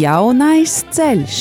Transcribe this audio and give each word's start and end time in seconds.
Jaunais 0.00 0.74
ceļš. 0.96 1.38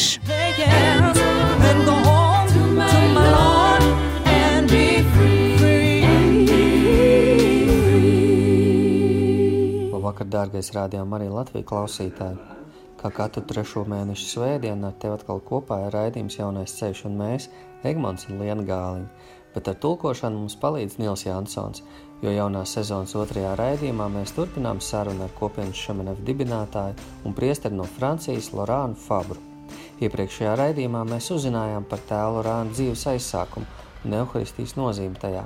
Labvakar, 9.94 10.28
dārgais 10.28 10.74
rādījuma 10.76 11.22
arī 11.22 11.30
Latvijas 11.32 11.70
klausītāji. 11.72 12.59
Kā 13.00 13.08
katru 13.16 13.46
trešo 13.48 13.86
mēnešu 13.88 14.26
svētdienu 14.28 14.90
ar 14.90 14.96
tevi 15.00 15.16
atkal 15.16 15.38
kopā 15.48 15.78
ir 15.86 15.94
raidījums 15.96 16.36
Jaunais 16.36 16.74
ceļš 16.76 17.06
un 17.08 17.14
mēs, 17.16 17.46
Egmons 17.88 18.26
un 18.28 18.42
Liena 18.42 18.66
Gāliņa. 18.68 19.28
Bet 19.54 19.70
ar 19.72 19.78
tulkošanu 19.80 20.42
mums 20.42 20.58
palīdz 20.60 20.98
Nils 21.00 21.24
Jansons, 21.24 21.80
jo 22.20 22.34
jaunās 22.36 22.74
sezonas 22.76 23.16
otrajā 23.16 23.54
raidījumā 23.56 24.10
mēs 24.12 24.34
turpinām 24.36 24.82
sarunu 24.84 25.24
ar 25.24 25.32
kopienas 25.38 25.80
šamenevu 25.80 26.26
dibinātāju 26.28 26.98
un 27.24 27.38
priesteri 27.38 27.78
no 27.80 27.86
Francijas 27.88 28.52
Lorānu 28.52 29.00
Fabru. 29.00 29.40
Iepriekšējā 30.04 30.58
raidījumā 30.60 31.06
mēs 31.08 31.32
uzzinājām 31.38 31.88
par 31.88 32.04
tēlu 32.10 32.42
Lorānu 32.42 32.76
dzīves 32.76 33.06
aizsākumu 33.14 33.88
un 34.04 34.18
evaharistijas 34.20 34.76
nozīmi 34.76 35.16
tajā, 35.24 35.46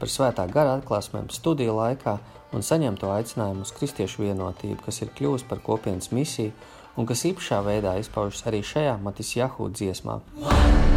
par 0.00 0.12
svētā 0.12 0.48
gara 0.48 0.78
atklāsmēm 0.80 1.28
studiju 1.28 1.76
laikā 1.76 2.16
un 2.56 2.64
saņemto 2.64 3.12
aicinājumu 3.12 3.68
uz 3.68 3.76
kristiešu 3.76 4.24
vienotību, 4.24 4.80
kas 4.88 5.02
ir 5.04 5.12
kļuvusi 5.16 5.48
par 5.50 5.60
kopienas 5.64 6.08
misiju 6.16 6.56
un 6.96 7.08
kas 7.08 7.24
īpašā 7.30 7.62
veidā 7.66 7.96
izpaužas 8.00 8.46
arī 8.48 8.64
šajā 8.64 8.98
Matis 9.04 9.36
Jahū 9.36 9.70
dziesmā. 9.72 10.20
Jā, 10.40 10.95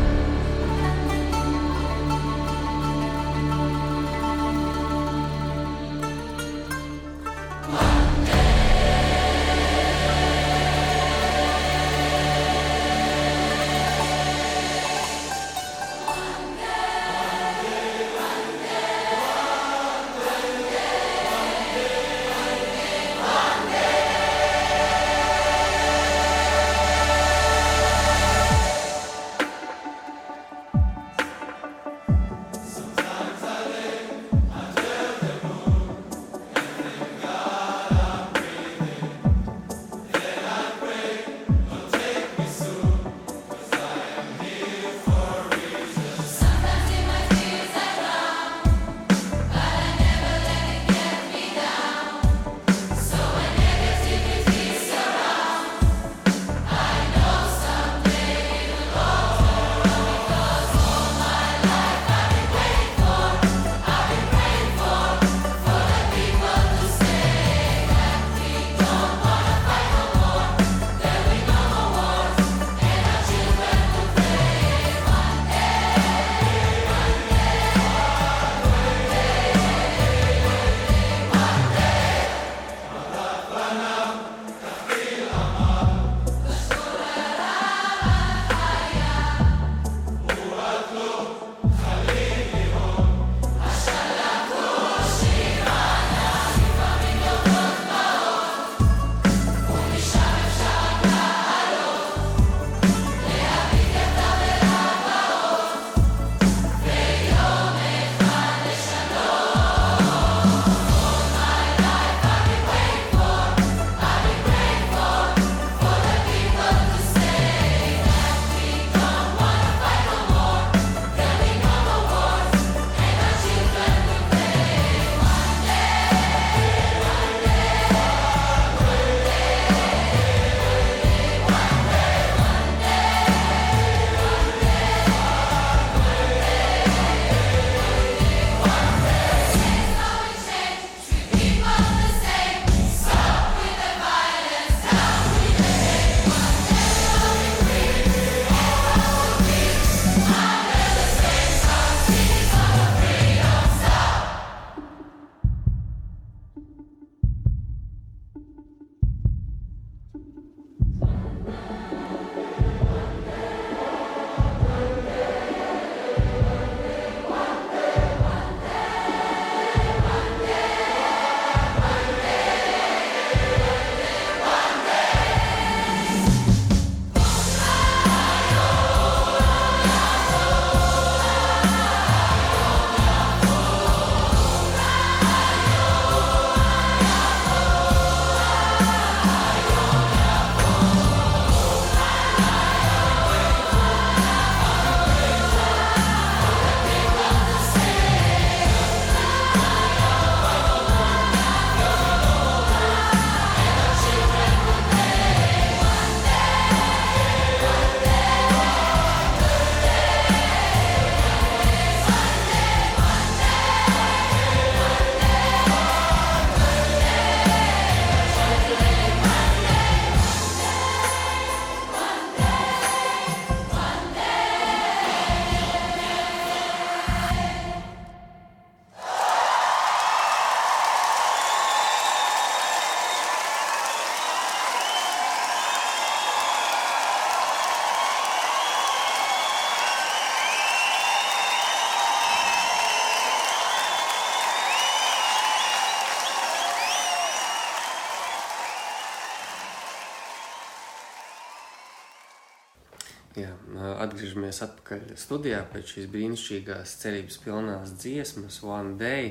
atgriežamies 254.19 254.57
atpakaļ 254.65 255.03
studijā 255.15 255.61
pēc 255.71 255.93
šīs 255.93 256.07
brīnišķīgās 256.11 256.95
cerības 256.99 257.37
pilnās 257.39 257.93
dziesmas 258.01 258.57
One 258.67 258.97
Day, 258.99 259.29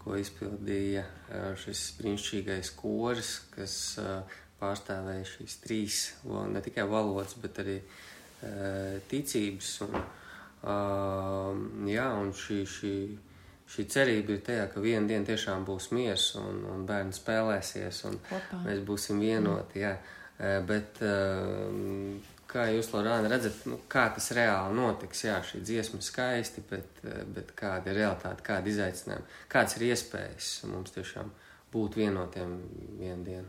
ko 0.00 0.16
izpildīja 0.16 1.02
šis 1.60 1.82
brīnišķīgais 1.98 2.70
koris, 2.78 3.34
kas 3.52 3.74
pārstāvēja 4.60 5.26
šīs 5.28 5.58
trīs, 5.60 5.98
ne 6.24 6.62
tikai 6.64 6.86
valodas, 6.88 7.36
bet 7.42 7.60
arī 7.60 7.76
ticības. 9.12 9.74
Un, 9.84 11.60
jā, 11.92 12.08
un 12.16 12.32
šī, 12.36 12.62
šī, 12.64 12.96
šī 13.76 13.86
cerība 13.92 14.38
ir 14.38 14.42
tajā, 14.48 14.66
ka 14.72 14.80
vienā 14.80 15.04
dienā 15.12 15.28
tiešām 15.28 15.68
būs 15.68 15.92
miers 15.92 16.30
un, 16.40 16.64
un 16.72 16.88
bērni 16.88 17.12
spēlēsies 17.16 18.04
un 18.08 18.16
Kopā. 18.24 18.64
mēs 18.64 18.84
būsim 18.88 19.20
vienoti. 19.20 19.84
Jā. 19.84 19.98
Bet 20.64 20.96
Kā 22.50 22.64
jūs, 22.66 22.88
Lorāna, 22.90 23.28
redzat, 23.30 23.60
nu, 23.70 23.76
kā 23.90 24.08
tas 24.10 24.32
reāli 24.34 24.74
notiks? 24.74 25.22
Jā, 25.22 25.36
šī 25.46 25.60
dziesma 25.62 26.00
ir 26.00 26.06
skaisti, 26.06 26.64
bet, 26.66 26.98
eh, 27.06 27.22
bet 27.36 27.52
kāda 27.54 27.92
ir 27.92 28.00
realitāte, 28.00 28.42
kāda 28.42 28.66
ir 28.66 28.72
izaicinājuma, 28.72 29.38
kāds 29.52 29.76
ir 29.78 29.86
iespējas 29.92 30.48
mums 30.66 30.90
tiešām 30.96 31.30
būt 31.70 32.00
vienotiem 32.00 32.56
vienu 32.98 33.24
dienu? 33.24 33.48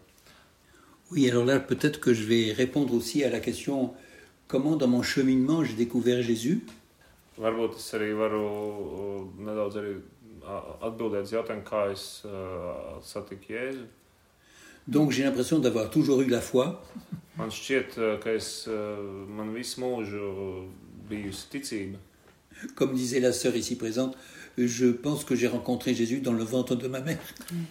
Oui, 1.12 1.30
alors 1.30 1.46
là, 1.46 1.60
peut-être 1.60 2.00
que 2.00 2.14
je 2.14 2.24
vais 2.24 2.54
répondre 2.54 2.94
aussi 2.94 3.24
à 3.26 3.30
la 3.30 3.42
question 3.42 3.94
comment 4.48 4.78
dans 4.78 4.88
mon 4.88 5.02
cheminement 5.02 5.64
j'ai 5.64 5.74
découvert 5.74 6.22
Jésus. 6.22 6.62
Varbūt 7.38 7.78
es 7.80 7.88
arī 7.98 8.12
varu 8.14 8.42
uh, 8.44 9.22
nedaudz 9.40 9.78
arī 9.82 9.96
atbildēt 10.88 11.26
uz 11.26 11.34
jautājumu, 11.34 11.64
kā 11.66 11.82
es 11.92 12.04
uh, 12.28 13.00
satiku 13.02 13.56
Jēzu. 13.56 13.86
Donc 14.88 15.12
j'ai 15.12 15.24
l'impression 15.24 15.60
d'avoir 15.60 15.90
toujours 15.90 16.22
eu 16.22 16.28
la 16.28 16.42
foi. 16.42 16.84
Man 17.38 17.50
šķiet, 17.50 17.96
ka 18.22 18.34
es, 18.36 18.68
man 19.32 19.54
visu 19.56 19.80
mūžu 19.82 20.28
bijusi 21.10 21.48
ticība. 21.54 22.00
Comme 22.76 22.94
disait 22.94 23.20
la 23.20 23.32
sœur 23.32 23.56
ici 23.56 23.76
présente, 23.78 24.18
je 24.58 24.88
pense 24.88 25.24
que 25.24 25.36
j'ai 25.36 25.48
rencontré 25.48 25.94
Jésus 25.94 26.20
dans 26.20 26.34
le 26.34 26.44
ventre 26.44 26.76
de 26.76 26.88
ma 26.88 27.00
mère. 27.00 27.18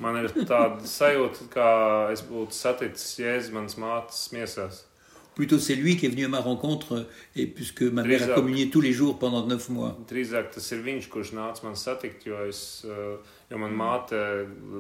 Man 0.01 0.17
ir 0.19 0.33
tāda 0.35 0.81
sajūta, 0.87 1.47
kā 1.53 1.69
es 2.15 2.25
būtu 2.27 2.57
saticis 2.57 3.21
Jēzus 3.21 3.53
manas 3.55 3.77
mātes 3.79 4.31
miesās. 4.35 4.87
Plutôt 5.35 5.59
c'est 5.59 5.77
lui 5.77 5.97
qui 5.97 6.06
est 6.06 6.09
venu 6.09 6.25
à 6.25 6.29
ma 6.29 6.41
rencontre, 6.41 7.06
et 7.37 7.47
puisque 7.47 7.82
ma 7.82 8.03
mère 8.03 8.23
a 8.31 8.35
communié 8.35 8.69
tous 8.69 8.81
les 8.81 8.93
jours 8.93 9.19
pendant 9.19 9.47
neuf 9.47 9.69
mois. 9.69 9.97
Drīzāk 10.11 10.50
tas 10.56 10.67
ir 10.75 10.82
viņš, 10.85 11.06
kurš 11.12 11.31
nāca 11.38 11.65
man 11.65 11.77
satikt, 11.79 12.27
jo, 12.27 12.41
es, 12.50 12.85
eh, 12.85 13.37
jo 13.50 13.61
man 13.62 13.77
māte 13.79 14.19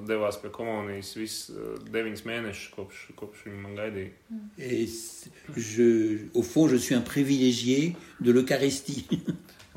devās 0.08 0.40
pie 0.42 0.50
komunijas 0.50 1.14
visus 1.16 1.54
eh, 1.54 1.78
deviņus 1.94 2.24
mēnešus, 2.26 2.72
kopš, 2.74 3.04
kopš 3.20 3.46
viņa 3.46 3.62
man 3.62 3.78
gaidīja. 3.78 4.10
Et 4.58 4.90
je, 5.56 5.88
au 6.34 6.42
fond, 6.42 6.68
je 6.68 6.76
suis 6.76 6.98
un 6.98 7.06
privilégié 7.06 7.96
de 8.20 8.32
l'Eucharistie. 8.32 9.06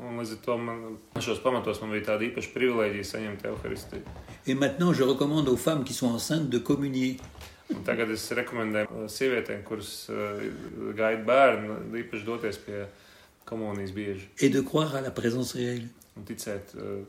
Un 0.04 0.18
līdz 0.18 0.32
ar 0.34 0.38
to 0.42 0.54
man, 0.58 0.78
šos 1.22 1.38
pamatos 1.40 1.78
man 1.80 1.92
bija 1.94 2.08
tāda 2.10 2.26
īpaša 2.26 2.50
privilēģija 2.50 3.06
saņemt 3.12 3.44
Euharistiju. 3.46 4.02
Et 4.46 4.54
maintenant, 4.54 4.92
je 4.92 5.04
recommande 5.04 5.48
aux 5.48 5.56
femmes 5.56 5.84
qui 5.84 5.94
sont 5.94 6.10
enceintes 6.10 6.50
de 6.50 6.58
communier. 6.58 7.16
Tagad 7.84 8.10
es 8.12 8.26
rekomendēju 8.36 9.06
sievietēm, 9.08 9.62
kuras 9.64 9.92
uh, 10.12 10.42
gaida 10.96 11.24
bērnu, 11.24 11.78
īpaši 12.02 12.26
doties 12.26 12.58
pie 12.60 12.82
komunijas 13.48 13.94
bieži. 13.96 14.28
Et 14.38 14.50
de 14.50 14.60
croire 14.60 14.96
à 14.96 15.00
la 15.00 15.10
présence 15.10 15.54
réelle. 15.56 15.88
Un 16.16 16.26
ticēt 16.28 16.74
uh, 16.76 17.00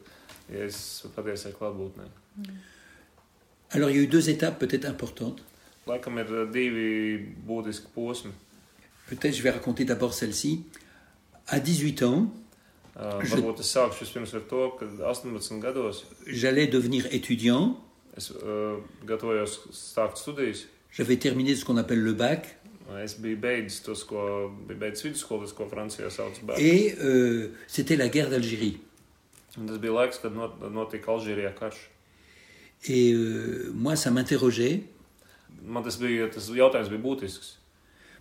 Jēzus 0.49 1.11
patiesai 1.15 1.51
klātbūtnē. 1.57 2.07
Alors 3.71 3.89
il 3.89 3.97
y 3.97 3.99
a 3.99 4.03
eu 4.03 4.07
deux 4.07 4.29
étapes 4.29 4.59
peut-être 4.59 4.85
importantes. 4.85 5.43
Laikam 5.87 6.17
ir 6.17 6.31
divi 6.53 7.19
būtiski 7.45 7.91
posmi. 7.93 8.31
Peut-être 9.09 9.35
je 9.35 9.43
vais 9.43 9.51
raconter 9.51 9.85
d'abord 9.85 10.13
celle-ci. 10.13 10.63
À 11.47 11.59
18 11.59 12.03
ans, 12.03 12.33
uh, 12.95 13.19
varbūt 13.21 13.59
es 13.61 13.69
sākšu 13.75 14.05
vispirms 14.05 14.33
ar 14.33 14.45
to, 14.49 14.69
ka 14.79 14.87
18 15.11 15.59
gados 15.61 16.05
j'allais 16.25 16.67
devenir 16.67 17.05
étudiant. 17.11 17.77
Studijas. 20.15 20.67
J'avais 20.91 21.17
terminé 21.17 21.55
ce 21.55 21.65
qu'on 21.65 21.77
appelle 21.77 21.99
le 21.99 22.13
bac. 22.13 22.57
Et 26.57 26.95
euh, 27.01 27.49
c'était 27.67 27.95
la 27.95 28.07
guerre 28.07 28.29
d'Algérie. 28.29 28.77
Et 32.87 33.13
euh, 33.13 33.71
moi, 33.73 33.95
ça 33.95 34.11
m'interrogeait. 34.11 34.83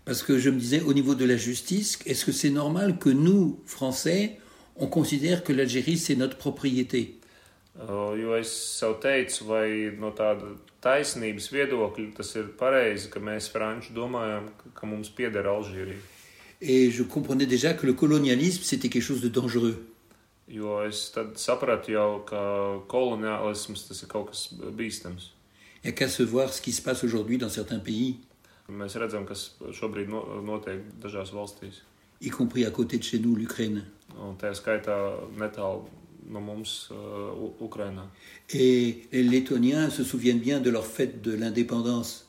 Parce 0.05 0.23
que 0.23 0.39
je 0.39 0.51
me 0.51 0.59
disais, 0.59 0.81
au 0.81 0.93
niveau 0.93 1.15
de 1.15 1.25
la 1.25 1.37
justice, 1.37 1.99
est-ce 2.07 2.25
que 2.25 2.33
c'est 2.33 2.51
normal 2.51 2.99
que 2.99 3.11
nous, 3.11 3.61
Français, 3.67 4.39
on 4.77 4.87
considère 4.87 5.45
que 5.45 5.53
l'Algérie, 5.53 5.99
c'est 5.99 6.17
notre 6.17 6.37
propriété? 6.37 7.19
Jo 7.75 8.37
es 8.39 8.53
sev 8.79 9.01
teicu, 9.03 9.49
vai 9.49 9.69
no 9.99 10.13
tāda 10.15 10.53
taisnības 10.85 11.49
viedokļa 11.51 12.13
tas 12.17 12.31
ir 12.39 12.53
pareizi, 12.59 13.11
ka 13.11 13.19
mēs, 13.19 13.49
Franči, 13.51 13.95
domājam, 13.97 14.47
ka 14.77 14.87
mums 14.87 15.11
pieder 15.11 15.49
Alžīrija. 15.51 15.99
Et 16.61 16.89
je 16.89 17.03
comprenais 17.03 17.47
déjà 17.47 17.75
que 17.75 17.87
le 17.87 17.93
colonialisme, 17.93 18.63
c'était 18.63 18.89
quelque 18.89 19.03
chose 19.03 19.21
de 19.21 19.29
dangereux. 19.29 19.77
Jo 20.49 20.83
es 20.85 21.11
tad 21.11 21.39
sapratu 21.41 21.93
jau, 21.93 22.21
ka 22.29 22.41
koloniālisms 22.89 23.89
tas 23.89 24.03
ir 24.03 24.09
kaut 24.09 24.31
kas 24.31 24.53
bīstams. 24.53 25.33
Il 25.83 25.89
n'y 25.89 25.91
a 25.91 25.93
qu'à 25.93 26.09
se 26.09 26.23
voir 26.23 26.53
ce 26.53 26.63
qui 26.63 26.73
se 26.73 26.81
passe 26.81 27.03
aujourd'hui 27.05 27.39
dans 27.39 27.49
certains 27.49 27.79
pays. 27.79 28.21
Mēs 28.69 28.97
redzam, 28.97 29.27
kas 29.29 29.51
šobrīd 29.77 30.09
notiek 30.45 30.81
dažās 31.03 31.35
valstīs. 31.35 31.83
Y 32.21 32.31
compris 32.31 32.65
à 32.65 32.71
côté 32.71 32.97
de 32.99 33.03
chez 33.03 33.19
nous, 33.19 33.37
l'Ukraine. 33.37 33.85
Un 34.17 34.37
tā 34.41 34.55
skaitā 34.55 34.97
netālu 35.37 35.89
no 36.29 36.41
mums 36.41 36.91
uh, 36.91 37.65
Ukrainā. 37.65 38.09
Et 38.51 39.07
les 39.13 39.23
Lettoniens 39.23 39.91
se 39.91 40.05
souviennent 40.05 40.41
bien 40.41 40.61
de 40.61 40.71
leur 40.71 40.87
fête 40.87 41.23
de 41.23 41.35
l'indépendance. 41.35 42.27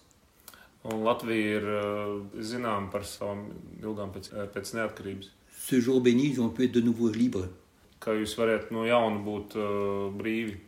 Un 0.86 1.04
Latvija 1.04 1.58
ir 1.58 1.64
uh, 1.66 2.20
zinām 2.38 2.92
par 2.94 3.08
savām 3.10 3.48
ilgām 3.82 4.12
pēc, 4.14 4.30
uh, 4.36 4.46
pēc 4.54 4.76
neatkarības. 4.78 5.32
Ce 5.66 5.80
jour 5.82 6.02
béni, 6.02 6.28
ils 6.30 6.42
ont 6.42 6.50
pu 6.50 6.66
être 6.66 6.74
de 6.74 6.82
nouveau 6.82 7.10
libres. 7.10 7.50
Kā 8.00 8.14
jūs 8.14 8.36
varat 8.38 8.70
no 8.70 8.86
jauna 8.86 9.18
būt 9.26 9.56
uh, 9.58 10.12
brīvi. 10.14 10.60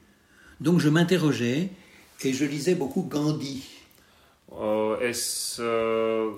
Donc 0.60 0.80
je 0.80 0.90
m'interrogeais 0.90 1.70
et 2.24 2.34
je 2.34 2.46
lisais 2.46 2.74
beaucoup 2.74 3.04
Gandhi. 3.04 3.62
Uh, 4.50 4.98
es 5.02 5.60
uh, 5.62 6.34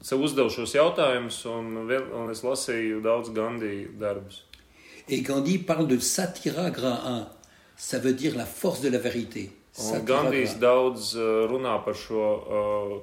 sev 0.00 0.22
uzdevu 0.22 0.48
šos 0.54 0.72
jautājumus 0.78 1.42
un, 1.50 1.72
un 1.84 2.30
es 2.32 2.40
lasīju 2.46 3.02
daudz 3.04 3.34
Gandhi 3.34 3.90
darbus. 4.00 4.45
Et 5.08 5.20
Gandhi 5.22 5.58
parle 5.58 5.86
de 5.86 5.98
satira 5.98 6.70
graha. 6.70 7.30
Ça 7.76 7.98
veut 7.98 8.12
dire 8.12 8.36
la 8.36 8.46
force 8.46 8.80
de 8.80 8.88
la 8.88 8.98
vérité. 8.98 9.52
Un 9.78 10.00
Gandijs 10.00 10.56
daudz 10.58 11.14
uh, 11.14 11.44
runā 11.50 11.76
par 11.84 11.94
šo 11.94 12.20
uh, 12.40 12.94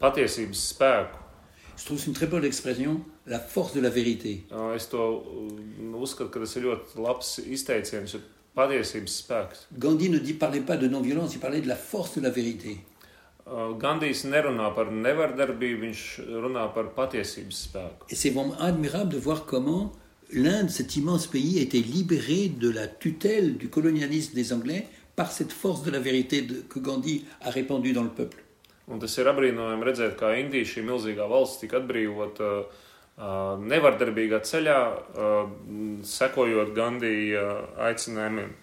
patiesības 0.00 0.62
spēku. 0.72 1.18
Je 1.76 1.84
trouve 1.84 1.98
c'est 1.98 2.06
une 2.06 2.14
très 2.14 2.26
bonne 2.26 2.44
expression, 2.44 3.02
la 3.26 3.38
force 3.38 3.74
de 3.74 3.80
la 3.80 3.90
vérité. 3.90 4.46
Uh, 4.50 4.74
es 4.74 4.88
to 4.88 5.22
uzskatu, 6.00 6.30
ka 6.32 6.40
tas 6.40 6.56
ir 6.56 6.64
ļoti 6.64 7.04
labs 7.04 7.34
izteiciens, 7.44 8.16
patiesības 8.56 9.18
spēks. 9.20 9.66
Gandhi 9.78 10.08
ne 10.08 10.18
dit, 10.18 10.32
parlait 10.32 10.64
pas 10.64 10.78
de 10.80 10.88
non-violence, 10.88 11.34
il 11.34 11.40
parlait 11.40 11.60
de 11.60 11.68
la 11.68 11.76
force 11.76 12.16
de 12.16 12.22
la 12.22 12.30
vérité. 12.30 12.78
Uh, 13.44 13.76
Gandijs 13.78 14.24
nerunā 14.24 14.72
par 14.74 14.90
nevardarbību, 14.90 15.84
viņš 15.84 16.08
runā 16.40 16.66
par 16.72 16.88
patiesības 16.96 17.62
spēku. 17.68 18.08
Et 18.08 18.16
c'est 18.16 18.30
vraiment 18.30 18.56
admirable 18.58 19.12
de 19.12 19.18
voir 19.18 19.44
comment 19.44 19.92
l'Inde, 20.32 20.70
cet 20.70 20.96
immense 20.96 21.26
pays, 21.26 21.58
était 21.58 21.78
libéré 21.78 22.48
de 22.48 22.70
la 22.70 22.86
tutelle 22.86 23.56
du 23.56 23.68
colonialisme 23.68 24.34
des 24.34 24.52
Anglais 24.52 24.86
par 25.16 25.32
cette 25.32 25.52
force 25.52 25.82
de 25.82 25.90
la 25.90 25.98
vérité 25.98 26.42
de, 26.42 26.60
que 26.60 26.78
Gandhi 26.78 27.24
a 27.40 27.50
répandue 27.50 27.92
dans 27.92 28.04
le 28.04 28.10
peuple. 28.10 28.44
Un 28.88 28.96
tas 28.96 29.18
ir 29.20 29.28
apbrīnojami 29.28 29.84
redzēt, 29.84 30.14
kā 30.16 30.30
Indija, 30.40 30.64
šī 30.64 30.82
milzīgā 30.86 31.26
valsts, 31.28 31.58
tika 31.60 31.76
atbrīvota 31.82 32.46
uh, 32.62 33.58
nevardarbīgā 33.60 34.40
ceļā, 34.48 34.78
uh, 34.88 35.50
sekojot 36.08 36.72
Gandhi 36.76 37.34
uh, 37.36 37.66
aicinājumiem 37.84 38.54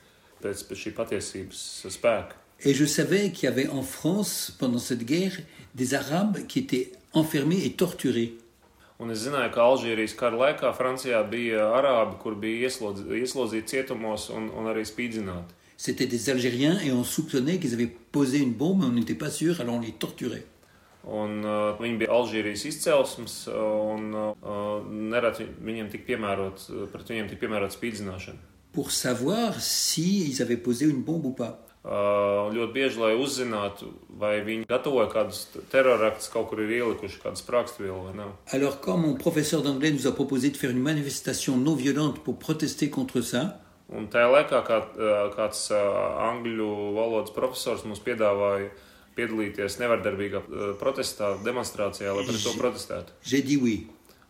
pēc, 0.41 0.63
pēc 0.65 0.81
šī 0.81 0.95
patiesības 0.98 1.62
spēka. 1.93 2.41
Et 2.62 2.74
je 2.74 2.86
savais 2.86 3.31
qu'il 3.31 3.50
y 3.50 3.51
avait 3.51 3.67
en 3.67 3.84
France, 3.84 4.51
pendant 4.57 4.79
cette 4.79 5.05
guerre, 5.05 5.38
des 5.75 5.93
Arabes 5.93 6.48
qui 6.48 6.60
étaient 6.60 6.91
enfermés 7.13 7.63
et 7.63 7.74
torturés. 7.74 8.34
Un 9.00 9.12
es 9.12 9.25
zināju, 9.25 9.52
ka 9.52 9.66
Alžīrijas 9.68 10.16
kara 10.16 10.38
laikā 10.40 10.72
Francijā 10.78 11.20
bija 11.28 11.68
arābi, 11.75 12.16
kur 12.22 12.38
bija 12.40 12.70
ieslodz, 12.70 13.04
ieslodzīti 13.12 13.74
cietumos 13.74 14.30
un, 14.32 14.48
un 14.56 14.72
arī 14.72 14.86
spīdzināti. 14.88 15.52
C'était 15.78 16.08
des 16.08 16.30
Algériens 16.30 16.80
et 16.80 16.94
on 16.94 17.04
soupçonnait 17.04 17.60
qu'ils 17.60 17.74
avaient 17.74 17.94
posé 18.12 18.38
une 18.38 18.54
bombe, 18.54 18.80
mais 18.80 18.86
on 18.86 18.94
n'était 18.94 19.14
pas 19.14 19.30
sûr, 19.30 19.60
alors 19.60 19.75
on 19.75 19.82
les 19.82 19.92
torturait. 19.92 20.46
Un, 21.06 21.44
uh, 21.44 21.75
viņi 21.78 22.00
bija 22.02 22.16
Alžīrijas 22.16 22.64
izcelsmes, 22.66 23.36
un 23.52 24.16
uh, 24.16 24.88
nereti 24.90 25.46
viņiem 25.62 25.92
tika 25.92 26.08
piemērots, 26.08 26.72
pret 26.94 27.12
viņiem 27.12 27.28
tika 27.30 27.44
piemērots 27.44 27.78
spīdzināšana. 27.78 28.40
Pour 28.74 28.90
savoir 28.92 29.60
si 29.60 30.32
ils 30.32 30.42
avaient 30.42 30.58
posé 30.58 30.86
une 30.86 31.04
bombe 31.04 31.25
ou 31.25 31.34
pas. 31.34 31.64
Uh, 31.86 32.51
ļoti 32.54 32.74
bieži, 32.74 33.00
lai 33.00 33.13
uzzinātu, 33.15 33.92
vai 34.20 34.39
viņi 34.46 34.65
gatavoja 34.70 35.08
kādus 35.13 35.46
teroraktus, 35.72 36.30
kaut 36.34 36.50
kur 36.50 36.63
ir 36.65 36.74
ielikuši 36.80 37.22
kādu 37.24 37.39
sprāgstvielu 37.39 38.00
vai 38.08 38.15
nav. 38.18 38.34
Alors, 38.51 38.82
quand 38.82 38.98
mon 38.98 39.15
professeur 39.15 39.62
d'anglais 39.62 39.92
nous 39.92 40.08
a 40.08 40.12
proposé 40.12 40.50
de 40.50 40.58
faire 40.58 40.72
une 40.72 40.82
manifestation 40.82 41.58
non 41.58 41.75
violente 41.75 42.24
pour 42.24 42.38
protester 42.39 42.89
contre 42.89 43.22
ça, 43.22 43.62
Un 43.86 44.08
tajā 44.10 44.30
laikā 44.34 44.63
kā, 44.65 44.77
uh, 44.98 45.27
kāds 45.36 45.68
uh, 45.70 45.77
angļu 46.32 46.70
valodas 46.96 47.30
profesors 47.36 47.84
mums 47.86 48.00
piedāvāja 48.01 48.72
piedalīties 49.15 49.77
nevardarbīgā 49.77 50.42
uh, 50.42 50.72
protestā, 50.80 51.36
demonstrācijā, 51.46 52.10
lai 52.18 52.24
pret 52.25 52.42
to 52.42 52.54
protestētu. 52.58 53.13
j'ai 53.24 53.44
dit 53.44 53.62
oui. 53.62 53.88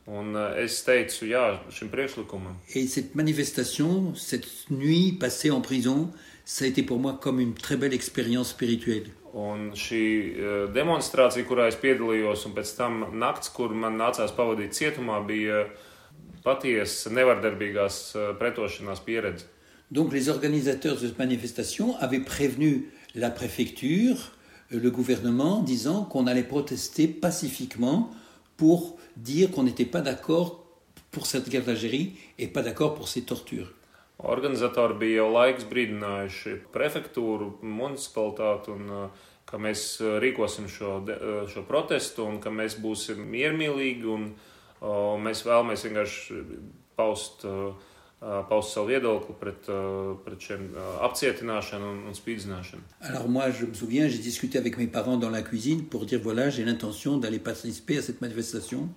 Un 0.08 0.36
uh, 0.36 0.52
es 0.60 0.84
teicu 0.84 1.26
jā 1.32 1.46
šim 1.72 1.88
priekšlikumam. 1.90 2.60
Et 2.76 2.88
cette 2.88 3.16
manifestation, 3.16 4.14
cette 4.16 4.46
nuit 4.70 5.14
passée 5.18 5.52
en 5.52 5.62
prison, 5.62 6.12
ça 6.46 6.66
a 6.66 6.68
été 6.68 6.84
pour 6.84 7.00
moi 7.00 7.18
comme 7.20 7.40
une 7.40 7.56
très 7.56 7.76
belle 7.76 7.94
expérience 7.94 8.50
spirituelle. 8.50 9.10
Un 9.36 9.74
šī 9.76 9.98
uh, 10.00 10.52
demonstrācija, 10.72 11.44
kurā 11.44 11.66
es 11.68 11.76
piedalījos, 11.76 12.46
un 12.48 12.54
pēc 12.56 12.70
tam 12.78 13.02
nakts, 13.20 13.50
kur 13.52 13.74
man 13.76 13.98
nācās 14.00 14.32
pavadīt 14.32 14.78
cietumā, 14.78 15.18
bija 15.28 15.66
patiesa 16.46 17.12
nevardarbīgās 17.12 17.98
uh, 18.16 18.30
pretošanās 18.40 19.04
pieredze. 19.04 19.50
Donc 19.92 20.14
les 20.14 20.30
organisateurs 20.30 21.02
de 21.02 21.08
cette 21.08 21.20
manifestation 21.20 21.98
avaient 21.98 22.24
prévenu 22.24 22.90
la 23.14 23.30
préfecture, 23.30 24.32
euh, 24.72 24.80
le 24.80 24.90
gouvernement, 24.90 25.62
disant 25.62 26.06
qu'on 26.06 26.28
allait 26.28 26.44
protester 26.44 27.10
pacifiquement 27.10 28.10
pour 28.56 28.98
dire 29.18 29.52
qu'on 29.52 29.64
n'était 29.64 29.84
pas 29.84 30.02
d'accord 30.02 30.64
pour 31.12 31.26
cette 31.26 31.50
guerre 31.50 31.66
d'Algérie 31.66 32.14
et 32.40 32.48
pas 32.48 32.62
d'accord 32.62 32.96
pour 32.96 33.10
ces 33.10 33.24
tortures. 33.24 33.75
Organizatori 34.26 34.98
bija 35.00 35.22
jau 35.22 35.32
laiks 35.34 35.66
brīdinājuši 35.70 36.56
prefektūru, 36.74 37.52
municipalitāti, 37.62 38.74
un, 38.74 38.90
uh, 38.90 39.26
ka 39.46 39.60
mēs 39.62 39.84
uh, 40.02 40.16
rīkosim 40.24 40.70
šo, 40.72 40.98
uh, 41.06 41.44
šo 41.52 41.66
protestu, 41.68 42.26
un 42.26 42.40
ka 42.42 42.54
mēs 42.54 42.80
būsim 42.82 43.22
miermīlīgi, 43.32 44.08
un 44.18 44.32
mēs 45.26 45.40
vēlamies 45.48 45.84
vienkārši 45.88 46.36
paust, 47.00 47.46
paust 48.20 48.74
savu 48.76 48.92
viedokli 48.92 49.34
pret, 49.40 49.70
pret 50.26 50.44
šiem 50.46 50.66
apcietināšanu 51.08 51.88
un, 51.94 52.02
un 52.12 52.18
spīdzināšanu. 52.18 52.84
Alors 53.08 53.26
moi, 53.32 53.48
je 53.50 53.66
me 53.66 53.74
souviens, 53.74 54.08
j'ai 54.10 54.22
discuté 54.22 54.60
avec 54.60 54.78
mes 54.78 54.86
parents 54.86 55.18
dans 55.18 55.32
la 55.32 55.42
cuisine 55.42 55.86
pour 55.86 56.06
dire 56.06 56.20
voilà, 56.22 56.50
j'ai 56.50 56.66
l'intention 56.66 57.18
d'aller 57.18 57.40
participer 57.40 57.98
à 57.98 58.02
cette 58.02 58.22
manifestation. 58.22 58.90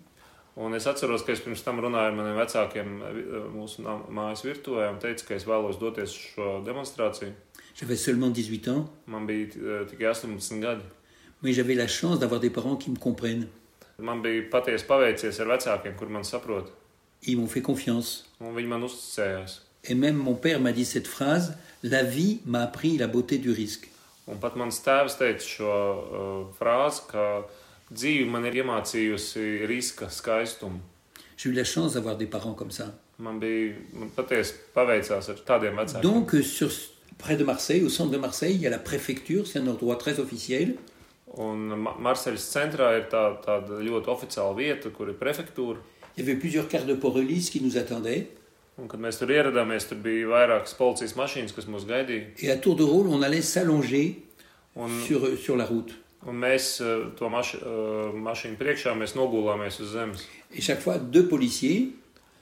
Un 0.58 0.74
es 0.74 0.86
atceros, 0.90 1.22
ka 1.22 1.30
es 1.32 1.40
pirms 1.44 1.62
tam 1.62 1.78
runāju 1.78 2.10
ar 2.10 2.16
maniem 2.18 2.38
vecākiem 2.40 2.88
uh, 2.98 3.44
mūsu 3.54 3.84
nā- 3.84 4.00
mājas 4.10 4.42
virtuvē 4.42 4.88
un 4.90 4.98
teicu, 4.98 5.26
ka 5.28 5.36
es 5.38 5.44
vēlos 5.46 5.78
doties 5.78 6.10
uz 6.10 6.22
šo 6.34 6.48
demonstrāciju. 6.66 7.30
J'avais 7.78 7.96
seulement 7.96 8.32
18 8.34 8.68
ans, 8.72 8.88
Man 9.06 9.26
bija 9.26 9.46
uh, 9.54 9.84
tikai 9.86 10.08
18 10.10 10.60
gadi. 10.60 10.82
mais 11.42 11.52
j'avais 11.52 11.74
la 11.76 11.86
chance 11.86 12.18
d'avoir 12.18 12.40
des 12.40 12.50
parents 12.50 12.74
qui 12.76 12.90
me 12.90 12.96
comprennent. 12.96 13.46
Man 13.98 14.20
bija 14.22 14.42
patiesi 14.50 14.84
paveicies 14.86 15.38
ar 15.40 15.46
vecākiem, 15.46 15.94
kur 15.96 16.08
man 16.08 16.24
saprot. 16.24 16.64
Ils 17.22 17.36
m'ont 17.36 17.46
fait 17.48 17.62
confiance. 17.62 18.26
Un 18.40 18.52
viņi 18.54 18.66
man 18.68 18.82
uzticējās. 18.82 19.60
Et 19.84 19.94
même 19.94 20.16
mon 20.16 20.34
père 20.34 20.60
m'a 20.60 20.72
dit 20.72 20.84
cette 20.84 21.06
phrase 21.06 21.56
La 21.84 22.02
vie 22.02 22.40
m'a 22.46 22.62
appris 22.62 22.98
la 22.98 23.06
beauté 23.06 23.38
du 23.38 23.52
risque. 23.52 23.88
Un 24.28 24.34
pat 24.36 24.56
mans 24.56 24.74
tēvs 24.82 25.14
teica 25.16 25.38
šo 25.40 25.70
uh, 25.70 26.54
frāzi, 26.58 27.04
ka 27.10 27.44
dzīve 27.92 28.26
man 28.30 28.44
ir 28.46 28.52
iemācījusi 28.62 29.66
riska 29.66 30.08
skaistumu. 30.10 30.80
J'ai 31.36 31.50
eu 31.50 31.52
la 31.52 31.64
chance 31.64 31.94
d'avoir 31.94 32.16
des 32.16 32.26
parents 32.26 32.54
comme 32.54 32.70
ça. 32.70 32.92
Man 33.18 33.38
bija 33.40 33.74
man 33.92 34.10
paveicās 34.74 35.28
ar 35.28 35.36
tādiem 35.46 35.76
vecākiem. 35.76 36.00
Donc, 36.02 36.34
euh, 36.34 36.42
sur, 36.42 36.70
près 37.18 37.36
de 37.36 37.44
Marseille, 37.44 37.82
au 37.84 37.88
centre 37.88 38.10
de 38.10 38.18
Marseille, 38.18 38.54
il 38.54 38.60
y 38.60 38.66
a 38.66 38.70
la 38.70 38.78
préfecture, 38.78 39.46
c'est 39.46 39.58
un 39.60 39.66
endroit 39.66 39.96
très 39.96 40.18
officiel. 40.20 40.76
Un 41.36 41.76
Ma- 41.76 41.94
Marseļas 42.00 42.44
centrā 42.54 42.96
ir 42.98 43.04
tā, 43.10 43.36
tāda 43.44 43.78
ļoti 43.84 44.08
oficiāla 44.08 44.54
vieta, 44.56 44.90
kur 44.90 45.08
ir 45.08 45.14
prefektūra. 45.14 45.76
Il 46.16 46.24
y 46.24 46.28
avait 46.30 46.38
plusieurs 46.40 46.68
quarts 46.68 46.86
de 46.86 46.94
police 46.94 47.50
qui 47.50 47.60
nous 47.60 47.76
attendaient. 47.76 48.26
Un, 48.78 48.86
kad 48.88 48.98
mēs 49.00 49.18
tur 49.18 49.28
ieradāmies, 49.30 49.86
tur 49.88 49.98
bija 49.98 50.26
vairākas 50.30 50.74
policijas 50.78 51.14
mašīnas, 51.18 51.52
kas 51.54 51.66
mūs 51.66 51.84
gaidīja. 51.86 52.28
Et 52.42 52.50
à 52.50 52.56
tour 52.56 52.76
de 52.76 52.82
rôle, 52.84 53.08
on 53.08 53.22
allait 53.22 53.42
s'allonger 53.42 54.22
Un, 54.76 54.88
sur, 55.06 55.24
euh, 55.24 55.36
sur 55.36 55.56
la 55.56 55.64
route. 55.66 55.92
Un 56.26 56.34
mēs 56.34 56.80
uh, 56.80 57.12
to 57.16 57.28
maš, 57.28 57.54
uh, 57.60 58.12
mašīnu 58.14 58.58
priekšā 58.58 58.94
nogulāmies 59.14 59.80
uz 59.80 59.92
zemes. 59.92 60.26
Et 60.54 60.60
chaque 60.60 60.80
fois, 60.80 60.98
deux 60.98 61.28
policiers, 61.28 61.92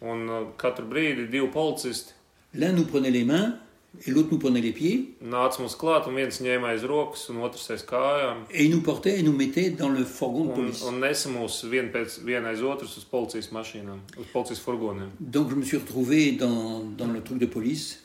Un 0.02 0.28
uh, 0.28 0.42
katru 0.58 0.84
brīdi 0.84 1.26
divi 1.30 1.48
policisti 1.48 2.12
l'un 2.54 2.72
nous 2.72 2.84
prenait 2.84 3.10
les 3.10 3.24
mains 3.24 3.58
et 4.06 4.10
l'autre 4.10 4.28
nous 4.30 4.38
prenait 4.38 4.60
les 4.60 4.72
pieds. 4.72 5.14
nāca 5.22 5.58
mums 5.58 5.74
klāt, 5.74 6.06
un 6.06 6.14
viens 6.14 6.28
ņēma 6.28 6.68
aiz 6.74 6.84
rokas, 6.84 7.30
un 7.30 7.40
otrs 7.40 7.70
aiz 7.70 7.82
kājām. 7.88 8.44
Et 8.50 8.64
ils 8.64 8.70
nous 8.70 8.82
portaient 8.82 9.18
et 9.18 9.22
nous 9.22 9.32
mettaient 9.32 9.70
dans 9.70 9.88
le 9.88 10.04
fourgon 10.04 10.44
de 10.44 10.50
Un, 10.50 10.54
police. 10.54 10.82
un 10.84 11.00
nesa 11.00 11.30
mūs 11.30 11.64
vien 11.70 11.88
pēc 11.88 12.20
viena 12.24 12.50
aiz 12.52 12.60
otras 12.62 12.96
uz 12.96 13.04
policijas 13.04 13.48
mašīnām, 13.52 13.98
uz 14.18 14.26
policijas 14.34 14.60
furgoniem. 14.60 15.10
Donc, 15.18 15.48
je 15.50 15.54
me 15.54 15.64
suis 15.64 15.78
retrouvé 15.78 16.32
dans, 16.32 16.80
dans 16.96 17.10
le 17.10 17.22
truc 17.22 17.38
de 17.38 17.46
police, 17.46 17.98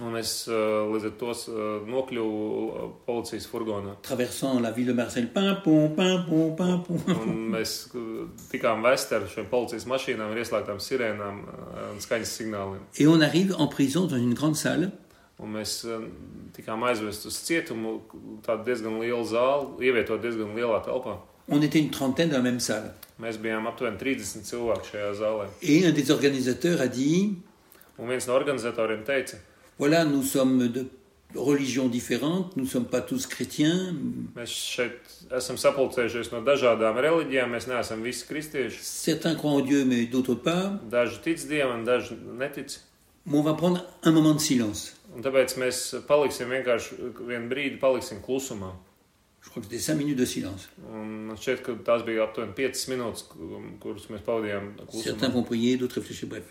Un 0.00 0.16
es 0.16 0.30
uh, 0.48 0.86
līdz 0.88 1.06
ar 1.10 1.12
to 1.20 1.32
uh, 1.34 1.64
nokļuvu 1.84 2.44
uh, 2.64 2.84
policijas 3.04 3.46
furgonā. 3.50 3.96
traversant 4.02 4.60
la 4.62 4.70
ville 4.70 4.92
de 4.92 4.96
Marseille. 4.96 5.28
Pim, 5.34 5.50
pom, 5.64 5.90
pim, 5.96 6.22
pom, 6.28 6.54
pim, 6.56 6.78
pom. 6.86 7.18
Un 7.20 7.42
mēs 7.52 7.74
tikām 8.50 8.80
vesti 8.86 9.18
ar 9.18 9.26
šiem 9.28 9.50
policijas 9.50 9.84
mašīnām, 9.90 10.32
ieslēgtām 10.40 10.80
sirēnām 10.80 11.42
un 11.90 12.00
skaņas 12.00 12.32
signāliem. 12.40 12.86
Et 12.96 13.06
on 13.06 13.20
arrive 13.20 13.58
en 13.58 13.68
prison 13.68 14.06
dans 14.06 14.16
une 14.16 14.34
grande 14.34 14.56
salle. 14.56 14.90
Un 15.40 15.52
mēs 15.56 15.82
tikām 16.56 16.82
aizvest 16.88 17.26
uz 17.28 17.36
cietumu, 17.44 17.98
tādu 18.44 18.66
diezgan 18.68 18.98
lielu 19.00 19.24
zāli, 19.28 19.70
ievietot 19.88 20.20
diezgan 20.20 20.56
lielā 20.56 20.80
telpā. 20.84 21.18
On 21.48 21.60
était 21.60 21.80
une 21.80 21.90
trentaine 21.90 22.30
dans 22.30 22.36
la 22.36 22.42
même 22.42 22.60
salle. 22.60 22.94
Mēs 23.20 23.36
bijām 23.40 23.66
aptuveni 23.68 23.98
30 24.00 24.48
cilvēku 24.48 24.92
šajā 24.94 25.12
zālē. 25.18 25.46
Et 25.60 25.84
un 25.84 25.92
des 25.92 26.10
organisateurs 26.10 26.80
a 26.80 26.86
dit 26.88 27.36
Un 28.00 28.08
viens 28.08 28.26
no 28.26 28.32
organizatoriem 28.32 29.02
teica, 29.04 29.36
Voilà, 29.80 30.04
nous 30.04 30.22
sommes 30.22 30.68
de 30.68 30.84
religions 31.34 31.88
différentes, 31.88 32.54
nous 32.54 32.64
ne 32.64 32.68
sommes 32.68 32.84
pas 32.84 33.00
tous 33.00 33.26
chrétiens. 33.26 33.94
Certains 38.82 39.34
croient 39.34 39.52
en 39.52 39.60
Dieu, 39.60 39.86
mais 39.86 40.04
d'autres 40.04 40.34
pas. 40.34 40.78
Mais 43.24 43.38
on 43.38 43.42
va 43.42 43.54
prendre 43.54 43.82
un 44.02 44.10
moment 44.10 44.34
de 44.34 44.38
silence. 44.40 45.00
Je 49.40 49.48
crois 49.48 49.62
que 49.62 49.68
c'était 49.70 49.80
cinq 49.80 49.94
minutes 49.94 50.18
de 50.18 50.26
silence. 50.26 50.68
5 54.92 55.02
Certains 55.02 55.30
vont 55.30 55.42
prier, 55.42 55.78
d'autres 55.78 55.94
réfléchir, 55.94 56.28
bref. 56.28 56.44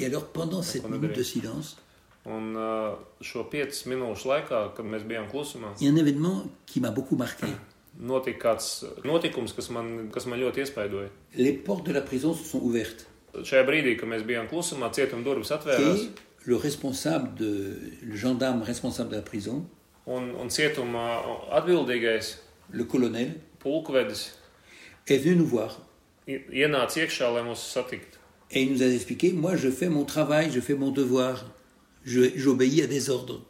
Et 0.00 0.06
alors, 0.06 0.26
pendant 0.26 0.62
cette 0.62 0.88
minute 0.88 1.16
de 1.16 1.22
silence, 1.22 1.76
Un 2.26 2.52
šo 3.24 3.44
5 3.48 3.86
minūšu 3.88 4.28
laikā, 4.28 4.74
klusumā, 5.30 5.68
il 5.80 5.86
y 5.86 5.88
a 5.88 5.92
un 5.92 5.96
événement 5.96 6.44
qui 6.66 6.78
m'a 6.80 6.90
beaucoup 6.90 7.16
marqué. 7.16 7.46
notika 7.98 8.38
kāds 8.38 8.84
notikums, 9.04 9.52
kas 9.54 9.70
man, 9.70 10.10
kas 10.12 10.26
man 10.26 10.38
ļoti 10.38 10.60
iespaidoja. 10.60 11.08
Les 11.36 11.52
portes 11.52 11.86
de 11.86 11.92
la 11.92 12.02
prison 12.02 12.34
se 12.34 12.44
sont 12.44 12.60
ouvertes. 12.62 13.06
Šajā 13.34 13.64
brīdī, 13.64 13.96
kad 13.96 14.08
mēs 14.08 14.22
bijām 14.26 14.46
klusumā, 14.50 14.92
cietuma 14.92 15.24
durvis 15.24 15.50
atvērās. 15.50 16.04
Le 16.44 16.56
responsable, 16.56 17.34
de, 17.38 17.76
le 18.02 18.16
gendarme 18.16 18.62
responsable 18.62 19.10
de 19.10 19.16
la 19.16 19.22
prison, 19.22 19.64
Un, 20.06 20.30
un 20.40 20.48
cietumā 20.48 21.22
atbildīgais 21.52 22.38
le 22.70 22.84
colonel, 22.84 23.34
pulkvedis 23.58 24.32
est 25.06 25.18
venu 25.18 25.36
nous 25.36 25.46
voir. 25.46 25.78
ienāca 26.26 27.00
iekšā, 27.00 27.32
lai 27.32 27.42
mūs 27.42 27.64
satiktu. 27.72 28.17
Et 28.50 28.62
il 28.62 28.72
nous 28.72 28.82
a 28.82 28.86
expliqué, 28.86 29.32
moi 29.32 29.56
je 29.56 29.70
fais 29.70 29.88
mon 29.88 30.04
travail, 30.04 30.50
je 30.50 30.60
fais 30.60 30.74
mon 30.74 30.90
devoir, 30.90 31.44
j'obéis 32.04 32.82
à 32.82 32.86
des 32.86 33.10
ordres. 33.10 33.42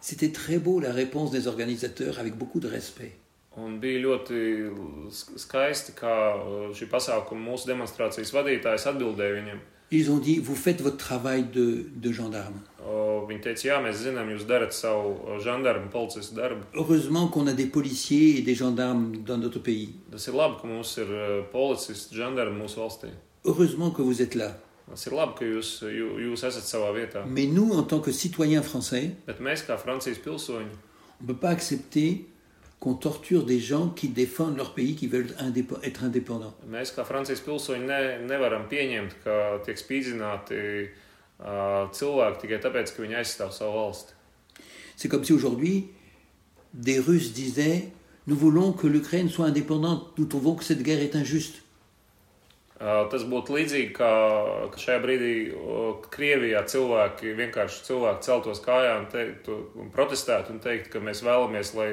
C'était 0.00 0.32
très 0.32 0.58
beau 0.58 0.80
la 0.80 0.92
réponse 0.92 1.30
des 1.30 1.46
organisateurs 1.46 2.18
avec 2.18 2.34
beaucoup 2.36 2.60
de 2.60 2.68
respect. 2.68 3.12
Un 3.56 3.78
bija 3.80 3.96
ļoti 4.04 4.38
sk- 5.08 5.38
skaisti, 5.40 5.94
kā 5.96 6.10
uh, 6.36 6.74
šī 6.76 6.90
pasākuma 6.92 7.40
mūsu 7.40 7.70
demonstrācijas 7.70 8.28
vadītājs 8.34 8.84
atbildēja 8.90 9.32
viņam. 9.38 9.62
Ils 9.92 10.10
ont 10.10 10.18
dit, 10.18 10.38
vous 10.40 10.56
faites 10.56 10.80
votre 10.80 10.96
travail 10.96 11.44
de, 11.54 11.86
de 11.94 12.12
gendarme. 12.12 12.58
Viņi 13.26 13.40
teica, 13.42 13.64
jā, 13.66 13.76
mēs 13.82 13.96
zinām, 14.04 14.28
jūs 14.30 14.44
darat 14.46 14.70
savu 14.74 15.38
žandarmu, 15.42 15.88
policijas 15.90 16.28
darbu. 16.34 16.62
Heureusement 16.74 17.26
qu'on 17.28 17.46
a 17.48 17.52
des 17.52 17.66
policiers 17.66 18.38
et 18.38 18.42
des 18.42 18.54
gendarmes 18.54 19.16
dans 19.26 19.36
notre 19.38 19.58
pays. 19.58 19.94
Tas 20.12 20.26
ir 20.28 20.34
labi, 20.34 20.60
ka 20.60 20.68
mums 20.68 20.92
ir 20.98 21.08
policisti, 21.52 22.14
žandarmi 22.14 22.60
mūsu 22.62 22.78
valstī. 22.78 23.08
Heureusement 23.44 23.90
que 23.90 24.02
vous 24.02 24.22
êtes 24.22 24.34
là. 24.36 24.52
Tas 24.88 25.06
ir 25.06 25.12
labi, 25.18 25.34
ka 25.38 25.44
jūs, 25.44 25.82
jū- 25.82 26.18
jūs 26.22 26.44
esat. 26.46 27.24
Mais 27.26 27.46
nous, 27.46 27.72
en 27.72 27.82
tant 27.82 27.98
que 28.00 28.12
citoyens 28.12 28.62
français, 28.62 29.10
Bet 29.26 29.40
mēs, 29.40 29.64
kā 29.66 29.76
Francijas 29.78 30.18
pilsoņi, 30.18 30.70
on 31.20 31.22
ne 31.22 31.26
peut 31.26 31.40
pas 31.40 31.50
accepter 31.50 32.26
qu'on 32.86 32.94
torture 32.94 33.42
des 33.42 33.58
gens 33.58 33.88
qui 33.88 34.08
défendent 34.08 34.56
leur 34.56 34.72
pays, 34.72 34.94
qui 34.94 35.08
veulent 35.08 35.34
indépe- 35.40 35.74
être 35.82 36.04
indépendants. 36.04 36.54
Mēs, 36.70 36.92
kā 36.94 37.02
Francijas 37.02 37.40
pilsoņi, 37.42 37.82
ne, 37.82 38.02
nevaram 38.30 38.68
pieņemt, 38.70 39.16
ka 39.24 39.58
tiek 39.66 39.80
spīdzināti 39.80 40.60
uh, 40.86 41.90
cilvēki 41.90 42.44
tikai 42.44 42.60
tāpēc, 42.62 42.92
ka 42.94 43.02
viņi 43.02 43.18
aizstāv 43.18 43.50
savu 43.50 43.74
valsti. 43.74 44.14
C'est 44.94 45.08
comme 45.08 45.24
si 45.24 45.32
aujourd'hui, 45.32 45.88
des 46.72 47.00
Russes 47.00 47.32
disaient 47.32 47.90
Nous 48.28 48.36
voulons 48.36 48.72
que 48.72 48.86
l'Ukraine 48.86 49.28
soit 49.28 49.46
indépendante, 49.46 50.16
nous 50.16 50.26
trouvons 50.26 50.54
que 50.54 50.62
cette 50.64 50.82
guerre 50.82 51.00
est 51.00 51.16
injuste. 51.16 51.62
Uh, 52.76 53.06
tas 53.10 53.22
būtu 53.24 53.54
līdzīgi, 53.56 53.92
kā 53.96 54.10
ka 54.70 54.78
šajā 54.78 55.00
brīdī 55.00 55.30
uh, 55.48 55.94
Krievijā 56.12 56.60
cilvēki 56.68 57.32
vienkārši 57.38 57.86
cilvēki 57.86 58.26
celtos 58.26 58.60
kājā 58.60 58.98
un, 59.00 59.06
teikt, 59.10 59.48
un 59.48 59.88
protestētu 59.94 60.52
un 60.52 60.58
teikt, 60.60 60.90
ka 60.92 61.00
mēs 61.00 61.22
vēlamies, 61.24 61.72
lai 61.78 61.88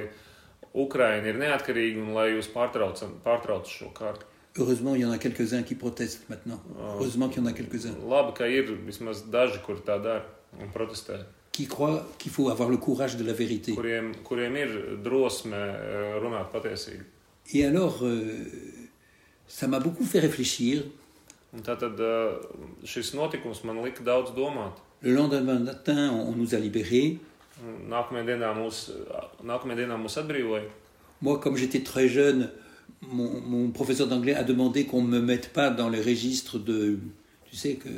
Ukraina 0.74 1.30
ir 1.30 1.38
neatkarīga 1.38 2.02
un 2.02 2.14
lai 2.18 2.32
jūs 2.34 2.50
pārtraucat 2.54 3.20
pārtrauc 3.24 3.70
šo 3.70 3.92
karu. 3.94 4.26
Heureusement, 4.56 4.94
il 4.94 5.02
y 5.02 5.06
en 5.06 5.12
a 5.12 5.18
quelques-uns 5.18 5.64
qui 5.64 5.74
protestent 5.74 6.30
maintenant. 6.30 6.62
Ah. 6.80 6.96
Heureusement 7.00 7.28
qu'il 7.28 7.42
y 7.42 7.46
en 7.46 7.50
a 7.50 7.54
quelques-uns 7.54 7.96
Labi, 8.08 8.34
ka 8.34 8.48
ir 8.48 8.70
vismaz 8.86 9.24
daži, 9.32 9.58
kur 9.66 9.82
tā 9.82 9.98
dara 9.98 10.22
un 10.62 10.70
protestē, 10.70 11.26
qui 11.52 11.66
croient 11.66 12.06
qu'il 12.20 12.32
faut 12.32 12.50
avoir 12.50 12.70
le 12.70 12.78
courage 12.78 13.18
de 13.18 13.24
la 13.24 13.34
vérité. 13.34 13.74
kuriem, 13.74 14.14
kuriem 14.24 14.56
ir 14.56 14.98
drosme 15.04 15.54
runāt 16.22 16.52
patiesību. 16.52 17.04
Et 17.54 17.66
alors, 17.66 18.04
euh, 18.04 18.46
ça 19.48 19.68
m'a 19.68 19.80
beaucoup 19.80 20.06
fait 20.06 20.20
réfléchir. 20.20 20.84
Un 21.56 21.62
Tātad 21.62 22.00
šis 22.84 23.14
notikums 23.14 23.64
man 23.64 23.84
lika 23.84 24.04
daudz 24.04 24.34
domāt. 24.34 24.74
Le 25.02 25.14
lendemain 25.14 25.60
matin, 25.60 26.12
on 26.12 26.32
nous 26.32 26.56
a 26.56 26.58
libérés. 26.58 27.20
Nākamajā 27.64 28.26
dienā 28.34 28.52
mūs, 28.58 28.90
nākamajā 29.44 29.84
dienā 29.84 29.98
mūs 30.02 30.18
atbrīvoja. 30.20 30.68
Moi, 31.22 31.40
comme 31.40 31.56
j'étais 31.56 31.84
très 31.84 32.10
jeune, 32.10 32.50
mon, 33.02 33.40
mon 33.42 33.72
professeur 33.72 34.08
d'anglais 34.08 34.36
a 34.36 34.44
demandé 34.44 34.86
qu'on 34.86 35.04
ne 35.04 35.08
me 35.08 35.20
mette 35.20 35.54
pas 35.54 35.70
dans 35.70 35.90
les 35.90 36.02
registres 36.02 36.60
de. 36.60 37.00
Tu 37.46 37.56
sais, 37.56 37.76
que, 37.76 37.90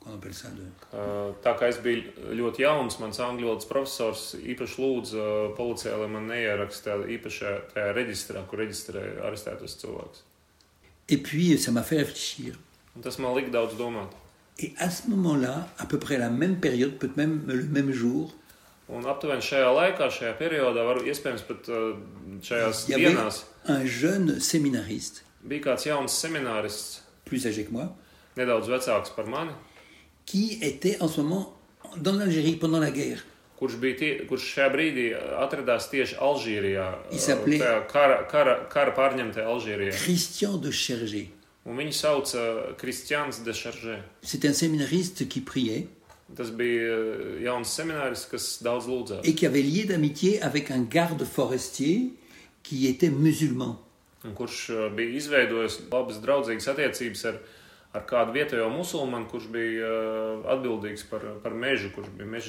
qu'on 0.00 0.14
appelle 0.14 0.34
ça 0.34 0.48
de, 0.50 0.62
Uh, 0.96 1.34
Tā 1.42 1.52
kā 1.58 1.66
es 1.68 1.76
biju 1.82 2.30
ļoti 2.38 2.62
jauns, 2.62 2.94
mans 3.02 3.18
angļu 3.20 3.48
valodas 3.48 3.66
profesors 3.68 4.20
īpaši 4.38 4.78
lūdza 4.80 5.18
uh, 5.18 5.48
policijai, 5.56 5.96
lai 5.98 6.06
man 6.08 6.28
neieraksta 6.30 6.94
īpašajā 7.16 7.56
tajā 7.72 7.90
reģistrā, 7.96 8.44
kur 8.48 8.62
reģistrē 8.62 9.02
arestētos 9.26 9.74
cilvēkus. 9.82 10.22
Et 11.08 11.18
puis, 11.18 11.58
ça 11.58 11.72
m'a 11.72 11.82
fait 11.82 11.98
réfléchir. 11.98 12.56
Un 12.96 13.02
tas 13.02 13.18
man 13.18 13.34
lika 13.36 13.50
daudz 13.50 13.76
domāt. 13.76 14.14
Et 14.58 14.72
à 14.78 14.88
ce 14.88 15.10
moment-là, 15.10 15.68
à 15.76 15.84
peu 15.84 15.98
près 15.98 16.16
la 16.16 16.30
même 16.30 16.60
période, 16.60 16.92
peut-être 16.92 17.16
même 17.18 17.42
le 17.46 17.64
même 17.64 17.90
jour, 17.90 18.32
Un 18.88 19.02
aptuveni 19.10 19.42
šajā 19.42 19.70
laikā, 19.74 20.06
šajā 20.14 20.34
periodā, 20.38 20.84
varu 20.86 21.02
iespējams 21.10 21.42
pat 21.48 21.66
šajās 22.46 22.84
il 22.88 22.92
y 22.92 22.94
avait 22.94 23.08
dienās, 23.16 23.40
un 23.68 23.82
jeune 23.86 24.36
séminariste, 24.40 25.24
bija 25.42 25.62
kāds 25.64 25.86
jauns 25.88 26.14
seminārists, 26.22 27.00
plus 27.24 27.46
âgé 27.46 27.64
que 27.66 27.72
moi, 27.74 27.88
nedaudz 28.36 28.68
vecāks 28.70 29.10
par 29.16 29.26
mani, 29.26 29.50
qui 30.24 30.58
était 30.62 30.98
en 31.00 31.08
ce 31.08 31.20
moment 31.20 31.52
dans 31.96 32.12
l'Algérie 32.12 32.56
pendant 32.56 32.78
la 32.78 32.90
guerre. 32.92 33.24
kurš, 33.58 33.74
bija 33.80 33.96
tie, 33.96 34.26
kurš 34.28 34.44
šajā 34.54 34.70
brīdī 34.74 35.04
atradās 35.40 35.88
tieši 35.90 36.16
Alžīrijā, 36.20 36.86
Il 37.10 37.18
s'appelait- 37.18 37.58
tajā 37.62 37.86
kara, 37.88 38.22
kara, 38.30 38.54
kara 38.70 38.92
pārņemtajā 38.94 39.46
Alžīrijā. 39.46 39.92
Christian 40.04 40.60
de 40.60 40.68
Chergé. 40.70 41.26
Un 41.64 41.76
viņu 41.76 41.92
sauca 41.92 42.76
Kristians 42.78 43.38
de 43.42 43.50
Šaržē. 43.52 43.98
C'était 44.22 44.48
un 44.48 44.52
séminariste 44.54 45.26
qui 45.26 45.40
priait 45.40 45.88
Tas 46.34 46.50
bija 46.50 46.96
jauns 47.38 47.70
semināris, 47.70 48.24
kas 48.26 48.58
daudz 48.62 48.88
lūdzās. 48.90 49.20
et 49.22 49.34
qui 49.34 49.46
avait 49.46 49.62
lié 49.62 49.84
d'amitié 49.84 50.42
avec 50.42 50.70
un 50.70 50.82
garde 50.82 51.22
forestier 51.24 52.14
qui 52.64 52.88
était 52.88 53.10
musulman. 53.10 53.78
Un 54.24 54.34
kurš 54.34 54.70
uh, 54.70 54.88
bija 54.90 55.14
izveidojis 55.20 55.78
labas, 55.92 56.18
draudzīgas 56.18 56.66
attiecības 56.72 57.24
ar, 57.30 57.38
ar 57.94 58.06
kādu 58.10 58.34
vietējo 58.34 58.66
musulmanu, 58.74 59.28
kurš 59.30 59.46
bija 59.54 59.86
uh, 59.86 60.50
atbildīgs 60.56 61.06
par, 61.10 61.22
par 61.44 61.54
mežu, 61.54 61.92
kurš 61.94 62.10
bija. 62.18 62.42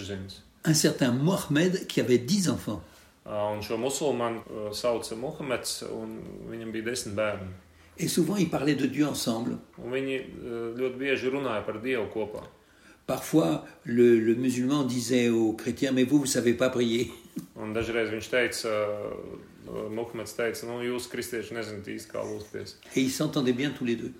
Un 0.65 0.73
certain 0.73 1.11
Mohamed 1.11 1.85
qui 1.87 2.01
avait 2.01 2.17
dix 2.17 2.49
enfants. 2.49 2.81
Un 3.27 3.61
šo 3.61 3.77
musulmanu 3.77 4.71
sauca 4.73 5.15
Muhameds, 5.15 5.83
un 5.91 6.17
viņam 6.49 6.71
bija 6.71 6.85
desmit 6.89 7.15
bērni. 7.15 7.53
Et 7.99 8.07
souvent, 8.07 8.37
ils 8.37 8.49
parlaient 8.49 8.75
de 8.75 8.87
Dieu 8.87 9.05
ensemble. 9.05 9.57
Un 9.77 9.91
viņi 9.91 10.17
ļoti 10.77 10.97
bieži 10.97 11.31
runāja 11.33 11.63
par 11.65 11.81
Dievu 11.81 12.07
kopā. 12.13 12.43
Parfois, 13.07 13.65
le, 13.85 14.19
le 14.19 14.35
musulman 14.35 14.83
disait 14.83 15.29
aux 15.29 15.53
chrétiens, 15.53 15.93
mais 15.93 16.03
vous, 16.03 16.19
vous 16.19 16.25
savez 16.25 16.53
pas 16.53 16.69
prier. 16.69 17.09
Et 22.95 23.01
ils 23.01 23.09
s'entendaient 23.09 23.53
bien 23.53 23.71
tous 23.71 23.85
les 23.85 23.95
deux. 23.95 24.11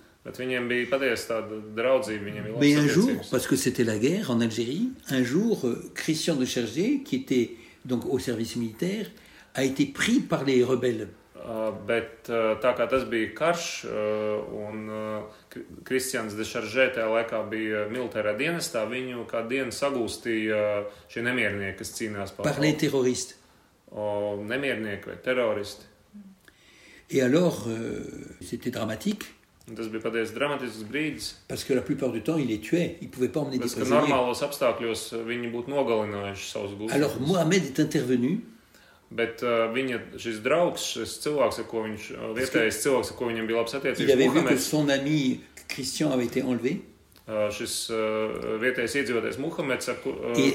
Mais 2.60 2.74
un 2.76 2.86
jour, 2.88 3.08
parce 3.30 3.46
que 3.46 3.56
c'était 3.56 3.84
la 3.84 3.98
guerre 3.98 4.30
en 4.30 4.40
Algérie, 4.40 4.90
un 5.10 5.22
jour, 5.22 5.66
euh, 5.66 5.90
Christian 5.94 6.34
de 6.36 6.44
Chergé, 6.44 7.02
qui 7.04 7.16
était 7.16 7.52
donc 7.84 8.04
au 8.06 8.18
service 8.18 8.56
militaire, 8.56 9.06
a 9.54 9.64
été 9.64 9.86
pris 9.86 10.20
par 10.20 10.44
les 10.44 10.62
rebelles. 10.64 11.08
Uh, 11.38 11.70
bet 11.86 12.26
uh, 12.34 12.56
tā 12.60 12.72
kā 12.76 12.88
tas 12.90 13.04
bija 13.06 13.28
karš, 13.38 13.66
uh, 13.86 13.92
un 14.58 14.88
Kri- 15.52 15.62
Kristians 15.86 16.34
de 16.34 16.42
Šaržē 16.44 16.88
tajā 16.96 17.06
laikā 17.12 17.38
bija 17.48 17.84
militārā 17.92 18.32
dienestā, 18.36 18.82
viņu 18.90 19.22
kā 19.30 19.44
dienu 19.48 19.70
sagūstīja 19.72 20.58
šie 21.08 21.22
nemiernieki, 21.22 21.78
kas 21.78 21.94
cīnās 21.94 22.34
par 22.36 22.48
par 22.50 22.58
les 22.60 22.74
terroristes. 22.74 23.36
o, 23.92 24.36
nemiernieki 24.44 25.06
vai 25.08 25.16
teroristi. 25.24 25.84
Et 27.10 27.22
alors, 27.22 27.64
euh, 27.68 28.02
c'était 28.42 28.70
dramatique, 28.70 29.24
tas 29.76 29.88
bija 29.88 30.00
patiesi 30.02 30.34
dramatisks 30.34 30.82
brīdis, 30.90 31.36
parce 31.48 31.62
que 31.64 31.72
la 31.72 31.82
plupart 31.82 32.10
du 32.10 32.20
temps, 32.22 32.36
ils 32.36 32.48
les 32.48 32.58
tuaient. 32.60 32.96
Ils 33.00 33.06
ne 33.06 33.12
pouvaient 33.12 33.28
pas 33.32 33.40
emmener 33.40 33.58
des 33.58 33.64
tas, 33.68 33.74
ka 33.74 33.80
prisonniers. 33.80 34.08
normālos 34.10 34.42
apstākļos 34.42 35.02
viņi 35.24 35.50
būtu 35.54 35.70
nogalinājuši 35.70 36.50
savus 36.50 36.92
Alors, 36.92 37.14
gūstus. 37.16 37.26
Mohamed 37.28 37.64
est 37.64 37.78
intervenu 37.78 38.40
Bet 39.10 39.40
uh, 39.42 39.70
viņa, 39.72 39.98
šis 40.20 40.42
draugs, 40.44 40.82
šis 40.98 41.14
cilvēks, 41.24 41.58
ar 41.62 41.64
ko 41.70 41.82
viņš, 41.86 42.08
uh, 42.12 42.32
vietējais 42.36 42.80
cilvēks, 42.82 43.10
ar 43.14 43.16
ko 43.16 43.28
viņam 43.30 43.46
bija 43.48 43.56
labs 43.62 43.74
attiecības, 43.78 44.18
Muhameds, 44.26 44.66
son 44.68 44.90
ami 44.92 45.40
Christian 45.72 46.12
avait 46.12 46.26
été 46.28 46.40
enlevé. 46.44 46.74
Uh, 47.28 47.48
šis 47.52 47.88
uh, 47.90 48.58
vietējais 48.60 48.98
iedzīvotājs 49.00 49.38
Muhameds 49.40 49.88
ar, 49.88 49.96
ku- 50.04 50.12
uh, 50.12 50.36
I- 50.36 50.52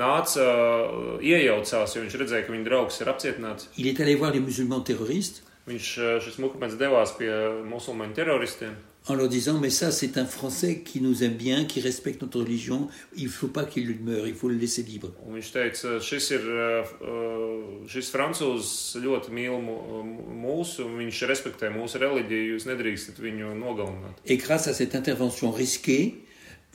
nāca, 0.00 0.46
uh, 0.48 1.18
iejaucās, 1.20 1.92
jo 1.96 2.02
viņš 2.06 2.16
redzēja, 2.22 2.46
ka 2.46 2.52
viņa 2.56 2.64
draugs 2.70 3.00
ir 3.00 3.08
apcietināts. 3.12 3.68
Il 3.76 3.86
est 3.92 4.00
allé 4.00 4.16
voir 4.16 4.32
les 4.32 4.40
musulmans 4.40 4.84
terroristes 4.84 5.42
Viņš, 5.68 5.86
uh, 6.00 6.18
šis 6.24 6.36
Muhameds 6.40 6.74
devās 6.76 7.12
pie 7.16 7.30
musulmaņu 7.68 8.14
teroristiem. 8.16 8.74
En 9.06 9.14
leur 9.14 9.28
disant 9.28 9.58
Mais 9.58 9.70
ça, 9.70 9.90
c'est 9.92 10.16
un 10.16 10.24
Français 10.24 10.80
qui 10.80 11.00
nous 11.00 11.22
aime 11.22 11.34
bien, 11.34 11.66
qui 11.66 11.80
respecte 11.80 12.22
notre 12.22 12.40
religion. 12.40 12.88
Il 13.16 13.24
ne 13.24 13.28
faut 13.28 13.48
pas 13.48 13.64
qu'il 13.64 13.98
meure, 14.00 14.26
il 14.26 14.34
faut 14.34 14.48
le 14.48 14.56
laisser 14.56 14.82
libre. 14.82 15.10
Un 15.28 15.34
viņš 15.36 15.50
teica, 15.52 15.98
šis 16.00 16.30
ir 16.32 16.46
uh, 16.48 16.88
uh, 17.04 17.84
šis 17.90 18.08
francūzs 18.14 18.96
ļoti 19.04 19.32
mīl 19.36 19.58
mu- 19.60 20.02
mūsu, 20.44 20.86
viņš 20.96 21.22
respektē 21.28 21.68
mūsu 21.74 22.00
reliģiju, 22.00 22.54
jūs 22.54 22.66
nedrīkstat 22.70 23.20
viņu 23.20 23.52
nogalināt. 23.60 24.20
Et 24.24 24.36
grâce 24.38 24.68
à 24.68 24.72
cette 24.74 24.94
intervention 24.94 25.50
risquée, 25.50 26.24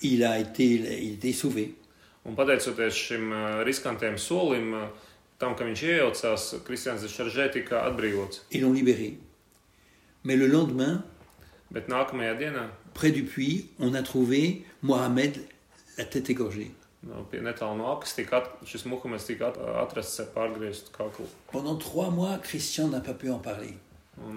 il 0.02 0.24
a 0.24 0.40
été, 0.40 0.64
il 0.64 0.86
a 0.88 0.94
été 0.94 1.34
sauvé. 1.34 1.74
Un 2.26 2.36
pateicoties 2.36 2.94
šim 2.94 3.32
riskantiem 3.66 4.18
solim, 4.22 4.76
tam, 5.40 5.56
ka 5.56 5.66
viņš 5.66 5.82
iejaucās, 5.88 6.44
Kristians 6.68 7.02
de 7.02 7.08
Šaržē 7.10 7.50
tika 7.52 7.82
atbrīvots. 7.88 8.44
Ils 8.52 8.62
l'ont 8.62 8.74
libéré. 8.74 9.18
Mais 10.26 10.36
le 10.36 10.46
lendemain, 10.48 11.04
près 12.94 13.12
du 13.12 13.24
puits, 13.24 13.70
on 13.80 13.94
a 13.94 14.02
trouvé 14.02 14.66
Mohamed 14.82 15.38
la 15.98 16.06
tête 16.06 16.30
égorgée. 16.30 16.72
Pendant 21.52 21.76
trois 21.78 22.10
mois, 22.10 22.38
Christian 22.40 22.88
n'a 22.90 23.00
pas 23.00 23.14
pu 23.14 23.30
en 23.30 23.40
parler. 23.40 23.74
Uh, 24.22 24.32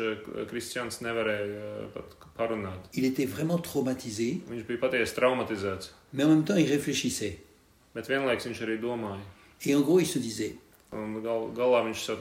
uh, 0.00 0.42
uh, 0.42 0.46
pat 1.92 2.04
parunāt. 2.36 2.80
Il 2.94 3.04
était 3.04 3.26
vraiment 3.26 3.58
traumatisé, 3.58 4.40
mais 6.12 6.24
en 6.24 6.28
même 6.28 6.44
temps, 6.44 6.56
il 6.56 6.68
réfléchissait. 6.68 7.38
Et 9.64 9.74
en 9.74 9.80
gros, 9.80 10.00
il 10.00 10.06
se 10.06 10.18
disait 10.18 10.56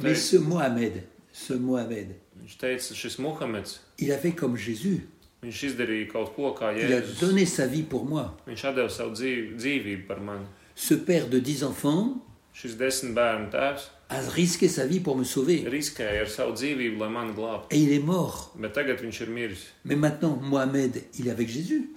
Mais 0.01 0.15
ce 0.15 0.37
Mohamed, 0.37 1.03
ce 1.31 1.53
Mohamed, 1.53 2.15
viņš 2.41 2.57
teica, 2.57 2.93
šis 2.95 3.17
Muhameds, 3.19 3.79
il 3.99 4.11
a 4.11 4.17
fait 4.17 4.33
comme 4.35 4.57
Jésus. 4.57 5.01
viņš 5.43 5.63
izdarīja 5.71 6.11
kaut 6.11 6.35
ko 6.35 6.51
kā 6.53 6.71
Il 6.77 6.91
a 6.93 6.99
Jēzus. 7.01 7.19
donné 7.19 7.45
sa 7.45 7.65
vie 7.67 7.83
pour 7.83 8.05
moi. 8.05 8.27
Viņš 8.47 8.65
atdeva 8.69 8.89
savu 8.89 9.13
dzīvi, 9.15 9.55
dzīvību 9.57 10.07
par 10.07 10.19
mani. 10.19 10.45
Ce 10.75 10.93
père 10.95 11.27
de 11.29 11.39
dix 11.39 11.63
enfants 11.63 12.17
Šis 12.53 12.75
desmit 12.75 13.13
bērnu 13.15 13.49
tēvs 13.49 13.85
a 14.09 14.19
risqué 14.35 14.67
sa 14.67 14.85
vie 14.85 14.99
pour 14.99 15.15
me 15.17 15.23
sauver. 15.23 15.63
riskēja 15.69 16.21
ar 16.21 16.27
savu 16.29 16.53
dzīvību, 16.53 16.99
lai 16.99 17.09
mani 17.09 17.33
glābtu. 17.33 17.67
Et 17.71 17.79
il 17.79 17.91
est 17.93 18.03
mort. 18.03 18.51
Bet 18.55 18.73
tagad 18.73 18.99
viņš 19.01 19.21
ir 19.21 19.29
miris. 19.29 19.63
Mais 19.85 19.95
maintenant, 19.95 20.35
Mohamed, 20.41 21.01
il 21.17 21.27
est 21.27 21.31
avec 21.31 21.47
Jésus. 21.47 21.89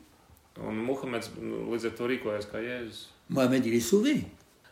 Un 0.62 0.72
Muhameds 0.72 1.28
nu, 1.42 1.66
līdz 1.74 1.86
ar 1.86 1.90
to 1.98 2.06
rīkojas 2.06 2.46
kā 2.46 2.62
Jēzus. 2.62 3.08
Mohamed, 3.28 3.66
il 3.66 3.74
est 3.74 3.80
sauvé. 3.80 4.22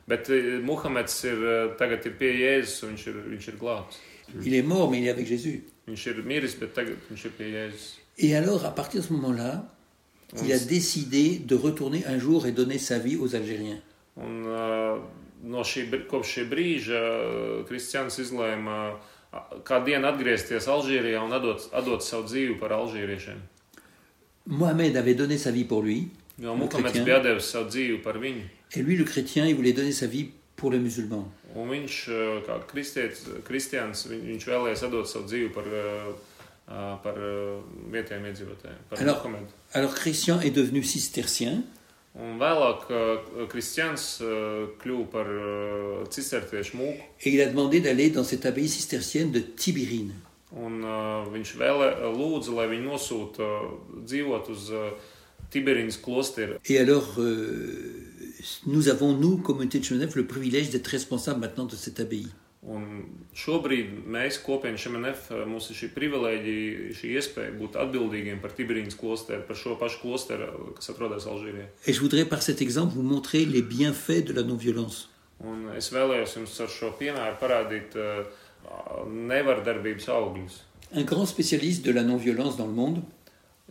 Bet 0.07 0.31
eh, 0.31 0.61
Muhameds 0.63 1.25
ir 1.25 1.43
eh, 1.43 1.75
tagad 1.79 2.07
ir 2.07 2.15
pie 2.17 2.31
Jēzus, 2.39 2.85
un 2.87 2.95
viņš 2.95 3.07
ir, 3.11 3.17
viņš 3.35 3.49
ir 3.49 3.57
glābts. 3.59 3.99
Il 4.45 4.55
est 4.55 4.63
mort, 4.63 4.91
mais 4.91 4.99
il 4.99 5.07
est 5.07 5.11
avec 5.11 5.27
Jésus. 5.27 5.65
Et 8.19 8.37
alors, 8.37 8.65
à 8.65 8.75
partir 8.75 9.01
de 9.01 9.07
ce 9.07 9.13
moment-là, 9.15 9.69
il 10.43 10.53
a 10.53 10.59
décidé 10.59 11.39
de 11.39 11.55
retourner 11.55 12.05
un 12.07 12.19
jour 12.19 12.47
et 12.47 12.53
donner 12.53 12.79
sa 12.79 12.99
vie 12.99 13.17
aux 13.17 13.35
Algériens. 13.35 13.81
Mohamed 24.47 24.97
avait 24.97 25.15
donné 25.15 25.39
sa 25.39 25.51
vie 25.51 25.65
pour 25.65 25.83
lui, 25.83 26.09
et 28.75 28.83
lui, 28.83 28.97
le 28.97 29.05
chrétien, 29.05 29.47
il 29.47 29.55
voulait 29.55 29.73
donner 29.73 29.93
sa 29.93 30.07
vie 30.07 30.31
pour 30.57 30.71
les 30.71 30.79
musulmans. 30.79 31.31
Un 31.55 31.69
viņš, 31.69 31.97
kā 32.47 32.55
kristietis, 32.71 33.27
kristians, 33.45 34.07
viņ, 34.09 34.21
viņš 34.33 34.47
vēlējās 34.49 34.85
atdot 34.87 35.07
savu 35.11 35.27
dzīvi 35.29 35.51
par, 35.53 35.67
par 37.05 37.19
vietējiem 37.93 38.25
iedzīvotājiem, 38.31 38.79
par 38.89 38.99
Alors- 39.75 39.95
Christian 40.01 40.41
est 40.41 40.55
devenu 40.55 40.83
cistercien, 40.83 41.63
Un 42.15 42.39
vēlāk 42.39 42.83
Kristians 43.49 44.19
kļuva 44.83 45.07
par 45.11 45.27
cistertiešu 46.11 46.77
mūku. 46.77 47.01
et 47.21 47.27
il 47.33 47.41
a 47.41 47.47
demandé 47.47 47.81
d'aller 47.81 48.11
dans 48.11 48.23
cette 48.25 48.45
abbaye 48.45 48.69
cistercienne 48.69 49.33
de 49.33 49.41
Tibérine. 49.41 50.13
Un 50.55 50.83
viņš 51.33 51.57
vēlē, 51.57 51.89
lūdza, 52.13 52.53
lai 52.55 52.67
viņu 52.69 52.85
nosūta 52.93 53.47
dzīvot 54.05 54.49
uz 54.51 54.71
Tiberinas 55.51 55.97
klosteru. 55.97 56.59
Et 56.69 56.79
alors, 56.79 57.17
euh, 57.19 58.02
nous 58.67 58.89
avons, 58.89 59.13
nous, 59.13 59.39
communauté 59.39 59.79
de 59.79 59.85
Chemenef, 59.85 60.15
le 60.17 60.27
privilège 60.27 60.71
d'être 60.71 60.87
responsables 60.89 61.41
maintenant 61.41 61.67
de 61.67 61.77
cette 61.77 62.01
abbaye. 62.01 62.29
Un 62.63 62.85
šobrīd 63.35 64.05
mēs, 64.07 64.37
kopiena 64.39 64.79
Šemenef, 64.79 65.25
uh, 65.33 65.41
mums 65.51 65.67
ir 65.73 65.79
šī 65.81 65.89
privilēģija, 65.97 66.93
šī 66.95 67.09
iespēja 67.19 67.55
būt 67.59 67.75
atbildīgiem 67.83 68.39
par 68.39 68.53
Tiberinas 68.55 68.95
klosteru, 68.95 69.43
par 69.49 69.59
šo 69.59 69.75
pašu 69.81 69.99
klosteru, 69.99 70.47
uh, 70.47 70.69
kas 70.77 70.93
atrodas 70.93 71.27
Alžīrijā. 71.27 71.67
Et 71.87 71.91
je 71.91 71.99
voudrais, 71.99 72.25
par 72.25 72.43
cet 72.43 72.63
exemple, 72.63 72.95
vous 72.95 73.03
montrer 73.03 73.45
les 73.45 73.63
bienfaits 73.63 74.23
de 74.23 74.33
la 74.33 74.45
non-violence. 74.47 75.09
Un 75.43 75.73
es 75.75 75.91
vēlējos 75.91 76.37
jums 76.39 76.55
ar 76.63 76.71
šo 76.71 76.93
piemēru 77.01 77.41
parādīt 77.41 77.99
uh, 77.99 78.23
nevardarbības 79.11 80.07
augļus. 80.15 80.63
Un 80.95 81.09
grand 81.09 81.27
spécialiste 81.27 81.83
de 81.83 81.91
la 81.91 82.07
non-violence 82.07 82.57
dans 82.57 82.71
le 82.71 82.79
monde, 82.79 83.03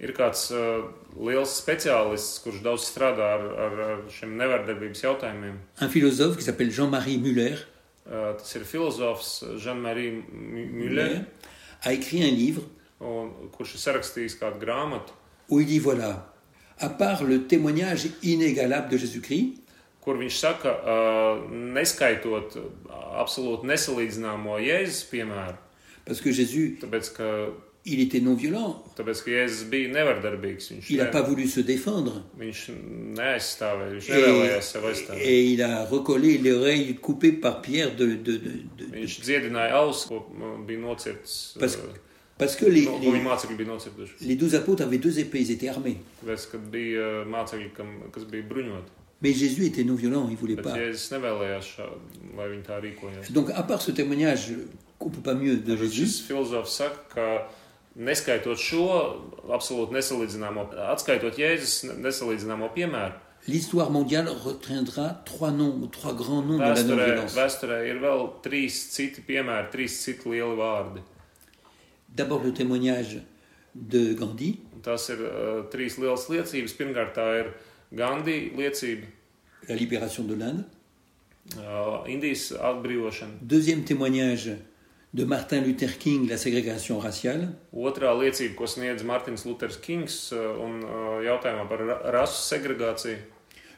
Ir 0.02 0.16
kāds 0.18 0.48
uh, 0.56 0.88
liels 1.14 1.52
speciālists, 1.62 2.40
kurš 2.42 2.64
daudz 2.66 2.88
strādā 2.90 3.28
ar, 3.36 3.44
ar, 3.66 3.82
ar 3.86 4.00
šiem 4.10 4.34
nevardarbības 4.40 5.04
jautājumiem. 5.04 5.60
un 5.82 5.90
philosophe 5.90 6.38
qui 6.38 6.44
s'appelle 6.44 6.72
Jean-Marie 6.72 7.18
Muller, 7.18 7.60
Uh, 8.02 8.34
tas 8.34 8.56
ir 8.58 8.64
filozofs 8.66 9.44
Jean-Marie 9.62 10.24
Muller, 10.32 11.22
a 11.84 11.94
écrit 11.94 12.24
un 12.26 12.34
livre 12.34 12.64
un, 13.00 13.30
kurš 13.54 13.76
ir 13.78 13.82
sarakstījis 13.84 14.40
kādu 14.40 14.58
grāmatu, 14.60 15.14
où 15.48 15.60
il 15.60 15.68
dit 15.68 15.78
voilà, 15.78 16.34
à 16.80 16.90
part 16.90 17.24
le 17.24 17.46
témoignage 17.46 18.10
inégalable 18.24 18.90
de 18.90 18.98
Jésus-Christ, 18.98 19.62
kur 20.02 20.18
viņš 20.18 20.40
saka, 20.42 20.74
uh, 20.82 21.46
neskaitot 21.78 22.58
uh, 22.58 22.66
absolūti 23.22 23.70
nesalīdzināmo 23.70 24.58
Jēzus 24.66 25.06
piemēru, 25.14 25.62
parce 26.04 26.26
que 26.26 26.34
Jésus, 26.34 26.80
tāpēc 26.82 27.14
ka, 27.14 27.30
il 27.86 28.00
était 28.00 28.20
nevardarbīgs. 29.90 30.62
Viņš, 30.62 30.90
il 30.90 30.98
n'a 30.98 31.06
pas 31.06 31.22
voulu 31.24 31.48
se 31.48 31.62
défendre, 31.62 32.24
et, 35.18 35.46
il 35.46 35.62
a 35.64 35.86
recollé 35.86 36.38
l'oreille 36.38 36.96
coupée 36.96 37.32
par 37.32 37.62
Pierre 37.62 37.96
de... 37.96 38.16
de. 38.16 38.40
Parce- 41.60 41.80
parce 42.38 42.56
que 42.56 42.66
les, 42.66 42.88
les, 44.22 44.36
douze 44.36 44.56
apôtres 44.56 44.82
avaient 44.82 44.98
deux 44.98 45.20
épées, 45.20 45.42
ils 45.42 45.52
étaient 45.52 45.70
armés. 45.70 45.98
Bruņoti. 48.42 48.92
Mais 49.22 49.34
Jésus 49.34 49.66
était 49.68 49.84
non-violent, 49.84 50.26
il 50.28 50.34
ne 50.34 50.38
voulait 50.38 50.56
pas. 50.56 50.74
Donc, 53.30 53.52
à 53.54 53.62
part 53.62 53.82
ce 53.84 53.92
témoignage 53.92 54.54
qu'on 54.98 55.10
ne 55.10 55.14
peut 55.14 55.22
pas 55.22 55.36
mieux 55.36 55.58
de 55.58 55.78
Jésus, 55.78 56.08
šis 57.98 58.00
filozofs 58.00 58.18
saka, 58.18 58.36
ka 58.36 58.44
neskaitot 58.46 58.58
šo 58.58 58.86
absolūti 59.50 59.94
nesalīdzināmo, 59.94 60.74
atskaitot 60.92 61.36
Jēzus 61.38 61.84
ne- 61.84 61.94
nesalīdzināmo 62.10 62.70
piemēru, 62.74 63.14
l'histoire 63.48 63.90
mondiale 63.90 64.30
retiendra 64.46 65.24
trois 65.26 65.52
noms, 65.52 65.90
trois 65.92 66.14
grands 66.14 66.46
noms 66.46 66.60
de 66.60 66.64
la 66.64 66.74
vēsturē, 66.76 66.96
non-violence. 66.98 67.36
vēsturē 67.36 67.90
ir 67.90 68.00
vēl 68.00 68.42
trīs 68.44 68.92
citi 68.92 69.22
piemēri, 69.22 69.72
trīs 69.72 70.00
citi 70.04 70.30
lieli 70.30 70.56
vārdi. 70.58 71.02
D'abord 72.16 72.46
le 72.46 72.52
témoignage 72.52 73.22
de 73.76 74.14
Gandhi, 74.14 74.60
Un 74.76 74.82
Tas 74.82 75.10
ir 75.10 75.20
uh, 75.22 75.70
trīs 75.72 75.98
lielas 76.00 76.28
liecības. 76.30 76.74
Pirmkārt, 76.74 77.14
tā 77.14 77.40
ir 77.40 77.54
Gandhi 77.94 78.52
liecība, 78.58 79.06
la 79.70 79.76
libération 79.76 80.24
de 80.24 80.34
l'Inde. 80.36 80.64
uh, 81.58 82.04
Indijas 82.08 82.52
atbrīvošana. 82.52 83.38
Deuxième 83.42 83.84
témoignage 83.84 84.58
de 85.14 85.26
Martin 85.26 85.62
Luther 85.62 85.98
King, 85.98 86.30
la 86.30 86.38
ségrégation 86.38 87.00
raciale. 87.00 87.50
Otrā 87.74 88.14
liecība, 88.16 88.56
ko 88.56 88.68
sniedz 88.70 89.04
Mārtiņš 89.08 89.44
Luters 89.50 89.78
Kings, 89.84 90.18
uh, 90.32 90.54
un 90.64 90.80
uh, 90.86 91.20
jautājumā 91.26 91.68
par 91.68 91.84
ra 91.84 92.00
rasu 92.16 92.40
segregāciju. 92.48 93.20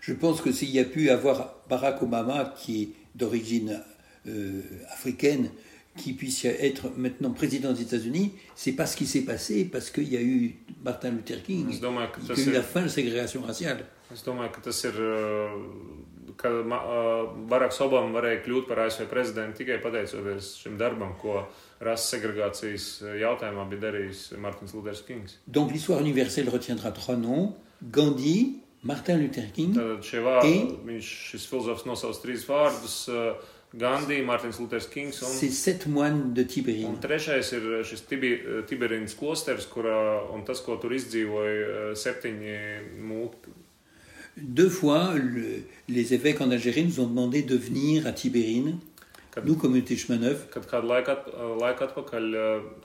Je 0.01 0.13
pense 0.13 0.41
que 0.41 0.51
s'il 0.51 0.69
y 0.69 0.79
a 0.79 0.83
pu 0.83 1.09
avoir 1.09 1.55
Barack 1.69 2.03
Obama, 2.03 2.53
qui 2.57 2.83
est 2.83 2.89
d'origine 3.15 3.81
euh, 4.27 4.61
africaine, 4.91 5.49
qui 5.95 6.13
puisse 6.13 6.43
être 6.45 6.91
maintenant 6.97 7.31
président 7.31 7.71
des 7.71 7.83
États-Unis, 7.83 8.33
c'est 8.55 8.73
pas 8.73 8.85
ce 8.85 8.97
qui 8.97 9.05
s'est 9.05 9.21
passé, 9.21 9.63
parce 9.63 9.91
qu'il 9.91 10.11
y 10.11 10.17
a 10.17 10.21
eu 10.21 10.55
Martin 10.83 11.11
Luther 11.11 11.41
King, 11.41 11.71
y 11.71 11.85
a 11.85 12.35
eu 12.37 12.51
la 12.51 12.63
fin 12.63 12.81
de 12.81 12.85
la 12.85 12.91
ségrégation 12.91 13.41
raciale. 13.41 13.85
Es 14.13 14.21
domāju, 14.21 14.51
ka 14.53 14.61
tas 14.61 14.83
ir. 14.85 14.97
uh, 14.99 16.12
Ka 16.39 16.51
Baraks 17.49 17.81
Obama 17.85 18.13
varēja 18.17 18.41
kļūt 18.45 18.67
par 18.69 18.85
ASV 18.85 19.07
prezidentu 19.11 19.61
tikai 19.61 19.79
pateicoties 19.83 20.53
šim 20.63 20.77
darbam, 20.79 21.15
ko 21.21 21.43
rases 21.83 22.15
segregācijas 22.15 22.87
jautājumā 23.21 23.67
bija 23.71 23.87
darījis 23.89 24.25
Mārtiņš 24.41 24.75
Luters 24.77 25.03
Kings. 25.07 25.37
Donc 25.47 25.73
l'histoire 25.73 26.01
universelle 26.01 26.53
retiendra 26.53 26.93
trois 26.95 27.19
noms 27.19 27.53
Gandhi, 27.83 28.61
Martin 28.83 29.19
Luther 29.21 29.49
King 29.55 29.75
Tad 29.75 30.05
šie 30.07 30.21
vārdi, 30.23 30.53
I? 30.53 30.77
viņš, 30.87 31.09
šis 31.33 31.49
filozofs 31.49 31.85
nosauc 31.87 32.19
trīs 32.23 32.45
vārdus 32.47 32.97
Gandhi, 33.73 34.19
Mārtiņš 34.27 34.59
Luters 34.61 34.87
Kings 34.91 35.23
un, 35.25 35.33
un 36.91 36.99
trešais 37.01 37.49
ir 37.57 37.69
šis 37.89 38.05
Tibi, 38.09 38.35
Tiberinas 38.69 39.15
klosters, 39.17 39.65
kurā, 39.71 39.97
un 40.35 40.45
tas, 40.45 40.61
ko 40.61 40.77
tur 40.81 40.93
izdzīvoja 40.93 41.93
septiņi 41.97 42.57
mūki. 43.01 43.55
Deux 44.37 44.69
fois, 44.69 45.13
le- 45.15 45.63
les 45.89 46.13
évêques 46.13 46.41
en 46.41 46.49
Algérie 46.51 46.85
nous 46.85 46.99
ont 46.99 47.07
demandé 47.07 47.43
de 47.43 47.55
venir 47.55 48.07
à 48.07 48.11
Tibérine, 48.13 48.77
Kad, 49.31 49.45
nous, 49.47 49.55
communauté 49.55 49.95
chemin 49.97 50.19
neuf, 50.19 50.47
Kad 50.51 50.65
kādu 50.69 50.87
laiku, 50.87 51.09
at, 51.11 51.25
laiku 51.61 51.83
atpakaļ 51.87 52.25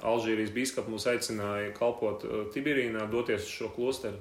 Alžīrijas 0.02 0.50
biskups 0.54 0.88
mūs 0.88 1.04
aicināja 1.08 1.72
kalpot 1.76 2.24
Tibirīnā, 2.54 3.06
doties 3.10 3.42
uz 3.44 3.48
šo 3.52 3.68
klosteru. 3.74 4.16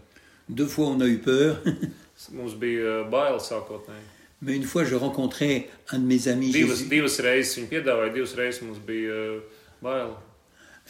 deux 0.49 0.67
fois 0.67 0.87
on 0.87 1.01
a 1.01 1.05
eu 1.07 1.19
peur, 1.19 1.57
Mums 2.33 2.55
bija 2.55 3.03
uh, 3.03 3.09
bail 3.11 3.37
sākotnēji. 3.39 4.05
mais 4.41 4.55
une 4.55 4.63
fois 4.63 4.83
je 4.85 4.95
rencontrais 4.95 5.67
un 5.91 5.99
de 5.99 6.05
mes 6.05 6.27
amis, 6.27 6.51
Divas, 6.51 6.75
jésu- 6.75 6.89
divas 6.89 7.19
reizes 7.19 7.57
viņi 7.57 7.67
piedāvāja, 7.69 8.13
divas 8.13 8.33
reizes 8.35 8.61
mums 8.61 8.79
bija 8.79 9.13
uh, 9.37 9.41
bail. 9.81 10.15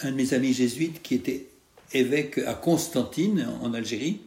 un 0.04 0.12
de 0.12 0.16
mes 0.16 0.34
amis 0.34 0.54
jésuites 0.54 1.02
qui 1.02 1.16
était 1.16 1.46
évêque 1.94 2.38
à 2.46 2.54
Constantine, 2.54 3.48
en 3.62 3.74
Algérie. 3.74 4.22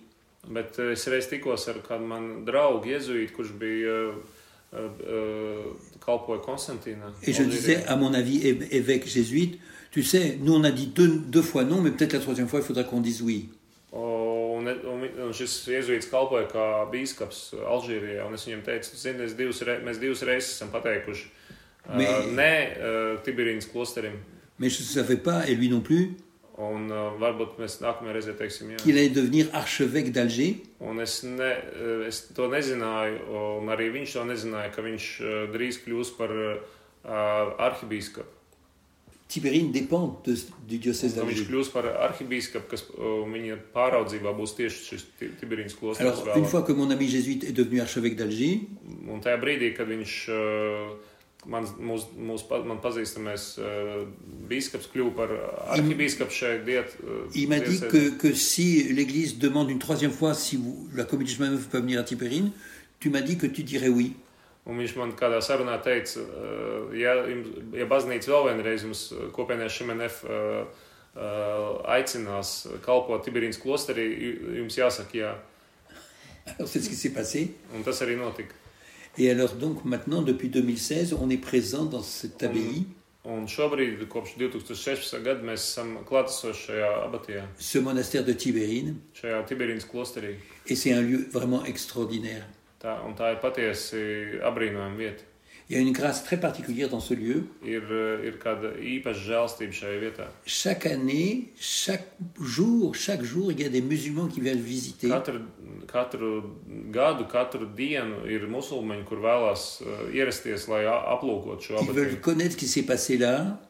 Bet 0.51 0.79
uh, 0.83 0.91
es 0.93 1.07
reiz 1.07 1.29
tikos 1.31 1.69
ar 1.71 1.79
kādu 1.87 2.07
manu 2.11 2.41
draugu, 2.45 2.89
Jēzuītu, 2.91 3.33
kurš 3.37 3.53
bija 3.61 3.97
kalpoja 6.05 6.41
Konstantīnā. 6.45 7.13
Et 7.23 7.33
je 7.33 7.43
disais, 7.45 7.85
à 7.87 7.97
mon 7.97 8.15
avis, 8.15 8.39
év- 8.45 8.67
évêque 8.71 9.07
jésuite, 9.07 9.59
tu 9.91 10.03
sais, 10.03 10.39
nous 10.41 10.55
on 10.55 10.63
a 10.65 10.71
dit 10.71 10.87
deux, 10.87 11.09
deux 11.09 11.43
fois 11.43 11.65
non, 11.65 11.81
mais 11.81 11.91
peut-être 11.91 12.13
la 12.13 12.21
troisième 12.21 12.47
fois 12.49 12.61
il 12.61 12.65
faudra 12.65 12.85
qu'on 12.85 13.01
dise 13.01 13.23
oui. 13.23 13.49
O, 13.93 14.37
Un, 14.61 14.67
un, 14.67 15.27
un 15.29 15.33
šis 15.33 15.49
jēzuīts 15.73 16.11
kalpoja 16.13 16.45
kā 16.53 16.65
bīskaps 16.93 17.55
Alžīrijā, 17.65 18.27
un 18.29 18.35
es 18.37 18.43
viņam 18.45 18.61
teicu, 18.67 18.91
zini, 19.01 19.25
es 19.25 19.33
divas 19.39 19.63
rei, 19.65 19.79
mēs 19.87 19.97
divas 20.03 20.21
reizes 20.29 20.51
esam 20.53 20.69
pateikuši 20.75 21.25
uh, 21.25 21.95
Mais- 21.97 22.29
nē 22.37 22.51
uh, 22.77 23.15
Tibirīnas 23.25 23.67
klosterim, 23.73 24.19
Mais 24.59 24.69
je 24.69 24.83
ne 24.85 24.89
savais 24.89 25.17
pas, 25.17 25.49
et 25.49 25.55
lui 25.57 25.71
non 25.71 25.81
plus, 25.81 26.11
un 26.61 26.91
uh, 26.91 28.37
teiksim 28.39 28.77
qu'il 28.77 28.99
allait 28.99 29.09
devenir 29.09 29.49
archevêque 29.53 30.13
d'Alger. 30.13 30.63
Ne, 30.81 32.07
es 32.07 32.29
to 32.35 32.49
nezināju, 32.49 33.19
un 33.63 33.69
arī 33.69 33.91
viņš 33.95 34.13
to 34.13 34.25
nezināja, 34.25 34.71
ka 34.75 34.83
viņš 34.83 35.07
drīz 35.53 35.81
kļūs 35.85 36.17
par 36.19 36.31
uh, 36.31 36.61
arhibīskapu. 37.59 38.29
Tibérine 39.31 39.71
dépend 39.71 40.21
de- 40.27 40.35
du 40.69 40.79
diocèse 40.79 41.15
d'Alger. 41.15 41.35
uh, 41.39 41.47
klosters. 45.79 46.01
Alors, 46.07 46.37
une 46.37 46.45
fois 46.45 46.63
que 46.63 46.73
mon 46.73 46.91
ami 46.91 47.07
jésuite 47.09 47.45
est 47.45 47.53
devenu 47.53 47.81
archevêque 47.81 48.17
d'Alger, 48.17 48.63
Un 51.47 51.53
tajā 51.53 51.73
brīdī, 51.81 51.81
kad 51.81 51.81
viņš, 51.81 51.81
uh, 51.81 51.81
man, 51.81 51.89
mūs, 51.89 52.03
mūs, 52.17 52.67
man 52.67 52.79
pazīstamais 52.81 53.59
uh, 53.59 54.07
bīskaps 54.49 54.91
kļuva 54.93 55.15
par 55.17 55.29
arhibīskapu 55.79 56.31
šeit, 56.31 56.65
diet, 56.67 56.97
uh, 57.03 57.29
il 57.35 57.49
m'a 57.49 57.59
dit 57.61 57.81
que, 57.81 58.11
que 58.19 58.35
si 58.35 58.83
l'Église 58.93 59.39
demande 59.39 59.71
une 59.71 59.79
troisième 59.79 60.13
fois 60.13 60.35
si 60.35 60.57
vous- 60.57 60.89
la 60.95 61.05
communauté 61.05 61.37
Chemin 61.37 61.57
peut 61.71 61.79
venir 61.81 62.01
à 62.01 62.03
Tibérine, 62.05 62.51
tu 62.99 63.09
m'as 63.11 63.23
dit 63.23 63.39
que 63.39 63.47
tu 63.47 63.63
dirais 63.63 63.89
oui. 63.89 64.15
Un 64.67 64.77
viņš 64.77 64.97
man 64.99 65.13
kādā 65.17 65.41
sarunā 65.41 65.79
teica, 65.83 66.21
uh, 66.21 66.95
ja, 66.95 67.15
ja 67.73 67.87
baznīca 67.87 68.29
vēl 68.29 68.45
vienreiz 68.55 68.83
jums 68.85 69.13
kopienā 69.33 69.69
Šimenef 69.73 70.23
uh, 70.25 70.67
uh, 71.17 71.81
aicinās 71.89 72.67
kalpot 72.85 73.25
Tiberinas 73.25 73.57
klosterī, 73.59 74.05
ju- 74.21 74.57
jums 74.61 74.77
jāsaka 74.77 75.17
jā. 75.17 75.33
Un 77.75 77.83
tas 77.83 78.01
arī 78.03 78.17
notika. 78.21 78.55
Et 79.19 79.31
alors, 79.31 79.53
donc, 79.55 79.85
maintenant, 79.85 80.23
depuis 80.23 80.49
2016, 80.49 81.17
on 81.21 81.29
est 81.31 81.37
présent 81.37 81.85
dans 81.85 82.03
cette 82.03 82.43
abbaye. 82.43 82.87
Un 83.27 83.45
šobrīd, 83.47 84.07
kopš 84.09 84.39
2016. 84.41 85.19
gada, 85.21 85.43
mēs 85.45 85.61
esam 85.61 85.91
klātesoši 86.09 86.63
šajā 86.71 86.87
abatijā, 87.05 87.43
ce 87.59 87.79
monastère 87.85 88.25
de 88.25 88.33
Tibérine, 88.33 88.95
šajā 89.13 89.43
Tiberinas 89.47 89.85
klosterī. 89.85 90.37
et 90.67 90.75
c'est 90.75 90.95
un 90.95 91.03
lieu 91.03 91.29
vraiment 91.31 91.63
extraordinaire. 91.67 92.47
Tā, 92.81 92.97
un 93.05 93.13
tā 93.13 93.35
ir 93.35 93.41
patiesi 93.43 94.41
apbrīnojama 94.41 94.97
vieta. 94.97 95.23
Il 95.71 95.77
y 95.77 95.79
a 95.79 95.83
une 95.83 95.93
grâce 95.93 96.25
très 96.25 96.37
particulière 96.37 96.89
dans 96.89 96.99
ce 96.99 97.15
lieu. 97.15 97.45
Vietā. 100.01 100.25
Chaque 100.45 100.85
année, 100.85 101.53
chaque 101.61 102.09
jour, 102.43 102.97
chaque 102.97 103.23
jour, 103.23 103.53
il 103.53 103.61
y 103.61 103.65
a 103.65 103.69
des 103.69 103.81
musulmans 103.81 104.27
qui 104.27 104.41
viennent 104.41 104.59
visiter. 104.59 105.07
Ils 111.83 111.87
veulent 111.93 112.21
connaître 112.21 112.53
ce 112.55 112.57
qui 112.57 112.67
s'est 112.67 112.83
passé 112.83 113.17
là. 113.17 113.61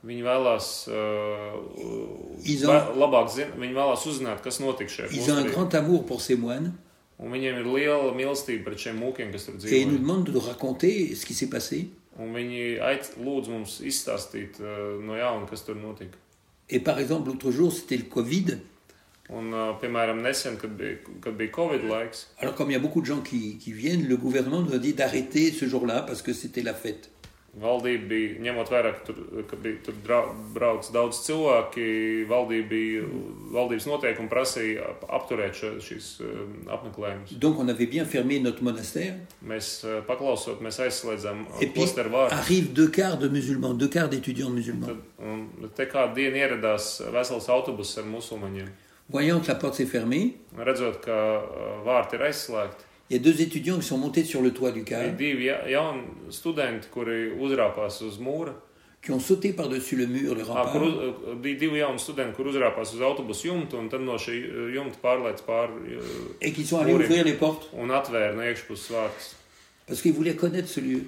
Ils 2.47 2.67
ont- 2.67 2.71
Ils 5.13 5.31
ont 5.31 5.35
un 5.35 5.45
grand 5.53 5.75
amour 5.75 6.07
pour 6.07 6.23
ces 6.23 6.35
moines. 6.37 6.73
Un 7.21 7.35
viņiem 7.35 7.59
ir 7.61 7.67
liela 7.69 8.13
mīlestība 8.17 8.71
pret 8.71 8.81
šiem 8.81 9.01
mūkiem, 9.03 9.33
kas 9.35 9.45
tur 9.45 9.59
Et 9.69 9.83
ils 9.83 9.89
nous 9.89 9.99
demandent 9.99 10.31
de 10.31 10.39
raconter 10.39 11.15
ce 11.15 11.27
qui 11.27 11.35
s'est 11.35 11.51
passé. 11.51 11.91
Un 12.19 12.33
viņi 12.35 12.81
aic, 12.85 13.13
lūdz 13.21 13.49
mums 13.53 13.77
izstāstīt 13.87 14.59
uh, 14.61 14.97
no 15.05 15.17
jauna, 15.17 15.47
kas 15.49 15.65
tur 15.67 15.77
notika. 15.77 16.17
Et 16.69 16.81
par 16.81 16.99
exemple, 16.99 17.29
l'autre 17.29 17.51
jour, 17.51 17.73
c'était 17.73 17.97
le 17.97 18.05
Covid. 18.05 18.59
Un, 19.31 19.53
uh, 19.53 19.75
piemēram, 19.79 20.23
nesen, 20.25 20.57
kad 20.59 20.73
bija, 20.79 20.97
kad 21.23 21.37
bija 21.39 21.53
Covid 21.55 21.85
laiks, 21.87 22.27
Alors, 22.41 22.55
comme 22.55 22.71
il 22.71 22.75
y 22.75 22.77
a 22.77 22.81
beaucoup 22.81 23.01
de 23.01 23.07
gens 23.07 23.21
qui, 23.21 23.59
qui 23.59 23.73
viennent, 23.73 24.09
le 24.09 24.17
gouvernement 24.17 24.61
nous 24.61 24.75
a 24.75 24.79
dit 24.79 24.95
d'arrêter 24.95 25.53
ce 25.53 25.67
jour-là 25.67 26.03
parce 26.03 26.23
que 26.23 26.33
c'était 26.33 26.63
la 26.63 26.75
fête. 26.75 27.11
Valdība 27.59 28.07
bija, 28.09 28.35
ņemot 28.47 28.69
vērā, 28.71 28.91
ka 28.95 29.05
tur, 29.09 29.17
ka 29.51 29.57
bija, 29.59 29.79
tur 29.85 29.95
drau- 30.07 30.35
brauc 30.55 30.87
daudz 30.95 31.19
cilvēki, 31.27 31.87
valdība 32.31 32.69
bija, 32.71 33.03
valdības 33.57 33.87
noteikumi 33.91 34.31
prasīja 34.31 34.85
ap- 34.93 35.07
apturēt 35.19 35.59
šo, 35.59 35.71
šīs 35.83 36.11
uh, 36.23 36.45
apmeklējumus. 36.77 37.33
Donc, 37.43 37.59
on 37.59 37.69
avait 37.69 37.91
bien 37.91 38.05
fermé 38.07 38.39
notre 38.41 38.63
monastère. 38.63 39.17
Mēs 39.43 39.73
uh, 39.85 39.99
paklausot, 40.07 40.61
mēs 40.63 40.79
aizslēdzam 40.87 41.47
klosteru 41.75 42.11
vārdu. 42.15 42.35
arrivent 42.39 42.73
deux 42.73 42.91
quarts 42.91 43.19
de 43.19 43.29
musulmans, 43.29 43.75
deux 43.75 43.89
quarts 43.91 44.11
d'étudiants 44.11 44.51
musulmans. 44.55 44.87
Tad, 44.87 45.03
un 45.19 45.69
te 45.75 45.87
kādu 45.91 46.15
dienu 46.21 46.37
ieradās 46.45 47.01
vesels 47.13 47.49
autobuss 47.51 47.99
ar 47.99 48.05
musulmaņiem. 48.05 48.71
Voyant 49.11 49.41
que 49.43 49.49
la 49.51 49.57
porte 49.59 49.75
s'est 49.75 49.87
fermée, 49.91 50.37
Redzot, 50.57 51.01
ka 51.03 51.17
uh, 51.43 51.83
vārti 51.85 52.15
ir 52.15 52.23
aizslēgti, 52.29 52.87
il 53.11 53.17
y 53.17 53.19
a 53.19 53.23
deux 53.23 53.43
étudiants 53.43 53.79
qui 53.79 53.87
sont 53.87 53.99
montés 53.99 54.25
sur 54.25 54.41
le 54.41 54.53
toit 54.53 54.71
du 54.71 54.85
mūra. 58.21 58.55
qui 59.03 59.13
ont 59.13 59.21
sauté 59.21 59.55
par-dessus 59.55 59.97
le 59.97 60.07
mur, 60.07 60.35
le 60.35 60.45
Kur, 60.45 60.53
rempart, 60.53 60.83
uz, 60.83 60.93
uh, 60.93 61.35
bija 61.41 61.59
divi 61.59 61.79
jauni 61.81 61.99
studenti, 61.99 62.37
kur 62.37 62.51
uzrāpās 62.51 62.93
uz 62.93 63.01
autobusu 63.01 63.49
jumtu, 63.49 63.79
un 63.81 63.89
tad 63.89 64.03
no 64.05 64.19
šī 64.21 64.35
uh, 64.45 64.67
jumta 64.75 65.01
pārlēc 65.01 65.41
pāri 65.47 65.97
uh, 65.97 66.11
et 66.41 66.53
qui 66.53 66.67
sont 66.67 66.79
allés 66.81 66.93
ouvrir 66.93 67.25
les 67.25 67.33
portes. 67.33 67.71
Parce 69.87 70.03
qu'ils 70.03 70.13
voulaient 70.13 70.37
connaître 70.37 70.69
ce 70.69 70.81
lieu. 70.81 71.03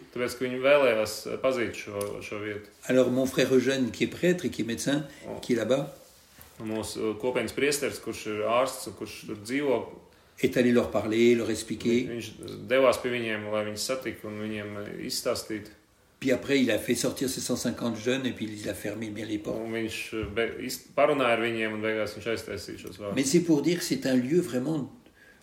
Vietu. 2.43 2.71
Alors, 2.87 3.11
mon 3.11 3.27
frère 3.27 3.55
Eugène, 3.55 3.91
qui 3.91 4.05
est 4.05 4.09
prêtre 4.09 4.47
et 4.47 4.51
qui 4.51 4.63
est 4.63 4.65
médecin, 4.65 5.05
qui 5.43 5.53
est 5.53 5.57
là-bas, 5.57 5.95
Mūsu 6.63 7.17
kopienas 7.19 7.55
priesteris, 7.57 7.99
kurš 8.03 8.27
ir 8.31 8.43
ārsts 8.47 8.91
kurš 8.99 9.15
tur 9.27 9.39
dzīvo, 9.41 9.79
est 10.41 10.57
allé 10.57 10.73
leur 10.73 10.91
parler, 10.91 11.35
leur 11.35 11.51
expliquer. 11.51 12.09
izstāstītu. 15.05 15.71
Puis 16.23 16.31
après, 16.31 16.61
il 16.61 16.71
a 16.71 16.79
fait 16.79 16.95
sortir 16.95 17.29
ses 17.29 17.41
150 17.41 17.97
jeunes 17.97 18.25
et 18.27 18.31
puis 18.31 18.47
il 18.47 18.69
a 18.69 18.75
fermé 18.75 19.11
bien 19.11 19.27
les 19.27 19.39
portes. 19.39 19.59
Vārdus. 22.97 23.15
Mais 23.17 23.25
c'est 23.25 23.41
pour 23.41 23.61
dire 23.61 23.79
que 23.79 23.85
c'est 23.85 24.07
un 24.07 24.15
lieu 24.15 24.41
vraiment. 24.41 24.89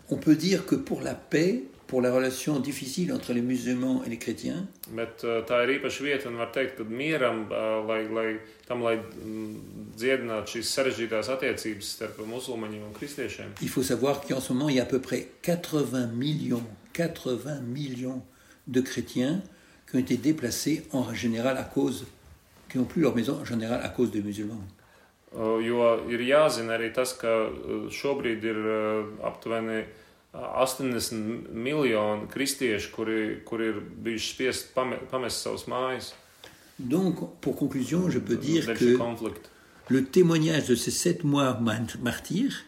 On 0.09 0.15
peut 0.15 0.35
dire 0.35 0.65
que 0.65 0.75
pour 0.75 1.01
la 1.01 1.15
paix, 1.15 1.63
pour 1.89 2.03
la 2.03 2.13
relation 2.13 2.59
difficile 2.59 3.11
entre 3.11 3.33
les 3.33 3.41
musulmans 3.41 4.03
et 4.05 4.09
les 4.09 4.19
chrétiens, 4.19 4.67
Bet 4.93 5.23
uh, 5.25 5.41
tā 5.45 5.63
ir 5.65 5.71
īpaša 5.79 6.03
vieta, 6.05 6.29
un 6.29 6.37
var 6.37 6.51
teikt, 6.53 6.77
ka 6.77 6.85
mieram, 6.85 7.43
uh, 7.49 7.81
lai, 7.89 8.03
lai 8.13 8.27
tam, 8.67 8.83
lai 8.85 8.95
mm, 8.97 9.95
dziedinātu 9.97 10.53
šīs 10.53 10.73
sarežģītās 10.77 11.31
attiecības 11.33 11.91
starp 11.97 12.21
musulmaņiem 12.29 12.85
un 12.85 12.93
kristiešiem, 12.93 13.55
il 13.61 13.69
faut 13.69 13.83
savoir 13.83 14.21
qu'en 14.21 14.39
ce 14.39 14.53
moment, 14.53 14.69
il 14.69 14.75
y 14.75 14.79
a 14.79 14.83
à 14.83 14.85
peu 14.85 15.01
près 15.01 15.27
80 15.41 16.07
millions, 16.13 16.63
80 16.93 17.61
millions 17.61 18.21
de 18.67 18.81
chrétiens 18.81 19.41
qui 19.89 19.95
ont 19.95 19.99
été 19.99 20.17
déplacés 20.17 20.85
en 20.91 21.11
général 21.13 21.57
à 21.57 21.63
cause, 21.63 22.05
qui 22.69 22.77
n'ont 22.77 22.85
plus 22.85 23.01
leur 23.01 23.15
maison 23.15 23.39
en 23.41 23.45
général 23.45 23.81
à 23.83 23.89
cause 23.89 24.11
des 24.11 24.21
musulmans. 24.21 24.61
Uh, 25.31 25.61
jo 25.61 25.81
ir 26.09 26.21
jāzina 26.25 26.73
arī 26.77 26.87
tas, 26.93 27.13
ka 27.13 27.49
šobrīd 27.93 28.45
ir 28.49 28.61
aptuveni 29.29 29.83
uh, 29.83 29.89
80 30.33 31.49
miljoni 31.51 32.27
kristiešu, 32.31 32.91
kuri, 32.95 33.39
kuri 33.45 33.65
ir 33.73 33.79
bijuši 34.03 34.33
spiest 34.33 34.73
pame, 34.75 34.97
pamest 35.11 35.41
savus 35.41 35.65
mājas. 35.67 36.13
Donc, 36.77 37.15
pour 37.41 37.55
conclusion, 37.57 38.09
je 38.09 38.19
peux 38.19 38.37
dire 38.37 38.65
que 38.73 38.97
le 39.89 40.05
témoignage 40.05 40.67
de 40.67 40.75
ces 40.75 40.91
sept 40.91 41.23
mois 41.23 41.57
mar- 41.59 41.97
martyrs 42.01 42.65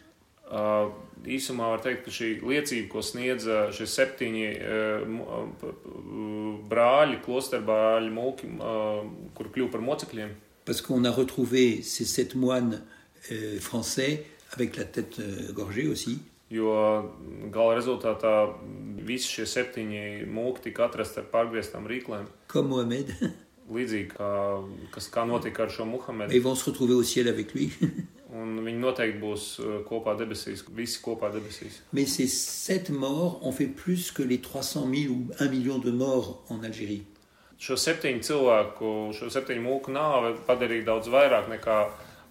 Uh, 0.52 0.90
īsumā 1.24 1.64
var 1.70 1.80
teikt, 1.80 2.02
ka 2.04 2.10
šī 2.12 2.26
liecība, 2.44 2.88
ko 2.92 3.00
sniedza 3.00 3.70
šie 3.72 3.86
septiņi 3.88 4.42
uh, 4.52 5.06
mu- 5.08 5.24
uh, 5.24 5.46
p- 5.62 5.70
p- 5.80 6.66
brāļi, 6.68 7.16
klosterbrāļi, 7.24 8.10
mūki, 8.12 8.50
uh, 8.60 9.06
kur 9.32 9.48
kļuva 9.54 9.70
par 9.72 9.80
mocekļiem, 9.86 10.34
parce 10.66 10.82
qu'on 10.82 11.06
a 11.06 11.10
retrouvé 11.10 11.80
ces 11.82 12.04
sept 12.04 12.34
moines 12.34 12.82
euh, 13.30 13.58
français 13.60 14.26
avec 14.52 14.76
la 14.76 14.84
tête 14.84 15.20
euh, 15.20 15.52
gorgée 15.54 15.88
aussi. 15.88 16.18
Jo 16.52 16.72
gala 17.52 17.76
rezultātā 17.78 18.34
visi 19.02 19.38
šie 19.38 19.46
septiņi 19.48 20.02
mūki 20.30 20.68
tika 20.68 20.86
atrasti 20.88 21.22
ar 21.22 21.30
pārgrieztām 21.32 21.88
rīklēm. 21.90 22.28
comme 22.48 22.68
Mohamed. 22.68 23.14
Līdzīgi 23.72 24.10
kā, 24.12 24.30
kas, 24.92 25.06
kā 25.08 25.22
notika 25.24 25.64
ar 25.64 25.70
šo 25.72 25.86
Muhamedu. 25.88 26.34
Un 28.38 28.56
viņi 28.64 28.80
noteikti 28.80 29.20
būs 29.20 29.46
uh, 29.60 29.72
kopā 29.84 30.14
debesīs, 30.16 30.64
visi 30.72 31.00
kopā 31.04 31.28
debesīs. 31.32 31.82
Mais 31.92 32.08
ces 32.08 32.32
sept 32.32 32.90
morts 32.90 33.38
ont 33.42 33.52
fait 33.52 33.66
plus 33.66 34.10
que 34.10 34.22
les 34.22 34.38
300 34.38 34.86
000 34.88 35.14
ou 35.14 35.26
1 35.38 35.50
million 35.50 35.78
de 35.78 35.92
morts 35.92 36.40
en 36.50 36.64
Algérie. 36.64 37.02
Šo 37.60 37.76
septiņu 37.78 38.24
cilvēku, 38.26 38.88
šo 39.14 39.28
septiņu 39.30 39.62
mūku 39.62 39.92
nāve 39.94 40.32
padarīja 40.48 40.88
daudz 40.88 41.12
vairāk 41.12 41.52
nekā 41.52 41.76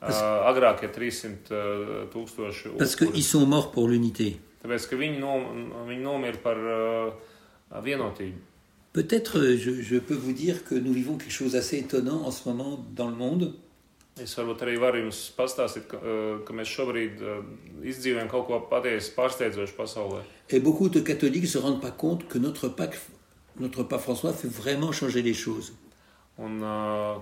uh, 0.01 0.49
agrākie 0.49 0.89
300 0.89 1.51
uh, 1.51 2.07
tūkstoši 2.13 2.77
Parce 2.77 2.95
qu'ils 2.95 3.23
sont 3.23 3.45
morts 3.45 3.71
pour 3.71 3.87
l'unité. 3.87 4.39
Tāpēc, 4.61 4.87
ka 4.89 4.97
viņi, 4.97 5.19
nom, 5.21 5.45
viņi 5.87 6.03
nomira 6.03 6.37
par 6.41 6.57
uh, 6.57 7.81
vienotību. 7.81 8.37
Peut-être 8.93 9.39
euh, 9.39 9.57
je, 9.57 9.81
je 9.81 9.97
peux 9.97 10.15
vous 10.15 10.33
dire 10.33 10.65
que 10.65 10.75
nous 10.75 10.91
vivons 10.91 11.17
quelque 11.17 11.31
chose 11.31 11.53
d'assez 11.53 11.77
étonnant 11.77 12.25
en 12.25 12.31
ce 12.31 12.49
moment 12.49 12.85
dans 12.95 13.09
le 13.09 13.15
monde. 13.15 13.53
Es 14.19 14.35
varbūt 14.35 14.59
arī 14.65 14.75
varu 14.75 14.99
jums 15.05 15.19
pastāstīt, 15.37 15.85
ka, 15.89 15.97
ka 16.45 16.53
mēs 16.53 16.67
šobrīd 16.67 17.21
izdzīvojam 17.87 18.27
kaut 18.29 18.43
ko 18.49 18.59
patiesi 18.69 19.13
pārsteidzošu 19.15 19.77
pasaulē. 19.77 20.19
Et 20.49 20.59
beaucoup 20.59 20.89
de 20.89 20.99
catholiques 20.99 21.47
ne 21.47 21.47
se 21.47 21.57
rendent 21.57 21.79
pas 21.81 21.95
compte 21.95 22.27
que 22.27 22.37
notre 22.37 22.67
pape, 22.67 22.97
notre 23.57 23.83
pape 23.83 24.01
François 24.01 24.33
fait 24.33 24.51
vraiment 24.51 24.91
changer 24.91 25.21
les 25.21 25.33
choses. 25.33 25.71
Un 26.37 26.59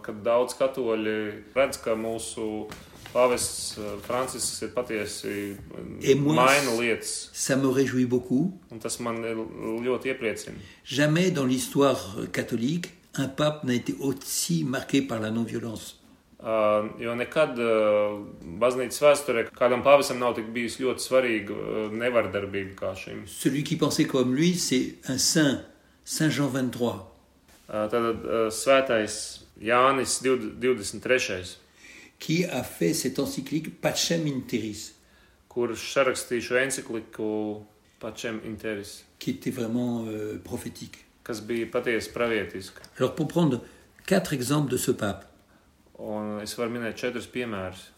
kad 0.06 0.22
daudz 0.24 0.54
katoļi 0.56 1.16
redz, 1.56 1.78
ka 1.84 1.96
mūsu 1.98 2.68
pāvests 3.14 3.80
Francisks 4.06 4.62
ir 4.62 4.70
patiesi 4.76 5.56
Et 6.02 6.16
moi- 6.16 6.36
maina 6.36 6.72
lietas, 6.80 7.30
Ça 7.34 7.56
me 7.58 7.68
réjouit 7.68 8.06
beaucoup. 8.06 8.54
un 8.72 8.78
tas 8.80 9.00
man 9.00 9.18
ļoti 9.84 10.08
iepriecina. 10.14 10.56
Jamais 10.86 11.32
dans 11.32 11.46
l'histoire 11.46 12.00
catholique, 12.32 12.92
un 13.16 13.28
pape 13.28 13.64
n'a 13.64 13.74
été 13.74 13.96
aussi 14.00 14.64
marqué 14.64 15.02
par 15.02 15.20
la 15.20 15.32
non-violence. 15.32 15.96
Uh, 16.42 16.88
jo 17.02 17.12
nekad 17.16 17.58
uh, 17.60 18.16
baznīcas 18.62 19.02
vēsturē 19.02 19.50
kādam 19.52 19.82
pāvisam 19.84 20.20
nav 20.20 20.36
tik 20.38 20.54
bijis 20.54 20.78
ļoti 20.80 21.04
svarīga 21.04 21.52
uh, 21.52 21.92
nevardarbība 21.92 22.76
kā 22.80 22.94
šim. 22.96 23.26
Celui 23.28 23.64
qui 23.64 23.76
pensait 23.76 24.06
comme 24.06 24.34
lui, 24.34 24.54
c'est 24.56 24.96
un 25.10 25.18
saint, 25.18 25.60
Saint 26.06 26.30
Jean 26.30 26.48
23. 26.48 27.09
Uh, 27.70 27.86
Tad 27.90 28.04
uh, 28.26 28.50
svētais 28.50 29.42
Jānis 29.62 30.20
20 30.24 30.58
23. 30.60 31.58
qui 32.20 32.44
a 32.46 32.64
fait 32.64 32.94
cette 32.94 33.20
encyclique 33.20 33.80
Pacem 33.82 34.26
in 34.28 34.42
Terris, 34.42 34.94
kurš 35.48 35.94
sarakstīja 35.94 36.42
šo 36.42 36.58
encikliku 36.60 37.30
pašiem 38.00 38.42
interis, 38.46 39.04
qui 39.20 39.32
était 39.32 39.52
vraiment 39.52 40.06
euh, 40.08 40.38
prophétique. 40.44 41.06
kas 41.24 41.42
bija 41.42 41.68
patiesi 41.72 42.10
pravietiska. 42.10 42.82
Alors 42.98 43.14
pour 43.16 43.28
prendre 43.28 43.62
quatre 44.08 44.34
exemples 44.34 44.72
de 44.72 44.78
ce 44.78 44.92
pape, 44.92 45.26
Un 46.00 46.40
es 46.42 46.56
varu 46.58 46.72
minēt 46.72 46.96
četrus 46.96 47.28
piemērus. 47.28 47.92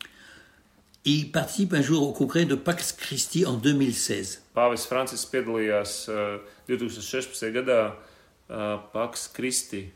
il 1.06 1.32
participe 1.32 1.74
un 1.74 1.82
jour 1.82 2.04
au 2.08 2.12
congrès 2.14 2.46
de 2.46 2.56
Pax 2.56 2.92
Christi 2.92 3.46
en 3.46 3.54
2016. 3.58 4.42
Pāvis 4.56 4.86
Francis 4.88 5.26
piedalījās 5.26 6.10
uh, 6.10 6.40
2016. 6.68 7.52
gadā 7.54 7.94
uh, 8.52 8.78
Paks 8.94 9.30
Kristi, 9.34 9.88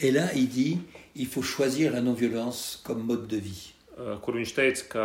Et 0.00 0.12
là, 0.12 0.32
il 0.34 0.48
dit, 0.48 0.78
il 1.16 1.26
faut 1.26 1.42
choisir 1.42 1.92
la 1.92 2.00
non-violence 2.00 2.80
comme 2.84 3.02
mode 3.02 3.26
de 3.26 3.36
vie. 3.36 3.74
kur 4.22 4.36
viņš 4.38 4.52
teica, 4.54 4.84
ka 4.92 5.04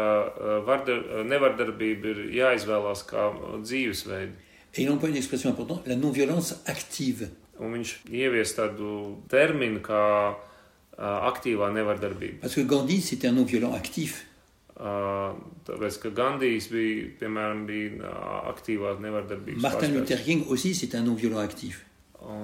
vardar, 0.68 1.00
nevardarbība 1.26 2.12
ir 2.12 2.20
jāizvēlās 2.38 3.02
kā 3.10 3.24
dzīvesveidi. 3.64 4.36
Et 4.76 4.84
il 4.84 4.92
emploie 4.92 5.10
une 5.10 5.18
expression 5.18 5.50
importante, 5.50 5.88
la 5.88 5.96
non-violence 5.96 6.60
active. 6.68 7.32
Un 7.58 7.74
viņš 7.74 7.94
ievies 8.14 8.54
tādu 8.54 8.92
terminu 9.30 9.82
kā 9.82 10.04
uh, 10.34 11.18
aktīvā 11.32 11.72
nevardarbība. 11.74 12.42
Parce 12.42 12.54
que 12.54 12.62
Gandhi, 12.62 13.02
c'était 13.02 13.30
un 13.30 13.40
non-violent 13.40 13.74
actif. 13.74 14.28
Uh, 14.78 15.34
tāpēc, 15.66 15.98
ka 16.02 16.10
Gandijs 16.10 16.70
bija, 16.70 17.10
piemēram, 17.20 17.66
bija 17.66 18.14
aktīvā 18.54 18.96
nevardarbības 19.02 19.62
Martin. 19.62 19.94
Luther 19.98 20.22
King 20.22 20.46
aussi, 20.50 20.74
c'est 20.76 20.94
un 20.94 21.04
non-violent 21.10 21.42
actif. 21.42 21.86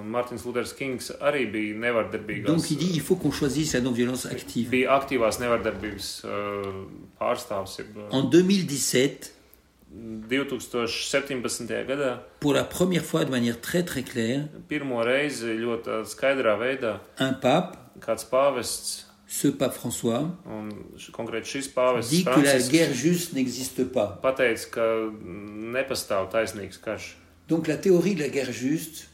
Martins 0.03 0.43
Kings 0.77 1.11
arī 1.21 1.45
bija 1.51 1.75
nevardarbīgās. 1.75 2.47
Donc 2.47 2.71
il 2.71 2.77
dit, 2.77 2.91
il 2.93 3.01
faut 3.01 3.15
qu'on 3.15 3.31
choisisse 3.31 3.73
la 3.73 3.81
non-violence 3.81 4.25
active. 4.25 4.69
bija 4.69 4.97
aktīvās 4.99 5.39
nevardarbības 5.39 6.23
uh, 6.23 6.85
pārstāvs. 7.19 7.77
Jeb, 7.79 7.97
En 8.11 8.23
2017, 8.23 9.33
2017. 9.91 11.87
gadā 11.87 12.19
pour 12.39 12.53
la 12.53 12.63
première 12.63 13.03
fois 13.03 13.25
de 13.25 13.31
manière 13.31 13.59
très 13.59 13.83
très 13.83 14.03
claire, 14.03 14.47
pirmo 14.67 15.01
reizi 15.03 15.55
ļoti 15.57 15.83
tādā 15.87 16.05
skaidrā 16.05 16.55
veidā 16.59 16.99
un 17.19 17.33
pape, 17.33 17.77
kāds 17.99 18.25
pāvests, 18.29 19.05
ce 19.27 19.47
pape 19.47 19.73
François, 19.73 20.29
un 20.45 20.69
pāvests, 21.73 22.09
dit 22.09 22.23
que 22.23 22.39
la 22.39 22.59
guerre 22.59 22.93
juste 22.93 23.33
n'existe 23.33 23.83
pas. 23.91 24.19
pateica, 24.21 24.69
ka 24.71 24.85
nepastāv 25.73 26.29
taisnīgs 26.29 26.77
karš. 26.77 27.15
Donc 27.47 27.67
la 27.67 27.77
théorie 27.77 28.13
de 28.13 28.21
la 28.21 28.29
guerre 28.29 28.51
juste, 28.51 29.08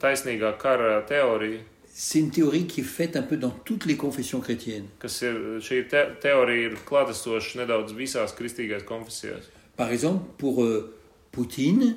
Taisnīgā 0.00 0.52
kara 0.58 1.02
teorija, 1.08 1.60
c'est 1.92 2.20
une 2.20 2.30
théorie 2.30 2.66
qui 2.66 2.82
est 2.82 2.84
faite 2.84 3.16
un 3.16 3.22
peu 3.22 3.36
dans 3.36 3.50
toutes 3.50 3.86
les 3.86 3.96
confessions 3.96 4.40
chrétiennes. 4.40 4.86
kas 4.98 5.22
ir 5.22 5.58
šī 5.60 5.88
te 5.88 6.04
teorija, 6.22 6.70
ir 6.70 6.76
klātesoša 6.86 7.58
nedaudz 7.62 7.92
visās 7.92 8.34
kristīgās 8.38 8.84
konfesijās. 8.84 9.50
Par 9.76 9.90
exemple, 9.90 10.24
pour 10.38 10.64
euh, 10.64 10.94
Poutine 11.32 11.96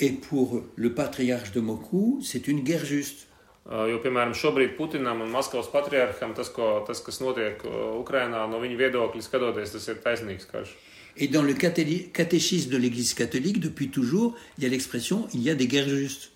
et 0.00 0.12
pour 0.12 0.62
le 0.76 0.94
patriarche 0.94 1.52
de 1.52 1.60
Moscou, 1.60 2.20
c'est 2.22 2.48
une 2.48 2.60
guerre 2.60 2.84
juste. 2.84 3.26
Uh, 3.66 3.86
Jo, 3.88 3.98
piemēram, 4.04 4.34
šobrīd 4.36 4.74
Putinam 4.76 5.22
un 5.24 5.30
Maskavas 5.32 5.70
patriarham 5.72 6.34
tas, 6.36 6.50
ko, 6.52 6.84
tas 6.86 7.00
kas 7.00 7.20
notiek 7.20 7.62
uh, 7.64 7.96
Ukrainā, 7.96 8.42
no 8.50 8.58
viņa 8.60 8.76
viedokļa 8.76 9.22
skatoties, 9.24 9.72
tas 9.72 9.88
ir 9.88 10.02
taisnīgs 10.04 10.44
karš. 10.50 10.74
Et 11.16 11.28
dans 11.28 11.42
le 11.42 11.54
catéchisme 11.54 12.70
de 12.70 12.76
l'Église 12.76 13.14
catholique, 13.14 13.60
depuis 13.60 13.88
toujours, 13.88 14.36
il 14.58 14.64
y 14.64 14.66
a 14.66 14.70
l'expression 14.70 15.28
il 15.32 15.42
y 15.42 15.48
a 15.48 15.54
des 15.54 15.66
guerres 15.66 15.88
justes. 15.88 16.33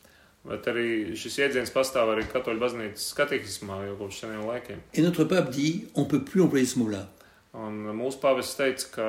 Bet 0.48 0.64
arī 0.70 1.14
šis 1.18 1.34
jēdziens 1.42 1.70
pastāv 1.74 2.08
arī 2.14 2.22
katoļu 2.32 2.58
baznīcas 2.62 3.11
skatehismā 3.12 3.82
jau 3.87 3.96
kopš 4.00 4.20
seniem 4.22 4.46
laikiem. 4.48 4.78
Et 4.94 5.02
notre 5.04 5.24
pape 5.24 5.50
dit 5.52 5.87
on 5.94 6.04
peut 6.06 6.24
plus 6.24 6.40
employer 6.42 6.64
ce 6.66 6.78
mot-là. 6.78 7.06
Un 7.58 7.72
mūsu 7.96 8.20
pāvests 8.22 8.56
teica, 8.56 8.87
ka 8.92 9.06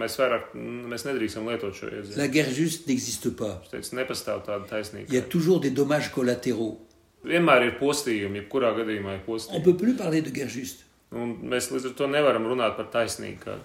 mēs 0.00 0.16
vairāk 0.18 0.52
mēs 0.54 1.04
nedrīkstam 1.06 1.46
lietot 1.50 1.74
šo 1.76 1.86
La 1.90 1.98
jēdzienu. 2.00 2.28
guerre 2.32 2.52
juste 2.54 2.86
n'existe 2.88 3.30
pas. 3.36 3.60
Viņš 3.62 3.70
teica, 3.70 3.96
nepastāv 4.00 4.42
tāda 4.46 4.64
Il 4.64 5.14
y 5.14 5.18
a 5.18 5.22
taisnība. 5.22 5.28
toujours 5.28 5.60
des 5.60 5.70
dommages 5.70 6.08
collatéraux. 6.10 6.78
Vienmēr 7.24 7.66
ir 7.66 7.78
postījumi, 7.78 8.42
jebkurā 8.42 8.74
gadījumā 8.76 9.14
ir 9.14 9.20
On 9.20 9.26
postījumi. 9.26 9.64
peut 9.64 9.76
plus 9.76 9.94
parler 9.96 10.22
de 10.22 10.30
guerre 10.30 10.50
juste. 10.50 10.84
Un 11.12 11.36
mēs 11.44 11.70
līdz 11.70 11.86
ar 11.86 11.92
to 11.94 12.06
nevaram 12.06 12.44
runāt 12.44 12.76
par 12.76 12.86
taisnīgu. 12.90 13.38
karu. 13.44 13.60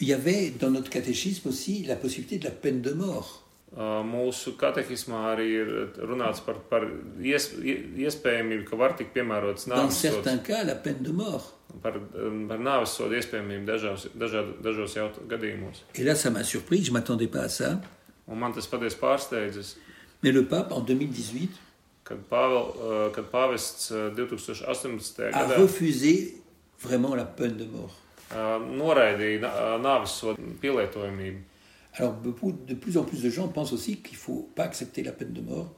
Il 0.00 0.08
y 0.08 0.12
avait 0.12 0.50
dans 0.58 0.70
notre 0.70 0.90
catéchisme 0.90 1.48
aussi 1.48 1.84
la 1.86 1.96
possibilité 1.96 2.38
de 2.38 2.44
la 2.44 2.50
peine 2.50 2.80
de 2.82 2.92
mort. 2.92 3.43
Uh, 3.74 4.04
Mūsu 4.06 4.52
katehismā 4.54 5.32
arī 5.32 5.46
ir 5.50 5.70
runāts 6.06 6.38
par, 6.46 6.54
par 6.70 6.84
ies, 7.26 7.48
ie- 7.58 7.80
iespējamību, 8.06 8.68
ka 8.68 8.76
var 8.78 8.92
tikt 8.94 9.10
piemērots 9.16 9.66
Dans 9.66 9.74
nāves 9.88 9.96
certains 9.98 10.36
sods. 10.38 10.46
cas, 10.46 10.62
la 10.64 10.76
peine 10.76 11.02
de 11.02 11.10
mort. 11.10 11.48
Par, 11.82 11.96
um, 12.14 12.44
par 12.46 12.58
nāves 12.62 12.92
sodu 12.94 13.16
iespējamību 13.18 13.66
dažos, 13.66 14.04
dažād, 14.14 14.52
dažos 14.62 14.94
jaut, 14.94 15.18
gadījumos. 15.26 15.82
Et 15.96 16.04
là, 16.04 16.14
ça 16.14 16.30
m'a 16.30 16.44
surpris, 16.44 16.84
je 16.84 16.92
m'attendais 16.92 17.26
pas 17.26 17.40
à 17.40 17.48
ça. 17.48 17.80
Un 18.28 18.36
man 18.38 18.52
tas 18.52 18.66
patiesi 18.70 18.96
pārsteidzis, 18.96 19.74
Mais 20.22 20.30
le 20.32 20.44
pape, 20.46 20.70
en 20.72 20.80
2018, 20.80 21.50
kad, 22.04 22.18
Pāvel, 22.30 22.62
uh, 22.78 23.10
kad 23.12 23.24
pāvests 23.32 23.90
uh, 23.90 24.14
2018. 24.14 25.18
a 25.34 25.42
gadā 25.48 25.56
refusé 25.58 26.36
vraiment 26.80 27.14
la 27.16 27.24
peine 27.24 27.56
de 27.56 27.64
mort. 27.64 27.90
uh, 28.30 28.60
noraidīja 28.62 29.40
nā- 29.40 29.52
uh, 29.52 29.82
nāves 29.82 30.14
sodu 30.20 30.40
pielietojamību. 30.62 31.38
Alors, 31.96 32.12
beaucoup- 32.14 32.52
de 32.52 32.74
plus 32.74 32.96
en 32.98 33.04
plus 33.04 33.22
de 33.22 33.30
gens 33.30 33.46
pensent 33.48 33.72
aussi 33.72 33.98
qu'il 33.98 34.14
ne 34.16 34.20
faut 34.22 34.50
pas 34.56 34.64
accepter 34.64 35.02
la 35.04 35.12
peine 35.12 35.32
de 35.32 35.40
mort. 35.40 35.74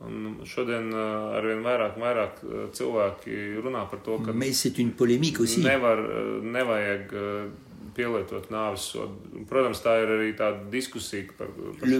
To, 4.02 4.18
ka 4.18 4.32
Mais 4.32 4.52
c'est 4.52 4.78
une 4.78 4.92
polémique 4.92 5.40
aussi. 5.40 5.60
par 11.36 11.48
Le-. 11.86 11.98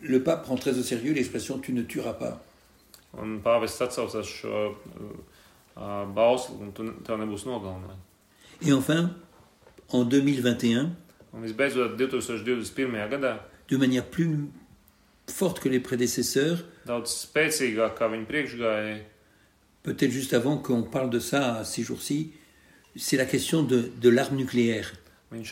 Le 0.00 0.22
pape 0.22 0.42
prend 0.44 0.56
très 0.56 0.78
au 0.78 0.82
sérieux 0.82 1.12
l'expression 1.12 1.58
tu 1.58 1.72
ne 1.72 1.82
tueras 1.82 2.14
pas. 2.14 2.42
Et 8.62 8.72
enfin, 8.72 9.10
en 9.88 10.04
2021, 10.04 10.90
Un 13.70 13.76
visbeidzot, 13.76 13.76
2021. 13.76 13.76
gadā 13.76 13.76
de 13.76 13.76
manière 13.76 14.04
plus 14.04 14.36
forte 15.28 15.60
que 15.60 15.68
les 15.68 15.80
prédécesseurs, 15.80 16.64
peut-être 19.82 20.10
juste 20.10 20.34
avant 20.34 20.58
qu'on 20.58 20.82
parle 20.82 21.10
de 21.10 21.18
ça 21.20 21.64
ces 21.64 21.82
jours-ci, 21.82 22.32
c'est 22.96 23.16
la 23.16 23.26
question 23.26 23.62
de, 23.62 23.90
de 24.00 24.08
l'arme 24.08 24.36
nucléaire. 24.36 24.92
uh. 25.32 25.42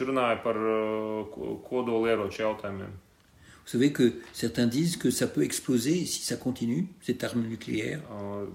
Vous 3.65 3.73
savez 3.73 3.93
que 3.93 4.15
certains 4.33 4.67
disent 4.67 4.97
que 4.97 5.11
ça 5.11 5.27
peut 5.27 5.43
exploser 5.43 6.07
si 6.07 6.23
ça 6.23 6.37
continue, 6.37 6.89
cette 7.03 7.23
arme 7.23 7.43
nucléaire. 7.43 8.01
Uh, 8.11 8.47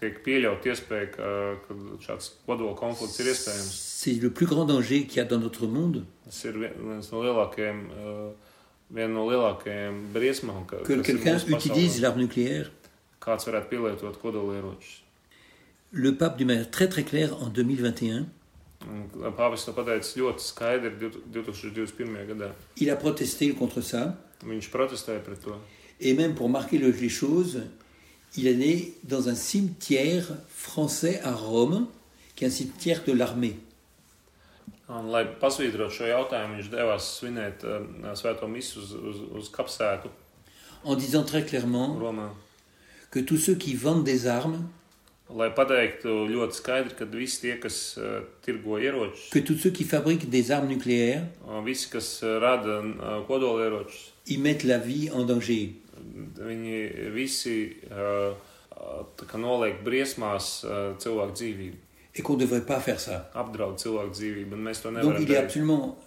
tiek 0.00 0.14
runāts, 0.14 0.22
tiek 0.22 0.24
pieļaut 0.24 0.64
iespēja, 0.66 1.10
ka, 1.12 1.56
ka 1.66 1.74
šāds 2.00 2.30
kodola 2.46 2.74
konflikts 2.74 3.20
ir 3.20 3.26
iespējams. 3.26 3.70
C'est 4.00 4.20
le 4.22 4.30
plus 4.30 4.46
grand 4.46 4.64
danger 4.66 5.06
qu'il 5.06 5.18
y 5.18 5.20
a 5.20 5.24
dans 5.24 5.38
notre 5.38 5.66
monde, 5.66 6.04
Tas 6.24 6.44
ir 6.48 6.52
vien- 6.52 6.72
viens 6.78 7.10
no 7.12 7.22
lielākajiem, 7.22 7.80
viena 8.90 9.12
no 9.14 9.26
lielākajiem 9.30 10.12
briesmām, 10.12 10.66
ka, 10.66 10.76
que 10.84 11.00
quelqu'un 11.02 11.38
utilise 11.48 12.00
l'arme 12.00 12.20
nucléaire. 12.20 12.70
kāds 13.20 13.44
varētu 13.46 13.68
pielietot 13.68 14.16
kodolieročus. 14.22 15.02
Le 15.92 16.12
pape, 16.16 16.36
d'une 16.38 16.46
manière 16.46 16.70
très 16.70 16.88
très 16.88 17.02
claire, 17.02 17.34
en 17.42 17.48
2021, 17.48 18.26
Un 18.82 19.30
Pāvis 19.36 19.66
to 19.66 19.72
pateica 19.74 20.00
ļoti 20.16 20.40
skaidri 20.40 20.90
2021. 21.30 22.24
gadā. 22.26 22.54
il 22.78 22.88
a 22.88 22.96
protesté 22.96 23.52
contre 23.52 23.82
ça. 23.82 24.16
Viņš 24.42 24.70
protestēja 24.70 25.20
pret 25.22 25.36
to. 25.42 25.52
Et 26.00 26.14
même 26.14 26.34
pour 26.34 26.48
marquer 26.48 26.78
le- 26.78 26.88
les 26.90 27.10
choses, 27.10 27.60
il 28.36 28.46
est 28.46 28.54
né 28.54 28.94
dans 29.04 29.28
un 29.28 29.34
cimetière 29.34 30.26
français 30.48 31.20
à 31.24 31.32
Rome, 31.32 31.86
qui 32.36 32.44
est 32.44 32.48
un 32.48 32.50
cimetière 32.50 33.02
de 33.04 33.12
l'armée. 33.12 33.56
Un, 34.90 35.04
lai 35.06 35.22
pasvītrotu 35.38 35.94
šo 35.94 36.08
jautājumu, 36.08 36.56
viņš 36.58 36.68
devās 36.72 37.04
svinēt 37.20 37.62
uh, 37.62 37.84
svēto 38.18 38.48
misu 38.50 38.80
uz, 38.80 38.88
uz, 38.98 39.20
uz 39.38 39.50
kapsētu 39.54 40.10
en 40.82 40.96
disant 40.96 41.22
très 41.22 41.44
clairement 41.44 41.96
Romā. 41.96 42.34
que 43.10 43.20
tous 43.20 43.36
ceux 43.36 43.54
qui 43.54 43.74
vendent 43.74 44.04
des 44.04 44.26
armes, 44.26 44.66
Lai 45.30 45.46
pateiktu 45.54 46.10
ļoti 46.26 46.56
skaidri, 46.58 46.94
ka 46.98 47.06
visi 47.06 47.36
tie, 47.44 47.52
kas 47.62 47.76
uh, 48.02 48.24
tirgo 48.42 48.80
ieročus, 48.82 49.28
que 49.30 49.38
tous 49.38 49.54
ceux 49.54 49.70
qui 49.70 49.84
fabriquent 49.84 50.28
des 50.28 50.50
armes 50.50 50.66
nucléaires, 50.66 51.22
uh, 51.46 51.62
visi, 51.64 51.86
kas 51.88 52.24
rada 52.24 52.82
kodolieročus, 53.28 54.10
ils 54.26 54.40
mettent 54.40 54.64
la 54.64 54.78
vie 54.78 55.08
en 55.12 55.22
danger. 55.22 55.76
Viņi 56.40 57.12
visi 57.14 57.56
noliek 59.36 59.82
briesmās 59.84 60.60
cilvēku 61.02 61.36
dzīvību. 61.36 61.86
et 62.14 62.22
qu'on 62.22 62.34
ne 62.34 62.40
devrait 62.40 62.66
pas 62.66 62.80
faire 62.80 63.00
ça. 63.00 63.30
apdraud 63.34 63.78
cilvēku 63.78 64.14
dzīvību, 64.14 64.56
un 64.56 64.64
mēs 64.66 64.82
to 64.82 64.90
Donc 64.90 64.98
nevaram 64.98 65.22
il 65.22 65.32
est 65.32 65.36
absolument, 65.36 65.98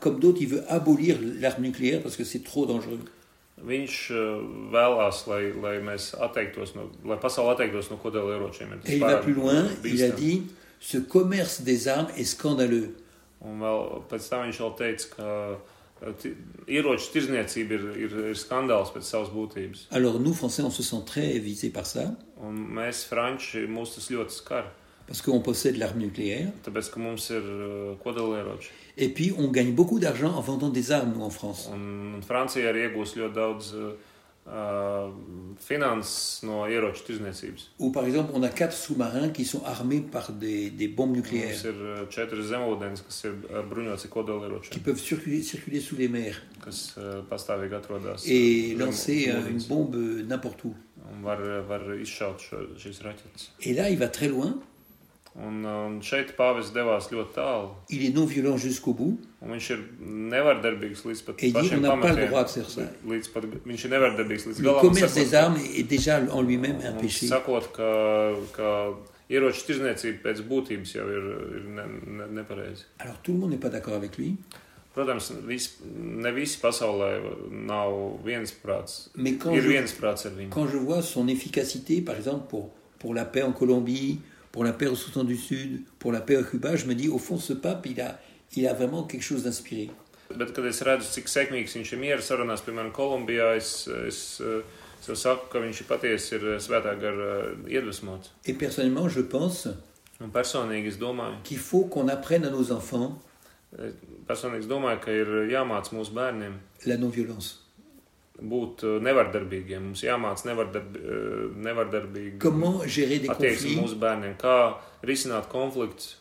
comme 0.00 0.20
d'autres, 0.20 0.40
il 0.40 0.48
veut 0.48 0.64
abolir 0.68 1.18
l'arme 1.40 1.62
nucléaire 1.62 2.02
parce 2.02 2.16
que 2.16 2.24
c'est 2.24 2.44
trop 2.44 2.66
dangereux. 2.66 3.00
Viņš 3.56 3.94
vēlās, 4.72 5.22
lai, 5.30 5.52
lai 5.62 5.78
mēs 5.80 6.10
atteiktos 6.20 6.74
no, 6.76 6.90
lai 7.08 7.16
pasaule 7.16 7.54
atteiktos 7.54 7.88
no 7.90 7.96
kodolieročiem. 7.96 8.74
Et 8.84 8.96
il 8.96 9.00
va 9.00 9.16
plus 9.16 9.32
loin, 9.32 9.64
il 9.82 10.02
a 10.04 10.10
dit, 10.10 10.42
ce 10.78 10.98
commerce 10.98 11.62
des 11.62 11.88
armes 11.88 12.10
est 12.18 12.24
scandaleux. 12.24 12.94
Un 13.40 13.60
vēl 13.60 13.80
pēc 14.10 14.28
tam 14.28 14.44
viņš 14.44 14.60
vēl 14.60 14.74
teica, 14.76 15.08
ka 15.16 15.30
Alors 19.90 20.20
nous, 20.20 20.34
Français, 20.34 20.62
on 20.62 20.70
se 20.70 20.82
sent 20.82 21.02
très 21.06 21.38
visés 21.38 21.70
par 21.70 21.86
ça, 21.86 22.14
parce 25.06 25.22
qu'on 25.22 25.40
possède 25.40 25.76
l'arme 25.76 26.00
nucléaire. 26.00 26.48
Et 28.98 29.08
puis, 29.08 29.32
on 29.38 29.48
gagne 29.48 29.72
beaucoup 29.72 30.00
d'argent 30.00 30.34
en 30.34 30.40
vendant 30.40 30.68
des 30.68 30.90
armes, 30.90 31.12
nous, 31.16 31.22
en 31.22 31.30
France. 31.30 31.70
Uh, 34.46 35.10
finanses 35.58 36.44
no 36.46 36.60
ieroču 36.70 37.02
tirzniecības. 37.08 37.64
Où, 37.80 37.90
par 37.90 38.06
exemple, 38.06 38.30
on 38.32 38.44
a 38.44 38.48
quatre 38.48 38.76
sous-marins 38.76 39.30
qui 39.30 39.44
sont 39.44 39.64
armés 39.64 40.00
par 40.00 40.30
des, 40.30 40.70
des 40.70 40.86
bombes 40.86 41.16
Mums 41.16 41.24
nucléaires, 41.24 41.64
ir 41.66 41.74
uh, 41.74 42.04
četras 42.08 42.46
zemūdens, 42.52 43.02
kas 43.02 43.18
ir 43.26 43.34
uh, 43.34 43.64
bruņots 43.66 43.98
ar 43.98 44.06
qui 44.06 44.12
kodolieročiem, 44.12 44.84
peuvent 44.86 45.02
circuler, 45.02 45.42
circuler 45.42 45.80
sous 45.80 45.98
les 45.98 46.06
mers 46.06 46.38
kas 46.62 46.94
uh, 46.94 47.24
pastāvīgi 47.26 47.74
atrodas 47.74 48.22
et 48.30 48.76
lancer 48.78 49.34
une 49.50 49.62
bombe 49.66 49.98
n'importe 50.30 50.70
où. 50.70 50.74
Un 51.10 51.26
var, 51.26 51.42
var 51.66 51.90
izšaut 51.98 52.46
šo, 52.46 52.62
šīs 52.78 53.02
raķetes. 53.02 53.50
Et 53.62 53.74
là, 53.74 53.90
il 53.90 53.98
va 53.98 54.06
très 54.06 54.28
loin, 54.28 54.60
Un, 55.38 55.64
un 55.68 56.00
šeit 56.00 56.30
pāvis 56.36 56.70
devās 56.72 57.10
ļoti 57.12 57.34
tālu. 57.34 57.68
il 57.90 58.06
est 58.06 58.14
non 58.14 58.24
violent 58.24 58.56
jusqu'au 58.56 58.94
bout, 58.94 59.18
Un 59.42 59.50
viņš 59.52 59.70
ir 59.70 59.80
nevardarbīgs 60.30 61.02
līdz 61.04 61.22
pat 61.26 61.34
et 61.42 61.46
il 61.48 61.52
dit 61.52 61.58
on 61.58 61.62
pašiem 61.62 61.80
n'a 61.82 61.88
pas 61.90 61.96
le 61.96 62.02
pamatiem. 62.02 62.28
droit 62.28 62.44
de 62.44 62.48
faire 62.48 62.70
ça. 62.70 62.82
Līdz 63.06 63.28
pat, 63.34 63.44
viņš 63.66 63.84
ir 63.84 63.90
nevardarbīgs 63.90 64.46
līdz 64.48 64.58
Le 64.58 64.64
galam. 64.64 64.80
commerce 64.80 65.12
sakot, 65.12 65.20
des 65.24 65.34
armes 65.34 65.58
est 65.76 65.82
déjà 65.82 66.20
en 66.32 66.40
lui-même 66.42 66.78
un 66.82 66.94
un 66.94 67.00
péché. 67.00 67.26
Sakot, 67.26 67.68
ka, 67.76 68.32
ka 68.56 68.70
ieroču 69.28 69.66
tirzniecība 69.66 70.22
pēc 70.24 70.40
būtības 70.48 70.94
jau 70.96 71.04
ir, 71.10 71.24
ir 71.58 71.64
ne, 71.76 71.84
ne, 72.06 72.26
nepareizi. 72.40 72.84
Alors 72.98 73.18
tout 73.22 73.32
le 73.34 73.38
monde 73.40 73.50
n'est 73.50 73.60
pas 73.60 73.68
d'accord 73.68 73.94
avec 73.94 74.16
lui, 74.16 74.36
Protams, 74.94 75.20
vis, 75.46 75.76
ne 75.94 76.30
visi 76.32 76.56
pasaulē 76.58 77.20
nav 77.52 77.92
viensprāts. 78.24 79.10
mais 79.14 79.34
quand 79.36 79.52
Ir 79.52 79.60
je, 79.60 79.68
viensprāts 79.68 80.24
ar 80.24 80.32
viņu. 80.32 80.48
quand 80.48 80.66
je 80.66 80.78
vois 80.78 81.02
son 81.02 81.28
efficacité, 81.28 82.00
par 82.00 82.16
exemple, 82.16 82.46
pour, 82.48 82.70
pour 82.98 83.12
la 83.12 83.26
paix 83.26 83.42
en 83.42 83.52
Colombie, 83.52 84.20
pour 84.56 84.64
la 84.64 84.72
paix 84.72 84.86
au 84.86 84.94
Soudan 84.96 85.22
du 85.22 85.36
Sud, 85.36 85.82
pour 85.98 86.12
la 86.12 86.22
paix 86.22 86.36
à 86.36 86.42
Cuba, 86.42 86.76
je 86.76 86.86
me 86.86 86.94
dis, 86.94 87.10
au 87.10 87.18
fond, 87.18 87.36
ce 87.36 87.52
pape, 87.52 87.84
il 87.84 88.00
a, 88.00 88.18
il 88.56 88.66
a 88.66 88.72
vraiment 88.72 89.02
quelque 89.02 89.22
chose 89.22 89.42
d'inspiré. 89.42 89.90
Bet, 90.30 90.54
kad 90.56 90.64
es 90.64 90.80
redzu, 90.80 91.10
cik 91.12 91.28
sekmīgs 91.28 91.76
viņš 91.76 91.90
ir 91.92 92.00
miera 92.00 92.24
sarunās, 92.24 92.62
piemēram, 92.64 92.88
Kolumbijā, 92.96 93.50
es, 93.60 93.68
es, 94.08 94.20
es 94.40 95.10
jau 95.10 95.18
saku, 95.20 95.50
ka 95.52 95.60
viņš 95.60 95.82
ir 95.82 95.88
patiesi 95.90 96.32
ir 96.38 96.46
svētā 96.64 96.96
gara 96.96 97.50
iedvesmots. 97.68 98.32
Et 98.46 98.56
personnellement, 98.56 99.12
je 99.12 99.20
pense 99.20 99.68
Un 100.24 100.32
personīgi 100.32 100.88
es 100.88 100.96
domāju, 100.96 101.36
qu'il 101.44 101.58
faut 101.58 101.84
qu'on 101.84 102.08
apprenne 102.08 102.46
à 102.46 102.50
nos 102.50 102.72
enfants 102.72 103.20
es 103.76 103.92
personīgi 104.24 104.64
es 104.64 104.72
domāju, 104.72 105.02
ka 105.04 105.12
ir 105.12 105.34
jāmāc 105.52 105.92
mūsu 105.92 106.16
bērniem 106.16 106.56
la 106.88 106.96
non-violence. 106.96 107.65
būt 108.40 108.84
eh, 108.84 108.96
nevardarbīgiem. 109.06 109.90
Mums 109.90 110.04
jāmācās 110.04 110.46
nevardarb, 110.48 110.96
eh, 110.96 111.46
nevardarbīgi 111.68 112.40
attieksmi 113.32 113.76
mūsu 113.80 113.98
bērniem, 114.02 114.36
kā 114.40 114.56
risināt 115.06 115.48
konfliktus. 115.52 116.16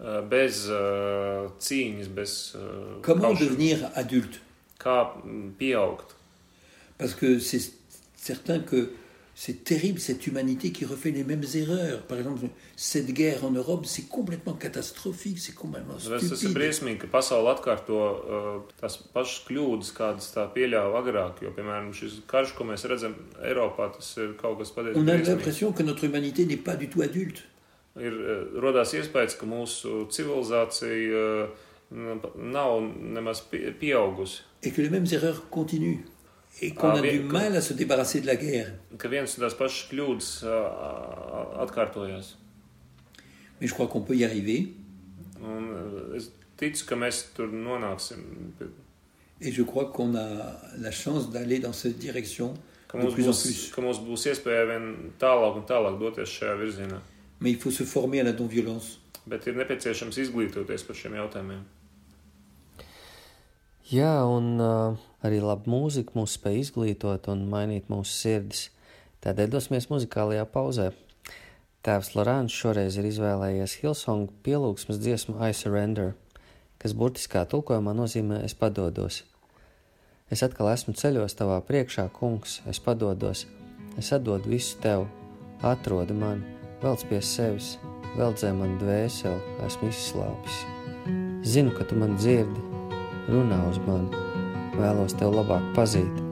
Eh, 0.00 0.22
bez 0.24 0.62
uh, 0.72 1.50
cīņas, 1.60 2.06
bez 2.16 2.34
uh, 2.56 3.00
kā 4.80 4.96
mm, 5.20 5.50
pieaugt. 5.60 6.14
Parce 6.96 7.14
que 7.14 7.38
c'est 7.38 7.72
certain 8.16 8.60
que 8.60 8.88
c'est 9.42 9.64
terrible 9.64 9.98
cette 10.00 10.26
humanité 10.26 10.70
qui 10.70 10.84
refait 10.84 11.12
les 11.12 11.24
mêmes 11.24 11.46
erreurs. 11.54 12.02
Par 12.02 12.18
exemple, 12.18 12.42
cette 12.76 13.10
guerre 13.10 13.42
en 13.46 13.50
Europe, 13.50 13.86
c'est 13.86 14.06
complètement 14.06 14.52
catastrophique, 14.52 15.38
c'est 15.38 15.54
complètement 15.54 15.94
Tas 15.94 16.10
tas 16.10 16.20
ir 16.26 16.36
stupide. 16.36 16.56
briesmīgi, 16.58 16.98
ka 17.00 17.06
pasaule 17.14 17.48
atkārto 17.54 17.96
uh, 17.96 18.58
tās 18.82 18.98
pašas 19.14 19.38
kļūdas, 19.48 19.94
kādas 19.96 20.28
tā 20.34 20.44
pieļāva 20.56 21.00
agrāk. 21.00 21.40
Jo, 21.46 21.54
piemēram, 21.56 21.88
šis 21.96 22.18
karš, 22.28 22.52
ko 22.58 22.64
mēs 22.68 22.84
redzam 22.92 23.14
Eiropā, 23.40 23.88
tas 23.96 24.12
ir 24.20 24.34
kaut 24.42 24.58
kas 24.60 24.74
patiesi 24.76 24.98
On 25.00 25.08
a 25.08 25.14
briesmīgs. 25.16 25.30
l'impression 25.32 25.72
que 25.72 25.82
notre 25.88 26.04
humanité 26.04 26.44
n'est 26.44 26.62
pas 26.68 26.76
du 26.76 26.90
tout 26.90 27.00
adulte. 27.00 27.40
Ir 27.96 28.12
uh, 28.12 28.60
rodās 28.60 28.92
iespējas, 28.92 29.38
ka 29.40 29.46
mūsu 29.48 30.04
civilizācija 30.12 31.46
uh, 31.46 32.28
nav 32.36 32.82
nemaz 33.16 33.40
pie- 33.50 33.72
pieaugusi. 33.72 34.42
et 34.62 34.70
que 34.70 34.82
les 34.82 34.90
mêmes 34.90 35.10
erreurs 35.14 35.48
continuent 35.50 36.04
et 36.60 36.72
qu'on 36.72 36.90
a 36.90 37.00
du 37.00 37.20
mal 37.20 37.56
à 37.56 37.60
se 37.60 37.72
débarrasser 37.72 38.20
de 38.20 38.26
la 38.26 38.36
guerre. 38.36 38.72
Mais 43.60 43.66
je 43.66 43.72
crois 43.72 43.86
qu'on 43.86 44.00
peut 44.00 44.16
y 44.16 44.24
arriver. 44.24 44.72
Et 49.40 49.52
je 49.52 49.62
crois 49.62 49.86
qu'on 49.86 50.14
a 50.14 50.60
la 50.78 50.90
chance 50.90 51.30
d'aller 51.30 51.58
dans 51.58 51.72
cette 51.72 51.98
direction 51.98 52.54
de 52.92 53.06
plus 53.10 53.28
en 53.28 53.32
plus. 53.32 53.72
Mais 57.40 57.50
il 57.50 57.56
faut 57.56 57.70
se 57.70 57.84
former 57.84 58.20
à 58.20 58.24
la 58.24 58.32
non-violence. 58.32 59.00
Jā, 63.90 64.22
un 64.22 64.60
uh, 64.60 64.96
arī 65.26 65.40
laba 65.44 65.68
mūzika 65.70 66.16
mūs 66.16 66.36
spēj 66.38 66.60
izglītot 66.64 67.28
un 67.32 67.46
mainīt 67.52 67.90
mūsu 67.92 68.12
sirdis. 68.14 68.68
Tādēļ 69.24 69.52
dosimies 69.52 69.90
muzikālajā 69.90 70.46
pauzē. 70.48 70.90
Tēvs 71.84 72.14
Lorāns 72.16 72.52
šoreiz 72.52 72.96
ir 73.00 73.08
izvēlējies 73.08 73.78
Hilsongu 73.80 74.32
pielūgsmes 74.44 75.00
dziesmu 75.00 75.38
I 75.40 75.56
Surrender, 75.56 76.14
kas 76.80 76.92
burtiskā 76.96 77.46
tulkojumā 77.48 77.94
nozīmē 77.96 78.42
es 78.44 78.56
padodos. 78.56 79.22
Es 80.30 80.44
atkal 80.46 80.70
esmu 80.72 80.94
ceļos 80.96 81.34
tavā 81.36 81.58
priekšā, 81.66 82.06
kungs, 82.16 82.60
es 82.70 82.78
padodos, 82.84 83.46
es 83.98 84.12
atdodu 84.14 84.52
visu 84.52 84.76
tev, 84.84 85.06
atrodi 85.66 86.14
mani, 86.16 86.56
velc 86.84 87.02
pie 87.10 87.18
sevis, 87.24 87.74
veldzē 88.16 88.52
man 88.56 88.76
dvēseli, 88.80 89.56
esmu 89.66 89.90
izslāpis. 89.90 90.62
Zinu, 91.48 91.72
ka 91.76 91.88
tu 91.88 91.96
man 91.98 92.16
dzirdi, 92.20 92.62
runā 93.32 93.58
uz 93.72 93.80
mani, 93.88 94.29
vēlos 94.82 95.16
tev 95.20 95.34
labāk 95.38 95.64
pazīt, 95.76 96.22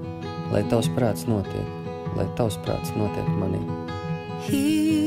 lai 0.52 0.64
tavs 0.72 0.90
prāts 0.96 1.28
notiek, 1.30 1.90
lai 2.18 2.28
tavs 2.40 2.60
prāts 2.66 2.94
notiek 2.98 3.34
manī. 3.40 3.62
Here 4.48 4.97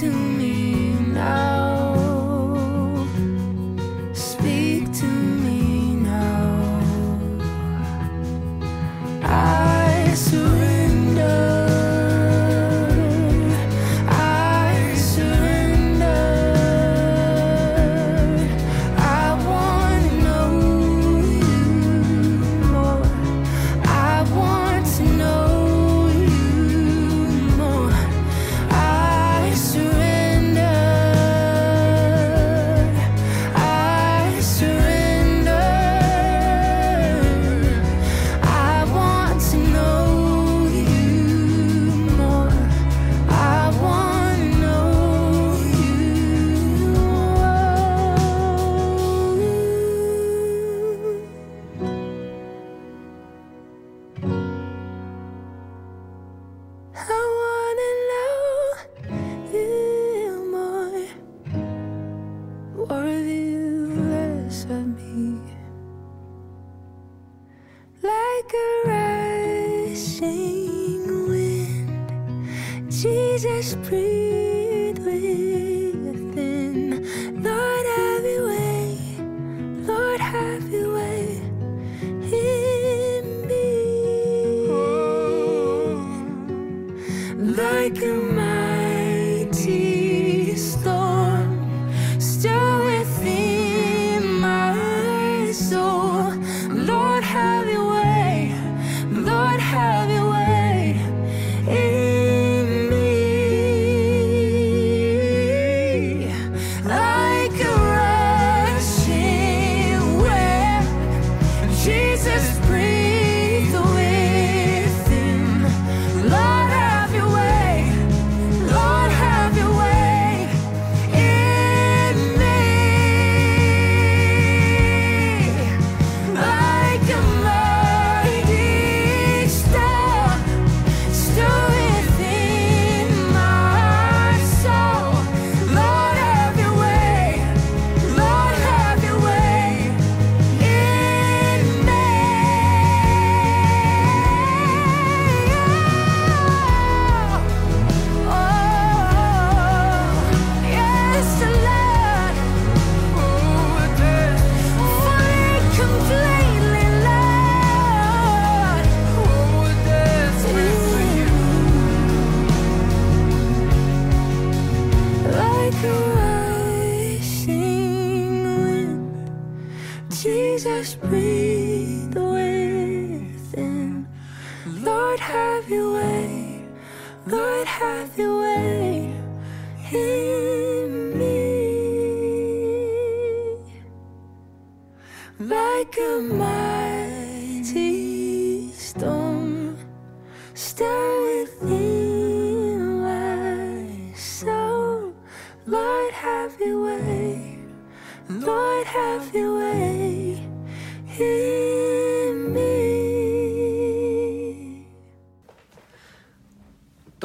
to 0.00 0.10
me 0.10 0.35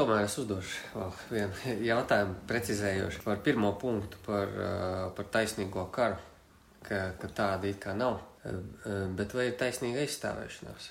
Tomēr 0.01 0.23
es 0.25 0.33
uzdošu 0.41 0.97
vēl 0.97 1.11
vienu 1.29 1.77
jautājumu, 1.85 2.35
precizējoši 2.49 3.21
par 3.25 3.37
pirmo 3.45 3.73
punktu, 3.77 4.17
par, 4.25 4.49
uh, 4.57 5.11
par 5.13 5.27
taisnīgo 5.35 5.83
karu, 5.93 6.17
ka, 6.87 7.11
ka 7.21 7.27
tāda 7.37 7.69
it 7.69 7.77
kā 7.83 7.93
nav. 7.93 8.17
Uh, 8.41 8.55
uh, 8.89 9.03
Bet 9.17 9.35
vai 9.37 9.51
ir 9.51 9.57
taisnīga 9.59 10.01
aizstāvēšanās? 10.01 10.87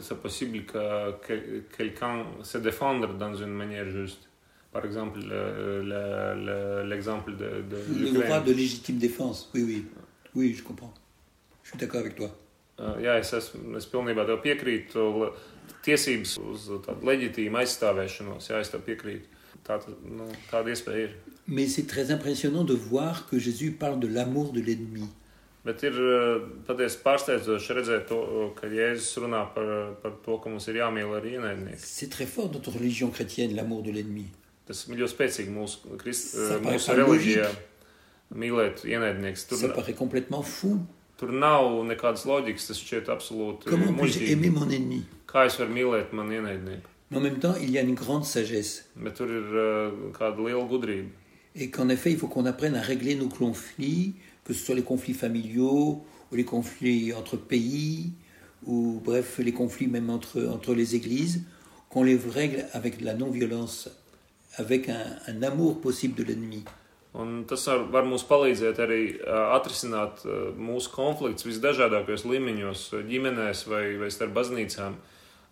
C'est 0.00 0.20
possible 0.22 0.64
que 0.64 1.12
quel- 1.26 1.64
quelqu'un 1.76 2.24
se 2.42 2.58
défendre 2.58 3.12
dans 3.18 3.34
une 3.34 3.52
manière 3.52 3.90
juste 3.90 4.28
Par 4.72 4.86
exemple, 4.86 5.20
le- 5.20 5.82
le- 5.82 6.34
le- 6.46 6.82
l'exemple 6.88 7.32
de, 7.36 7.60
de 7.68 7.76
Le 8.04 8.10
droit 8.22 8.40
de 8.40 8.52
légitime 8.52 8.96
défense, 8.98 9.50
oui, 9.52 9.62
oui. 9.68 9.86
Oui, 10.34 10.54
je 10.54 10.62
comprends. 10.62 10.94
Je 11.62 11.68
suis 11.68 11.78
d'accord 11.78 12.00
avec 12.00 12.16
toi. 12.16 12.30
Jā, 12.98 13.18
es, 13.20 13.28
esmu, 13.36 13.76
es 13.76 13.84
pilnībā 13.92 14.24
tev 14.26 14.38
piekrītu. 14.42 15.02
Tiesības 15.82 16.36
uz 16.38 16.68
tādu 16.84 17.08
leģitīmu 17.08 17.58
aizstāvēšanos, 17.62 18.50
jā, 18.50 18.60
es 18.62 18.70
tev 18.70 18.84
piekrītu. 18.86 19.40
Tā, 19.66 19.78
nu, 20.02 20.26
tāda 20.50 20.72
iespēja 20.72 21.08
ir. 21.08 21.16
Mais 21.46 21.66
c'est 21.66 21.86
très 21.86 22.10
impressionnant 22.10 22.64
de 22.64 22.74
voir 22.74 23.26
que 23.28 23.38
Jésus 23.38 23.72
parle 23.72 24.00
de 24.00 24.06
l'amour 24.06 24.52
de 24.52 24.60
l'ennemi. 24.60 25.08
Bet 25.62 25.82
ir 25.86 25.94
patiesi 26.66 26.98
pārsteidzoši 27.04 27.74
redzēt, 27.76 28.08
to, 28.10 28.48
ka 28.58 28.66
Jēzus 28.66 29.20
runā 29.22 29.44
par, 29.54 29.68
par 30.02 30.16
to, 30.24 30.38
ka 30.42 30.50
mums 30.50 30.66
ir 30.72 30.80
jāmīl 30.80 31.12
arī 31.14 31.36
ienaidnieki. 31.36 31.78
C'est 31.78 32.10
très 32.10 32.26
fort 32.26 32.48
dans 32.48 32.58
notre 32.58 32.72
religion 32.72 33.10
chrétienne, 33.10 33.54
l'amour 33.54 33.82
de 33.82 33.92
l'ennemi. 33.94 34.26
Tas 34.66 34.80
ir 34.88 34.98
ļoti 34.98 35.14
spēcīgi 35.14 35.54
mūsu, 35.54 35.94
krist, 36.02 36.34
Ça 36.34 36.58
paraît 36.58 36.78
mūsu 36.78 36.90
pas 36.90 36.98
reliģijā. 36.98 37.46
Mīlēt 38.34 38.82
ienaidnieks. 38.88 39.46
Tur, 39.46 39.58
Ça 39.58 39.68
paraît 39.68 39.94
complètement 39.94 40.42
fou. 40.42 40.80
Tur 41.22 41.30
nav 41.38 41.68
nekādas 41.86 42.24
loģikas, 42.26 42.64
tas 42.72 42.80
šķiet 42.82 43.10
absolūti 43.14 43.70
Comment 43.70 43.94
puis-je 43.94 44.18
muļķīgi. 44.18 44.32
aimer 44.34 44.56
mon 44.56 44.72
ennemi? 44.74 45.04
Kā 45.30 45.46
es 45.46 45.58
varu 45.60 45.70
mīlēt 45.76 46.10
manu 46.18 46.40
ienaidnieku? 46.40 46.88
Mais 47.10 47.18
en 47.18 47.20
même 47.20 47.38
temps, 47.38 47.54
il 47.60 47.70
y 47.70 47.78
a 47.78 47.82
une 47.82 47.94
grande 47.94 48.24
sagesse. 48.24 48.86
Tur 49.14 49.28
ir 49.28 49.44
uh, 49.52 50.68
gudrība. 50.68 51.10
Et 51.54 51.68
qu'en 51.70 51.90
effet, 51.90 52.10
il 52.10 52.16
faut 52.16 52.26
qu'on 52.26 52.46
apprenne 52.46 52.74
à 52.74 52.80
régler 52.80 53.14
nos 53.14 53.28
conflits, 53.28 54.14
que 54.44 54.54
ce 54.54 54.64
soit 54.64 54.74
les 54.74 54.82
conflits 54.82 55.12
familiaux, 55.12 56.02
ou 56.30 56.34
les 56.34 56.44
conflits 56.44 57.12
entre 57.12 57.36
pays, 57.36 58.12
ou 58.64 59.00
bref, 59.04 59.38
les 59.38 59.52
conflits 59.52 59.88
même 59.88 60.08
entre, 60.08 60.42
entre 60.46 60.74
les 60.74 60.96
églises, 60.96 61.42
qu'on 61.90 62.02
les 62.02 62.16
règle 62.16 62.64
avec 62.72 63.02
la 63.02 63.12
non-violence, 63.12 63.90
avec 64.56 64.88
un, 64.88 65.04
un 65.26 65.42
amour 65.42 65.82
possible 65.82 66.14
de 66.14 66.24
l'ennemi. 66.24 66.64
Un 67.12 67.42
tas 67.44 67.66
var, 67.68 67.82
var 67.92 68.06
mums 68.08 68.24
palīdzēt 68.24 68.78
arī 68.80 69.00
atrisināt 69.28 70.22
mūsu 70.56 70.92
konfliktus 70.94 71.44
visdažādākajos 71.44 72.24
līmeņos, 72.24 72.86
ģimenēs 73.10 73.66
vai, 73.68 73.82
vai 74.00 74.08
starp 74.14 74.32
baznīcām 74.38 74.96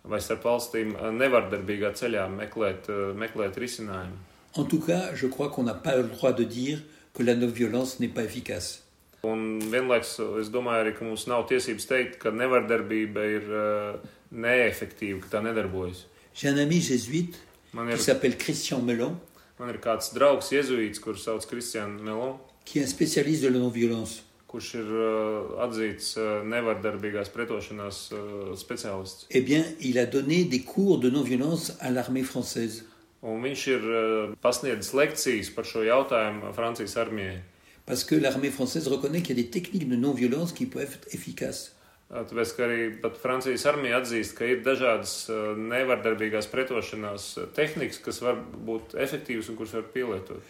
vai 0.09 0.17
starp 0.25 0.47
valstīm 0.47 0.95
nevardarbīgā 1.19 1.91
ceļā 1.99 2.25
meklēt, 2.33 2.89
meklēt 3.13 3.59
risinājumu. 3.61 4.17
En 4.57 4.65
tout 4.65 4.81
cas, 4.85 5.13
je 5.13 5.27
crois 5.27 5.49
qu'on 5.49 5.63
n'a 5.63 5.73
pas 5.73 5.95
le 5.95 6.03
droit 6.03 6.33
de 6.33 6.43
dire 6.43 6.79
que 7.13 7.23
la 7.23 7.35
non-violence 7.35 7.99
n'est 7.99 8.13
pas 8.13 8.23
efficace. 8.23 8.81
Un 9.23 9.59
vienlaikus 9.69 10.15
es 10.41 10.49
domāju 10.49 10.81
arī, 10.81 10.95
ka 10.97 11.05
mums 11.05 11.27
nav 11.29 11.45
tiesības 11.49 11.85
teikt, 11.85 12.17
ka 12.23 12.31
nevardarbība 12.33 13.25
ir 13.29 13.43
ā, 13.53 13.65
neefektīva, 14.33 15.21
ka 15.21 15.35
tā 15.35 15.41
nedarbojas. 15.45 16.07
J'ai 16.33 16.49
un 16.49 16.57
ami 16.57 16.79
jésuite 16.81 17.37
Man 17.73 17.87
qui 17.87 17.93
ir, 17.93 18.01
s'appelle 18.01 18.37
Christian 18.37 18.81
Melon, 18.81 19.15
man 19.61 19.69
ir 19.69 19.77
kāds 19.81 20.09
draugs, 20.15 20.49
jēzuīts, 20.55 21.01
kurš 21.03 21.27
sauc 21.27 21.45
Kristiānu 21.45 22.01
Melonu. 22.01 22.39
qui 22.65 22.79
est 22.79 22.83
un 22.83 22.87
spécialiste 22.87 23.43
de 23.43 23.49
la 23.49 23.59
non-violence. 23.59 24.23
kurš 24.51 24.73
ir 24.75 24.87
uh, 24.91 25.51
atzīts 25.63 26.17
uh, 26.19 26.41
nevardarbīgās 26.43 27.29
pretošanās 27.31 27.99
uh, 28.11 28.49
speciālists. 28.59 29.29
Eh 29.29 29.39
bien, 29.39 29.63
il 29.79 29.97
a 29.97 30.05
donné 30.05 30.43
des 30.43 30.59
cours 30.59 30.99
de 30.99 31.09
non-violence 31.09 31.71
à 31.79 31.89
l'armée 31.89 32.23
française. 32.23 32.83
Un 33.23 33.39
viņš 33.39 33.61
ir 33.71 33.87
uh, 33.87 34.33
pasniedzis 34.43 34.91
lekcijas 34.97 35.53
par 35.55 35.63
šo 35.63 35.85
jautājumu 35.87 36.51
Francijas 36.57 36.97
armijai. 36.97 37.39
Parce 37.85 38.03
que 38.03 38.15
l'armée 38.15 38.51
française 38.51 38.89
reconnaît 38.89 39.21
qu'il 39.21 39.37
y 39.37 39.39
a 39.39 39.43
des 39.43 39.49
techniques 39.49 39.87
de 39.87 39.95
non-violence 39.95 40.51
qui 40.51 40.65
peuvent 40.65 40.97
être 40.99 41.07
efficaces. 41.13 41.71
Tāpēc 42.11 42.49
arī 42.59 42.85
Francijas 43.21 43.63
armija 43.71 44.01
atzīst, 44.01 44.33
ka 44.35 44.43
ir 44.43 44.59
dažādas 44.65 45.13
nevardarbīgās 45.55 46.49
pretošanās 46.51 47.27
tehnikas, 47.55 48.01
kas 48.03 48.19
var 48.19 48.41
būt 48.67 48.97
efektīvas 48.99 49.47
un 49.47 49.55
kuras 49.59 49.77
var 49.77 49.85
pielietot. 49.93 50.43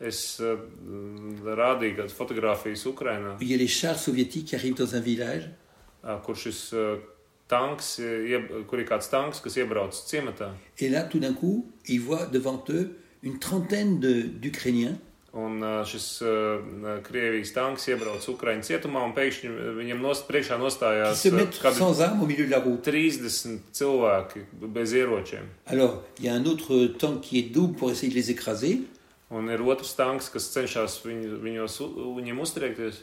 Es 0.00 0.40
rādīju 0.40 1.98
kādas 2.00 2.16
fotogrāfijas 2.16 2.86
Ukrajinā. 2.88 3.36
Kur 6.24 6.36
šis 6.36 6.60
tanks, 7.48 7.94
kur 8.68 8.80
ir 8.80 8.88
kāds 8.88 9.12
tanks, 9.12 9.44
kas 9.44 9.60
iebrauc 9.60 9.92
ciematā. 9.92 10.54
Et 10.78 10.88
là, 10.88 11.04
tout 11.04 11.20
d'un 11.20 11.34
coup, 11.34 11.70
ils 11.86 12.00
voient 12.00 12.26
devant 12.26 12.64
eux 12.70 12.96
une 13.22 13.38
trentaine 13.38 14.00
d'Ukrainiens. 14.00 14.96
De, 14.96 15.13
Un 15.34 15.56
ā, 15.66 15.82
šis 15.84 16.04
uh, 16.22 17.00
Krievijas 17.02 17.50
tanks 17.52 17.88
iebrauc 17.90 18.22
Ukraiņu 18.30 18.62
cietumā, 18.62 19.00
un 19.02 19.12
pēkšņi 19.16 19.48
viņam 19.80 19.98
nost, 20.04 20.28
priekšā 20.28 20.54
qui 20.54 20.62
nostājās 20.62 21.14
se 21.18 21.32
ā, 21.32 21.34
mettent 21.34 21.58
kādi 21.62 21.80
sans 21.80 22.00
armes 22.06 22.22
au 22.22 22.26
milieu 22.30 22.46
de 22.46 22.52
la 22.54 22.60
route. 22.62 22.82
30 22.86 23.58
cilvēki 23.74 24.44
bez 24.70 24.92
ieročiem. 24.94 25.42
Alors, 25.66 26.02
il 26.20 26.26
y 26.26 26.28
a 26.28 26.34
un 26.34 26.44
autre 26.46 26.86
tank 26.98 27.20
qui 27.22 27.38
est 27.40 27.50
double 27.50 27.74
pour 27.76 27.90
essayer 27.90 28.10
de 28.10 28.14
les 28.14 28.30
écraser, 28.30 28.82
Un 29.30 29.48
ir 29.48 29.60
otrs 29.66 29.96
tanks, 29.96 30.28
kas 30.30 30.44
cenšas 30.52 31.00
viņu, 31.02 31.40
viņos, 31.42 31.80
u- 31.80 32.14
viņiem 32.20 32.38
uztriekties, 32.38 33.02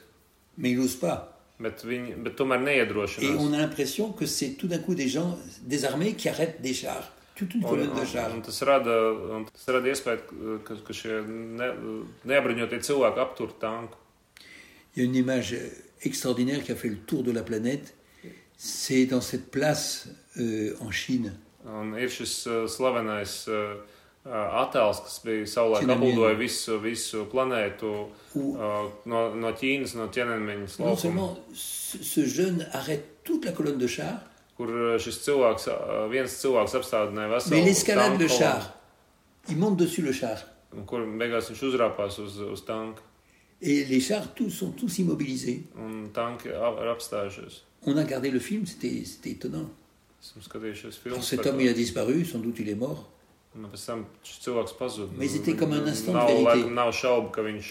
mais 0.57 0.69
ils 0.71 0.77
n'osent 0.79 0.95
pas. 1.01 1.27
bet, 1.59 1.83
viņi, 1.83 2.15
bet 2.23 2.35
tomēr 2.37 2.61
Et 2.61 2.65
neiedrošinās. 2.87 3.37
on 3.39 3.53
a 3.53 3.57
l'impression 3.57 4.13
que 4.13 4.25
c'est 4.25 4.51
tout 4.57 4.67
d'un 4.67 4.79
coup 4.79 4.95
des 4.95 5.09
gens 5.09 5.37
désarmés 5.63 6.13
qui 6.13 6.29
arrêtent 6.29 6.61
des 6.61 6.73
chars. 6.73 7.11
Une 7.41 7.63
Un, 7.63 7.67
colonne 7.67 7.93
de 7.95 8.17
un, 8.17 8.37
un 8.37 8.41
tas 8.41 8.59
rada, 8.65 8.97
un 9.37 9.45
tas 9.45 9.73
rada 9.73 9.89
iespēju, 9.89 10.59
ka, 10.67 10.75
ka 10.85 10.93
šie 10.93 11.21
ne, 11.25 11.71
neapbruņotie 12.29 12.79
cilvēki 12.85 13.19
aptur 13.23 13.57
tanku. 13.59 13.97
Il 14.95 15.03
y 15.03 15.05
a 15.05 15.09
une 15.09 15.15
image 15.15 15.55
extraordinaire 16.03 16.63
qui 16.63 16.71
a 16.71 16.75
fait 16.75 16.89
le 16.89 16.97
tour 16.97 17.23
de 17.23 17.31
la 17.31 17.43
planète. 17.43 17.95
C'est 18.57 19.05
dans 19.05 19.21
cette 19.21 19.49
place 19.49 20.09
euh, 20.37 20.75
en 20.81 20.91
Chine. 20.91 21.33
Un 21.65 21.95
ir 21.97 22.09
šis 22.09 22.47
uh, 22.49 22.67
slavenais 22.67 23.45
uh, 23.47 23.77
uh, 24.25 24.61
attēls, 24.63 25.01
kas 25.05 25.19
bija 25.23 25.45
savulaik 25.45 25.85
Tiananmen. 25.85 26.09
apbūvēja 26.09 26.37
visu, 26.39 26.77
visu 26.81 27.25
planētu 27.29 27.91
Où 28.33 28.55
uh, 28.55 28.87
no, 29.05 29.19
no 29.37 29.51
Ķīnas, 29.53 29.93
no 29.97 30.07
ķēniņa 30.09 30.57
non 30.79 30.97
seulement 30.97 31.37
ce 31.53 32.25
jeune 32.25 32.65
arrête 32.73 33.23
toute 33.23 33.45
la 33.45 33.51
colonne 33.51 33.77
de 33.77 33.87
chars, 33.87 34.21
kur 34.61 34.69
uh, 34.69 34.97
šis 35.01 35.17
cilvēks, 35.25 35.67
uh, 35.73 36.05
viens 36.13 36.29
cilvēks 36.41 36.75
apstādināja 36.77 37.31
veselu 37.33 38.19
le 38.21 38.27
char. 38.29 38.61
Dessus 39.77 40.03
le 40.05 40.13
char. 40.13 40.37
un 40.77 40.85
Kur 40.85 41.01
beigās 41.19 41.49
viņš 41.49 41.61
uzrāpās 41.71 42.19
uz, 42.21 42.37
uz 42.39 42.61
tanku, 42.67 43.01
Et 43.63 43.83
les 43.85 43.99
chars 43.99 44.27
tous 44.35 44.49
sont 44.49 44.71
tous 44.71 44.99
immobilisés. 44.99 45.63
un 45.77 46.07
tanki 46.13 46.49
ap- 46.49 46.79
ir 46.81 46.87
apstājušies. 46.95 47.61
On 47.85 47.97
a 47.97 48.01
regardé 48.03 48.31
le 48.31 48.39
film, 48.39 48.65
c'était 48.65 49.03
étonnant. 49.29 49.69
Esmu 50.21 50.41
skatījušies 50.41 50.85
Alors, 50.85 51.01
filmu. 51.03 51.21
cet 51.23 51.45
homme, 51.45 51.61
il 51.61 51.69
a 51.69 51.73
disparu, 51.73 52.23
sans 52.25 52.39
doute 52.39 52.59
il 52.59 52.69
est 52.69 52.75
mort. 52.75 53.07
Un 53.55 53.67
pēc 53.67 53.85
tam 53.85 54.05
šis 54.23 54.39
cilvēks 54.45 54.73
pazuda. 54.79 55.11
Mais 55.17 55.27
c'était 55.27 55.55
comme 55.57 55.73
un 55.73 55.85
instant 55.85 56.13
de 56.13 56.17
vérité. 56.19 56.43
laikam, 56.43 56.73
nav 56.73 56.91
šaubu, 56.93 57.31
ka 57.31 57.41
viņš, 57.41 57.67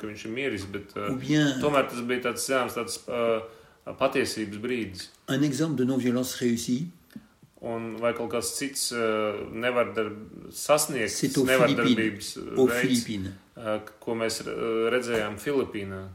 ka 0.00 0.06
viņš 0.06 0.24
ir 0.24 0.30
mieris, 0.32 0.64
bet 0.72 0.96
Ou 0.96 1.16
bien 1.16 1.58
tomēr 1.60 1.84
tas 1.90 2.00
bija 2.00 2.20
tāds 2.30 2.46
zināms 2.48 2.74
tāds, 2.78 2.98
uh, 3.08 3.42
patiesības 3.94 4.58
brīdis. 4.58 5.10
un 5.28 5.42
exemple 5.42 5.76
de 5.76 5.84
non-violence 5.84 6.34
réussie, 6.34 6.88
Un 7.60 7.96
vai 7.98 8.14
kaut 8.14 8.28
kāds 8.28 8.42
cits 8.42 8.76
C'est 8.76 8.94
aux 11.38 11.44
nevardarbības 11.44 12.36
veids, 12.36 12.68
Philippines. 12.68 13.32
ko 13.98 14.14
mēs 14.14 14.42
redzējām 14.46 15.38
Filipīnā. 15.38 16.08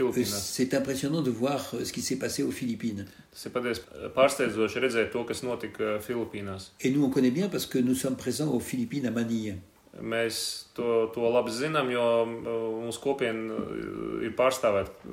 Euh. 0.00 0.24
C'est 0.24 0.74
impressionnant 0.74 1.22
de 1.22 1.30
voir 1.30 1.70
euh, 1.74 1.84
ce 1.84 1.92
qui 1.92 2.00
s'est 2.00 2.16
passé 2.16 2.42
aux 2.42 2.50
Philippines. 2.50 3.06
Kas. 3.32 3.80
Et 6.80 6.90
nous, 6.90 7.04
on 7.04 7.10
connaît 7.10 7.30
bien 7.30 7.48
parce 7.48 7.66
que 7.66 7.78
nous 7.78 7.94
sommes 7.94 8.16
présents 8.16 8.52
aux 8.52 8.60
Philippines 8.60 9.06
à 9.06 9.10
Manille. 9.10 9.56
Mēs 10.00 10.36
to, 10.72 11.10
to 11.12 11.26
labi 11.28 11.52
zinām, 11.52 11.90
jo 11.92 12.02
mūsu 12.26 13.00
kopiena 13.02 13.58
uh, 13.60 14.22
ir 14.24 14.32
pārstāvēta 14.38 15.10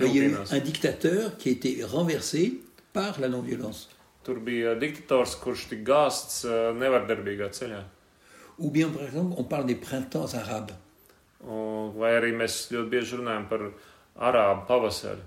Il 0.00 0.16
y 0.16 0.20
a 0.20 0.24
eu 0.24 0.36
un 0.56 0.60
dictateur 0.64 1.36
qui 1.36 1.50
a 1.50 1.52
été 1.52 1.84
renversé 1.84 2.60
par 2.94 3.20
la 3.20 3.28
non-violence? 3.28 3.88
Tur 4.24 4.38
bija 4.40 4.72
diktators, 4.74 5.34
kurš 5.36 5.66
tika 5.68 5.84
gāsts 5.90 6.44
uh, 6.48 6.72
nevardarbīgā 6.78 7.50
ceļā. 7.52 7.82
Ou 8.58 8.70
bien, 8.70 8.88
par 8.88 9.02
exemple, 9.04 9.34
on 9.36 9.44
parle 9.44 9.66
des 9.66 9.74
printemps 9.74 10.34
arabes. 10.34 10.74
Vai 11.98 12.12
arī 12.16 12.30
mēs 12.38 12.70
ļoti 12.72 12.88
bieži 12.92 13.16
runājam 13.18 13.48
par 13.50 13.66
arābu 14.30 14.64
pavasaru. 14.68 15.20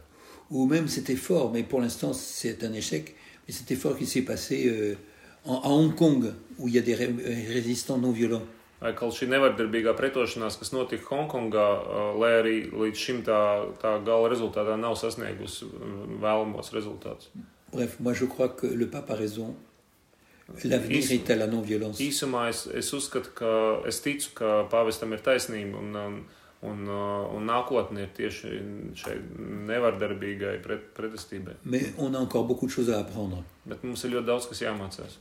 Ou 0.49 0.65
même 0.69 0.87
cet 0.87 1.09
effort, 1.09 1.51
mais 1.51 1.63
pour 1.63 1.81
l'instant 1.81 2.13
c'est 2.13 2.63
un 2.63 2.73
échec, 2.73 3.15
mais 3.47 3.53
cet 3.53 3.69
effort 3.71 3.97
qui 3.97 4.05
s'est 4.05 4.21
passé 4.21 4.65
euh, 4.69 4.95
en- 5.45 5.59
à 5.61 5.67
Hong 5.69 5.93
Kong, 5.95 6.31
où 6.57 6.67
il 6.67 6.75
y 6.75 6.79
a 6.79 6.81
des 6.81 6.95
ré- 6.95 7.13
résistants 7.53 7.97
non 7.97 8.11
violents. 8.11 8.45
Kaut 8.93 9.15
šī 9.17 9.27
nevardarbīgā 9.31 9.95
pretošanās, 9.97 10.59
kas 10.61 10.73
notika 10.75 11.07
Hongkongā, 11.09 11.65
lai 12.21 12.31
arī 12.41 12.55
līdz 12.69 13.01
šim 13.01 13.21
tā, 13.25 13.39
tā 13.81 13.95
gala 14.05 14.29
rezultātā 14.29 14.75
nav 14.77 14.97
sasniegusi 14.99 15.69
vēlamos 16.21 16.73
rezultātus. 16.75 17.31
Bref, 17.73 17.99
moi 17.99 18.13
je 18.13 18.27
crois 18.27 18.49
que 18.49 18.67
le 18.67 18.85
pape 18.85 19.11
a 19.11 19.15
raison. 19.15 19.55
L'avenir 20.63 21.11
est 21.11 21.29
à 21.31 21.35
la 21.35 21.47
non-violence. 21.47 21.99
Īsumā 21.99 22.49
es, 22.51 22.67
es 22.69 22.93
uzskatu, 22.93 23.31
ka 23.33 23.51
es 23.89 23.97
ticu, 24.05 24.29
ka 24.37 24.51
pāvestam 24.69 25.15
ir 25.15 25.23
taisnība 25.25 25.81
un, 25.81 25.95
un, 25.97 26.19
un, 26.69 26.83
un 27.33 27.49
nākotne 27.49 28.05
ir 28.05 28.11
tieši 28.13 28.51
šai 29.01 29.15
nevardarbīgai 29.71 30.59
pret, 30.61 30.91
pretestībai. 30.97 31.57
Mais 31.65 31.93
on 31.97 32.13
a 32.13 32.21
encore 32.21 32.45
beaucoup 32.45 32.67
de 32.67 32.71
choses 32.71 32.91
à 32.91 32.99
apprendre. 32.99 33.41
Bet 33.65 33.81
mums 33.83 34.05
ir 34.05 34.13
ļoti 34.13 34.29
daudz, 34.29 34.45
kas 34.51 34.61
jāmācās. 34.61 35.17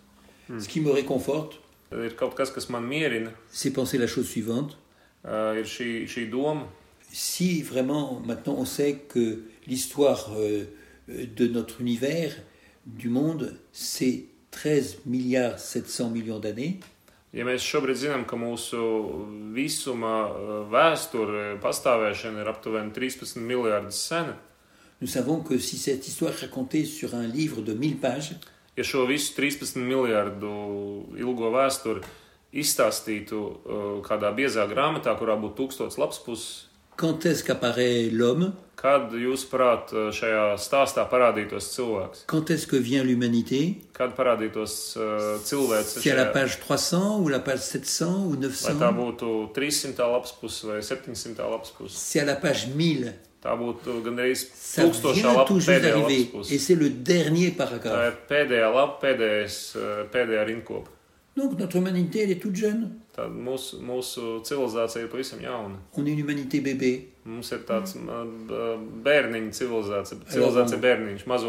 Ce 0.58 0.68
qui 0.68 0.80
me 0.80 0.92
réconforte, 0.92 1.56
Ir 1.93 2.16
kaut 2.16 2.35
kas, 2.35 2.51
kas 2.51 2.68
man 2.70 2.87
mierina, 2.87 3.30
c'est 3.53 3.72
penser 3.72 3.99
la 3.99 4.07
chose 4.07 4.26
suivante. 4.26 4.76
uh, 5.24 5.57
ir 5.57 5.64
šī, 5.64 6.07
šī 6.09 6.30
doma, 6.30 6.66
Si 7.14 7.62
vraiment 7.62 8.20
maintenant 8.26 8.57
on 8.59 8.64
sait 8.64 8.95
que 9.09 9.45
l'histoire 9.68 10.32
euh, 10.37 10.64
de 11.09 11.47
notre 11.47 11.80
univers, 11.80 12.35
du 12.87 13.09
monde, 13.09 13.57
c'est 13.70 14.24
13 14.51 15.03
milliards 15.07 15.61
700 15.61 16.11
millions 16.11 16.41
d'années, 16.41 16.80
Ja 17.35 17.43
mēs 17.43 17.64
šobrīd 17.66 17.99
zinām, 17.99 18.24
ka 18.30 18.37
mūsu 18.39 18.78
visuma 19.57 20.28
vēsture, 20.70 21.57
pastāvēšana 21.59 22.45
ir 22.45 22.51
aptuveni 22.53 22.95
13 22.95 23.41
miljardus 23.43 23.99
sena, 24.07 24.37
nous 25.01 25.11
savons 25.11 25.41
que 25.43 25.59
si 25.59 25.76
cette 25.76 26.07
histoire 26.07 26.32
racontée 26.32 26.85
sur 26.85 27.16
un 27.16 27.26
livre 27.26 27.61
de 27.61 27.74
1000 27.74 27.97
pages, 27.99 28.37
ja 28.77 28.85
šo 28.85 29.07
visu 29.11 29.35
13 29.37 29.81
miljardu 29.81 30.53
ilgo 31.20 31.51
vēsturi 31.55 32.05
izstāstītu 32.55 33.41
uh, 33.41 33.89
kādā 34.07 34.31
biezā 34.35 34.68
grāmatā, 34.70 35.16
kurā 35.18 35.39
būtu 35.41 35.59
tūkstots 35.62 35.99
lapspuses, 35.99 36.70
quand 36.97 37.27
est-ce 37.27 37.43
qu'apparaît 37.43 38.11
l'homme 38.11 38.53
kad 38.85 39.14
jūsuprāt 39.16 39.93
uh, 39.95 40.11
šajā 40.12 40.59
stāstā 40.61 41.07
parādītos 41.09 41.70
cilvēks? 41.72 42.25
Quand 42.29 42.51
est-ce 42.51 42.66
que 42.66 42.77
vient 42.77 43.03
l'humanité 43.03 43.81
Kad 43.97 44.12
parādītos 44.18 44.75
uh, 44.99 45.39
cilvēks? 45.41 46.01
C'est 46.03 46.11
à 46.11 46.16
la 46.16 46.27
page 46.27 46.61
300 46.61 47.20
ou 47.20 47.29
la 47.29 47.41
page 47.41 47.61
700 47.61 48.11
ou 48.27 48.35
Vai 48.37 48.75
tā 48.77 48.91
900 48.91 48.93
būtu 48.99 49.31
300 49.57 50.11
lapspuse 50.12 50.68
vai 50.68 50.83
700 50.83 51.49
lapspuse? 51.51 51.97
C'est 51.97 52.20
à 52.20 52.25
la 52.25 52.37
page 52.37 52.68
1000. 52.75 53.14
Ça 54.55 54.82
vient 55.12 55.34
tout 55.45 55.55
juste 55.61 55.68
d'arriver 55.82 56.30
et 56.55 56.59
c'est 56.59 56.74
le 56.74 56.88
dernier 56.90 57.51
paragraphe. 57.51 58.14
Donc 61.36 61.59
notre 61.59 61.76
humanité, 61.76 62.20
elle 62.22 62.30
est 62.30 62.40
toute 62.40 62.55
jeune. 62.57 62.92
On 65.97 66.07
est 66.07 66.11
une 66.11 66.18
humanité 66.20 66.61
bébé. 66.61 67.09
Alors, 70.38 70.53
on, 70.64 70.68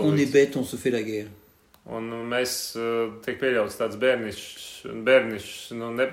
on 0.01 0.15
est 0.17 0.25
bête, 0.31 0.55
on 0.57 0.63
se 0.63 0.75
fait 0.75 0.89
la 0.91 1.01
guerre. 1.03 1.27
Un 1.85 2.07
mēs 2.25 2.51
uh, 2.81 3.19
tiek 3.21 3.37
pieļauts 3.37 3.75
tāds 3.77 3.97
bērnišs, 4.01 4.69
bērnišs, 5.05 5.57
nu, 5.77 5.91
ne, 5.93 6.07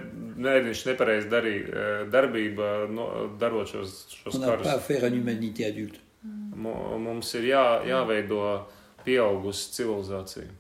bērnišs 0.45 0.85
nepareiz 0.91 1.29
darī, 1.33 1.55
eh, 1.65 2.03
darbība, 2.13 2.73
no, 2.93 3.07
darot 3.41 3.71
šos, 3.73 3.95
šos 4.13 4.37
karus. 4.43 4.69
Mums 7.07 7.33
ir 7.41 7.49
jā, 7.49 7.65
jāveido 7.89 8.43
pieaugusi 9.07 9.73
civilizācija. 9.79 10.51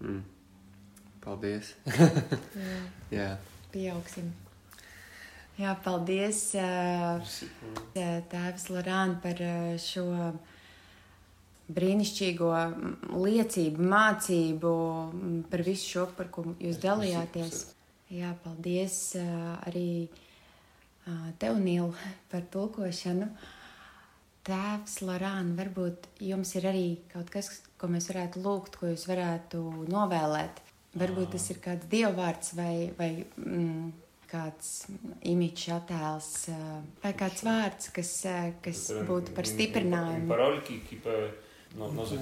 Mm. 0.00 0.22
Paldies! 1.24 1.74
Jā, 3.14 3.34
Pieaugsim. 3.72 4.32
Jā, 5.56 5.76
paldies, 5.84 6.40
uh, 6.58 7.22
Tēvs 7.94 8.66
Lorāna, 8.72 9.20
par 9.22 9.40
šo 9.80 10.08
brīnišķīgo 11.72 12.50
mm, 12.52 12.94
liecību, 13.24 13.88
mācību, 13.94 14.74
mm, 15.14 15.40
par 15.52 15.64
visu 15.64 15.90
šo, 15.94 16.06
par 16.18 16.28
ko 16.34 16.46
jūs 16.60 16.80
dalījāties. 16.82 17.64
Jā, 18.14 18.34
paldies 18.44 18.98
arī 19.64 19.88
tev, 21.40 21.58
Nīl, 21.60 21.92
par 22.32 22.44
tulkošanu. 22.52 23.28
Tēvs 24.44 24.98
Lorāna, 25.08 25.54
varbūt 25.56 26.08
jums 26.20 26.52
ir 26.58 26.68
arī 26.68 26.86
kaut 27.12 27.30
kas, 27.32 27.48
ko 27.80 27.88
mēs 27.88 28.10
varētu 28.12 28.42
lūgt, 28.44 28.76
ko 28.76 28.92
jūs 28.92 29.06
varētu 29.08 29.62
novēlēt. 29.88 30.60
Varbūt 31.00 31.32
tas 31.34 31.48
ir 31.50 31.62
kāds 31.64 31.88
dievvvārds 31.90 32.52
vai, 32.58 32.74
vai 32.98 33.08
mm, 33.24 33.88
kāds 34.30 34.68
imīķis 35.32 35.72
attēls 35.78 36.28
vai 37.02 37.14
kāds 37.18 37.42
vārds, 37.46 37.88
kas, 37.96 38.12
kas 38.62 38.84
būtu 39.08 39.34
par 39.34 39.48
stiprinājumu. 39.48 40.28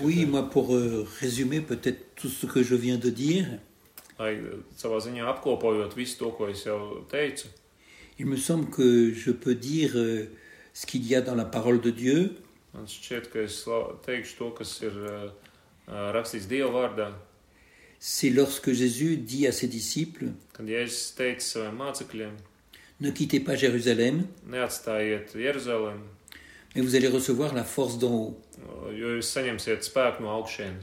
Oui, 0.03 0.25
moi, 0.27 0.49
pour 0.49 0.75
euh, 0.75 1.07
résumer 1.21 1.61
peut-être 1.61 2.15
tout 2.17 2.29
ce 2.29 2.47
que 2.47 2.63
je 2.63 2.75
viens 2.75 2.97
de 2.99 3.11
dire, 3.11 3.47
teicu, 7.09 7.49
il 8.19 8.27
me 8.27 8.37
semble 8.37 8.71
que 8.71 9.13
je 9.13 9.31
peux 9.31 9.55
dire 9.55 9.93
euh, 9.97 10.27
ce 10.75 10.87
qu'il 10.87 11.07
y 11.07 11.15
a 11.15 11.21
dans 11.21 11.35
la 11.35 11.45
parole 11.45 11.81
de 11.81 11.91
Dieu, 11.91 12.37
c'est 17.99 18.31
lorsque 18.31 18.73
Jésus 18.73 19.17
dit 19.17 19.47
à 19.47 19.53
ses 19.53 19.69
disciples, 19.69 20.27
ne 23.01 23.11
quittez 23.11 23.41
pas 23.41 23.57
Jérusalem, 23.57 24.25
mais 26.75 26.83
vous 26.83 26.95
allez 26.95 27.09
recevoir 27.09 27.55
la 27.55 27.64
force 27.64 27.99
d'en 27.99 28.12
haut. 28.12 28.41
augšienes. 30.39 30.81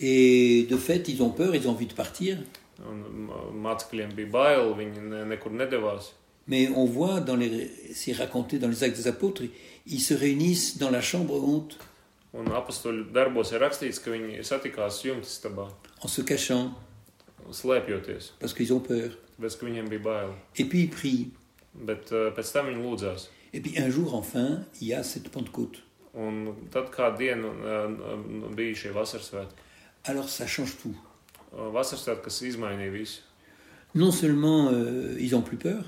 Et 0.00 0.66
de 0.68 0.76
fait, 0.76 1.08
ils 1.08 1.22
ont 1.22 1.30
peur, 1.30 1.54
ils 1.54 1.68
ont 1.68 1.72
envie 1.72 1.86
de 1.86 1.94
partir. 1.94 2.38
Mais 6.46 6.68
on 6.74 6.84
voit, 6.84 7.20
dans 7.20 7.36
les, 7.36 7.70
c'est 7.94 8.12
raconté 8.12 8.58
dans 8.58 8.68
les 8.68 8.84
actes 8.84 8.96
des 8.96 9.06
apôtres, 9.06 9.42
ils 9.86 10.00
se 10.00 10.14
réunissent 10.14 10.78
dans 10.78 10.90
la 10.90 11.00
chambre 11.00 11.34
jumtstabā, 15.02 15.68
en 16.02 16.08
se 16.08 16.20
cachant 16.20 16.74
parce 18.40 18.52
qu'ils 18.54 18.72
ont 18.72 18.80
peur. 18.80 19.10
Et 20.56 20.64
puis 20.64 20.82
ils 20.82 20.90
prient. 20.90 21.30
Et 23.54 23.60
puis 23.60 23.78
un 23.78 23.88
jour, 23.88 24.14
enfin, 24.16 24.58
il 24.80 24.88
y 24.88 24.94
a 24.94 25.02
cette 25.04 25.28
Pentecôte. 25.30 25.80
Svētki. 29.22 29.54
Alors 30.04 30.28
ça 30.28 30.46
change 30.46 30.76
tout. 30.82 30.94
Visu. 32.92 33.20
Non 33.94 34.10
seulement 34.10 34.70
euh, 34.72 35.16
ils 35.20 35.34
ont 35.36 35.42
plus 35.42 35.56
peur, 35.56 35.84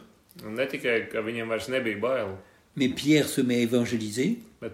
mais 2.76 2.88
Pierre 2.88 3.28
se 3.28 3.40
met 3.40 3.56
à 3.56 3.60
évangéliser 3.60 4.38
evanģelizēt. 4.62 4.68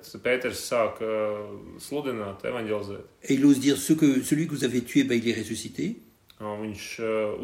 et 3.22 3.34
il 3.34 3.44
ose 3.46 3.58
dire 3.60 3.76
ce 3.76 3.92
que, 3.94 4.22
celui 4.22 4.46
que 4.46 4.52
vous 4.52 4.64
avez 4.64 4.82
tué, 4.82 5.04
ben, 5.04 5.18
il 5.18 5.28
est 5.28 5.38
ressuscité. 5.38 5.96
Viņš 6.42 6.86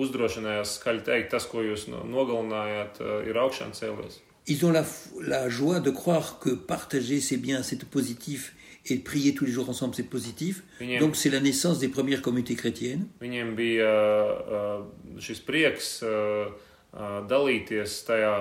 uzdrošinājās 0.03 0.72
skaļi 0.80 1.03
teikt, 1.07 1.28
tas, 1.30 1.44
ko 1.46 1.61
jūs 1.62 1.84
no- 1.88 2.03
nogalinājāt, 2.03 2.99
ir 3.30 3.36
augšām 3.38 3.70
cēlies. 3.72 4.18
Ils 4.49 4.64
ont 4.64 4.72
la, 4.72 5.49
joie 5.49 5.80
de 5.80 5.90
croire 5.90 6.38
que 6.38 6.51
partager 6.51 7.20
c'est 7.20 7.36
bien, 7.36 7.62
c'est 7.62 7.84
positif, 7.84 8.55
et 8.86 8.96
prier 8.96 9.34
tous 9.34 9.44
les 9.44 9.53
jours 9.53 9.68
ensemble 9.68 9.94
c'est 9.94 10.09
positif. 10.09 10.62
Viņiem, 10.80 11.01
Donc 11.01 11.16
c'est 11.16 11.28
la 11.28 11.40
naissance 11.40 11.78
des 11.78 11.88
premières 11.88 12.22
communautés 12.22 12.57
chrétiennes. 12.57 13.07
viņiem 13.20 13.55
bija 13.55 13.90
uh, 13.92 15.20
šis 15.20 15.40
prieks 15.44 16.01
uh, 16.03 16.49
dalīties 17.28 17.99
tajā, 18.09 18.32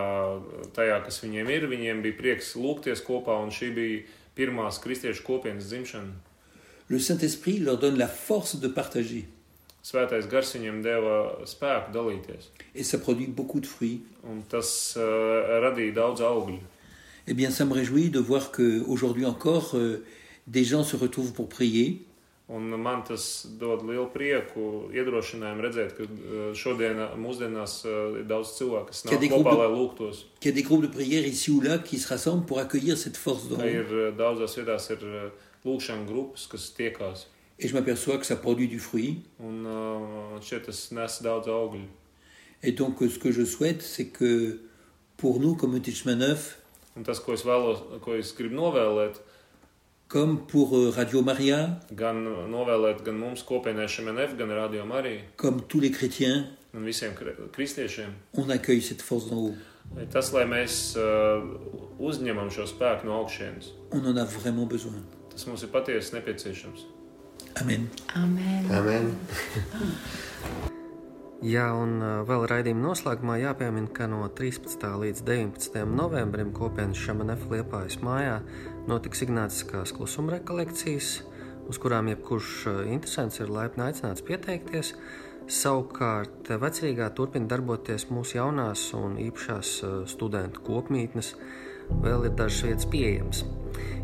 tajā, 0.73 1.01
kas 1.03 1.19
viņiem 1.23 1.51
ir. 1.51 1.67
Viņiem 1.67 2.01
bija 2.01 2.15
prieks 2.15 2.55
lūgties 2.55 3.03
kopā, 3.03 3.35
un 3.43 3.51
šī 3.51 3.73
bija 3.75 4.05
pirmās 4.37 4.79
kristiešu 4.79 5.23
kopienas 5.27 5.67
dzimšana. 5.67 6.15
Le 6.89 6.99
Saint-Esprit 6.99 7.59
leur 7.59 7.77
donne 7.77 7.97
la 7.97 8.07
force 8.07 8.55
de 8.55 8.69
partager. 8.69 9.25
Svētais 9.87 10.25
gars 10.27 10.49
viņiem 10.55 10.81
deva 10.83 11.17
spēku 11.47 11.93
dalīties, 11.95 12.49
Et 12.75 12.83
ça 12.83 12.97
produit 12.97 13.27
beaucoup 13.27 13.61
de 13.61 13.67
fruits. 13.67 14.01
un 14.27 14.41
tas 14.49 14.95
uh, 14.97 15.59
radīja 15.63 15.93
daudz 15.93 16.21
augļu. 16.21 16.59
Eh 17.29 17.33
bien, 17.33 17.51
ça 17.51 17.63
me 17.65 17.73
réjouit 17.73 18.09
de 18.09 18.19
voir 18.19 18.51
qu'aujourd'hui 18.51 19.25
encore, 19.25 19.71
euh, 19.75 20.03
des 20.47 20.63
gens 20.65 20.83
se 20.83 20.95
retrouvent 20.97 21.33
pour 21.33 21.47
prier. 21.49 22.03
Un 22.49 22.59
man 22.77 23.01
tas 23.03 23.45
dod 23.59 23.81
lielu 23.83 24.07
prieku, 24.13 24.87
iedrošinājumu 24.95 25.61
redzēt, 25.65 25.95
ka 25.97 26.03
uh, 26.03 26.53
šodien, 26.55 26.95
mūsdienās, 27.19 27.73
uh, 27.85 28.19
ir 28.19 28.23
daudz 28.27 28.53
cilvēku, 28.57 28.87
kas 28.91 29.01
Kad 29.03 29.19
nāk 29.19 29.23
ir 29.25 29.31
kopā, 29.33 29.51
grupa- 29.51 29.57
lai 29.63 29.71
lūgtos. 29.75 30.25
Qu'il 30.39 30.51
y 30.51 30.53
a 30.53 30.55
des 30.55 30.63
groupes 30.63 30.83
de 30.83 30.87
prière 30.87 31.25
ici 31.27 31.51
ou 31.51 31.59
là 31.61 31.77
qui 31.77 31.97
se 31.97 32.07
rassemblent 32.07 32.45
pour 32.45 32.59
accueillir 32.59 32.97
cette 32.97 33.17
force 33.17 33.49
d'en 33.49 33.57
Ka 33.57 33.63
haut. 33.63 33.67
ir 33.67 33.87
uh, 33.91 34.11
daudzās 34.15 34.55
vietās 34.57 34.89
ir 34.91 34.99
uh, 35.03 35.29
lūkšana 35.65 36.05
grupas, 36.07 36.47
kas 36.47 36.71
tiekās. 36.77 37.27
Et 37.59 37.67
je 37.67 37.73
m'aperçois 37.73 38.17
que 38.17 38.25
ça 38.25 38.35
produit 38.35 38.67
du 38.67 38.79
fruit. 38.79 39.23
Un 39.39 39.65
uh, 39.65 40.41
augļu. 41.51 41.87
Et 42.63 42.71
donc, 42.71 43.01
euh, 43.01 43.09
ce 43.09 43.19
que 43.19 43.31
je 43.31 43.45
souhaite, 43.45 43.81
c'est 43.81 44.07
que 44.07 44.59
pour 45.17 45.39
nous, 45.39 45.55
comme 45.55 45.73
comme 50.07 50.45
pour 50.47 50.75
euh, 50.77 50.89
Radio 50.89 51.21
Maria, 51.21 51.79
gan 51.91 52.15
novēlēt 52.49 53.01
gan 53.05 53.17
mums 53.19 53.43
kopienai 53.45 53.87
šemenef, 53.91 54.35
gan 54.39 54.49
Radio 54.55 54.85
Marija, 54.85 55.21
comme 55.35 55.61
tous 55.67 55.79
les 55.79 55.91
chrétiens, 55.91 56.45
un 56.73 56.85
visiem 56.85 57.13
kri- 57.13 57.35
kristiešiem, 57.51 58.13
on 58.33 58.49
accueille 58.49 58.81
cette 58.81 59.01
force 59.01 59.29
d'en 59.29 59.37
haut. 59.37 59.55
ir 59.97 60.07
tas, 60.11 60.31
lai 60.33 60.45
mēs 60.49 60.95
uh, 60.99 61.43
uzņemam 61.99 62.49
šo 62.51 62.65
spēku 62.67 63.05
no 63.07 63.19
augšienes. 63.21 63.69
On 63.91 64.03
en 64.05 64.17
a 64.17 64.25
vraiment 64.25 64.65
besoin. 64.65 65.03
Tas 65.29 65.45
mums 65.47 65.63
ir 65.63 65.69
patiesi 65.69 66.15
nepieciešams. 66.15 66.85
Amen. 67.61 67.89
Amen. 68.15 68.71
Amen. 68.71 69.13
Jā, 71.45 71.67
un 71.77 71.99
uh, 72.01 72.23
vēl 72.25 72.47
raidījuma 72.49 72.81
noslēgumā 72.81 73.35
jāpiemina, 73.37 73.91
ka 73.93 74.07
no 74.09 74.23
13. 74.25 74.81
līdz 75.03 75.21
19. 75.21 75.83
novembrim 75.85 76.49
kopienas 76.49 76.97
Šamanef 76.97 77.43
Liepājas 77.51 77.99
mājā 78.01 78.39
notiks 78.89 79.21
Ignāciskās 79.21 79.93
klusuma 79.93 80.33
rekolekcijas, 80.33 81.11
uz 81.69 81.79
kurām 81.81 82.09
jebkurš 82.09 82.55
uh, 82.71 82.79
interesants 82.89 83.37
ir 83.37 83.53
laipni 83.53 83.85
aicināts 83.85 84.25
pieteikties. 84.25 84.95
Savukārt 85.47 86.49
vecrīgā 86.49 87.11
turpina 87.13 87.53
darboties 87.53 88.09
mūsu 88.09 88.39
jaunās 88.39 88.89
un 88.97 89.21
īpašās 89.29 89.77
uh, 89.85 89.95
studentu 90.09 90.65
kopmītnes. 90.65 91.35
Vēl 92.01 92.31
ir 92.31 92.33
dažas 92.35 92.65
vietas 92.65 92.89
pieejamas. 92.89 93.45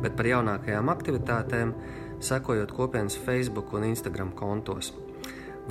bet 0.03 0.13
par 0.19 0.27
jaunākajām 0.33 0.91
aktivitātēm 0.97 1.69
sekojot 2.19 2.75
kopienas 2.75 3.15
Facebook 3.23 3.71
un 3.79 3.87
Instagram 3.93 4.35
kontos. 4.35 4.91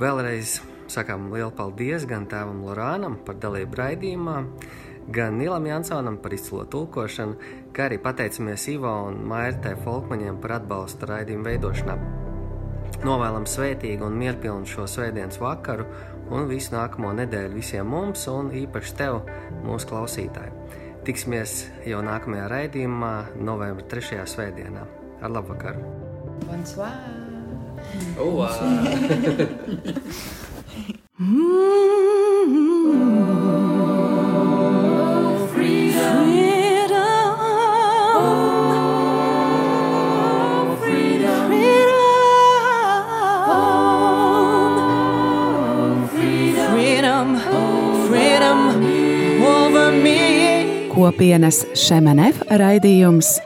Vēlreiz 0.00 0.64
sakām 0.88 1.28
lielu 1.34 1.52
paldies 1.52 2.08
gan 2.08 2.24
tēvam 2.30 2.62
Lorānam 2.64 3.18
par 3.26 3.36
dalību 3.42 3.76
raidījumā, 3.76 4.36
gan 5.08 5.38
Nilam 5.38 5.66
Jansonam 5.66 6.18
par 6.22 6.34
izcilo 6.36 6.64
tulkošanu, 6.64 7.34
kā 7.72 7.88
arī 7.88 7.98
pateicamies 8.02 8.68
Ivo 8.68 8.92
un 9.08 9.22
Mairtē 9.28 9.74
Folkmaņiem 9.84 10.40
par 10.42 10.58
atbalstu 10.58 11.08
raidījumu 11.08 11.48
veidošanā. 11.48 11.96
Novēlam 13.04 13.46
svētīgu 13.46 14.06
un 14.08 14.16
mierpilnu 14.18 14.66
šo 14.66 14.86
svētdienas 14.90 15.38
vakaru 15.40 15.86
un 16.34 16.48
visu 16.50 16.74
nākamo 16.74 17.12
nedēļu 17.20 17.54
visiem 17.56 17.86
mums 17.88 18.26
un 18.32 18.50
īpaši 18.64 18.96
tev, 18.98 19.20
mūsu 19.64 19.88
klausītāji. 19.92 20.52
Tiksimies 21.08 21.50
jau 21.88 22.00
nākamajā 22.04 22.48
raidījumā, 22.52 23.14
novembra 23.40 23.86
3. 23.88 24.26
svētdienā. 24.28 24.82
Ar 25.22 25.30
labu 25.32 25.54
vakaru! 25.54 25.80
Bonsoir! 26.48 26.92
Oh, 28.18 28.42
kopienas 50.98 51.62
Šemenef 51.78 52.40
raidījums. 52.50 53.36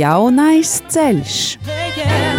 Jaunais 0.00 0.78
ceļš. 0.90 1.38
Yeah. 2.00 2.29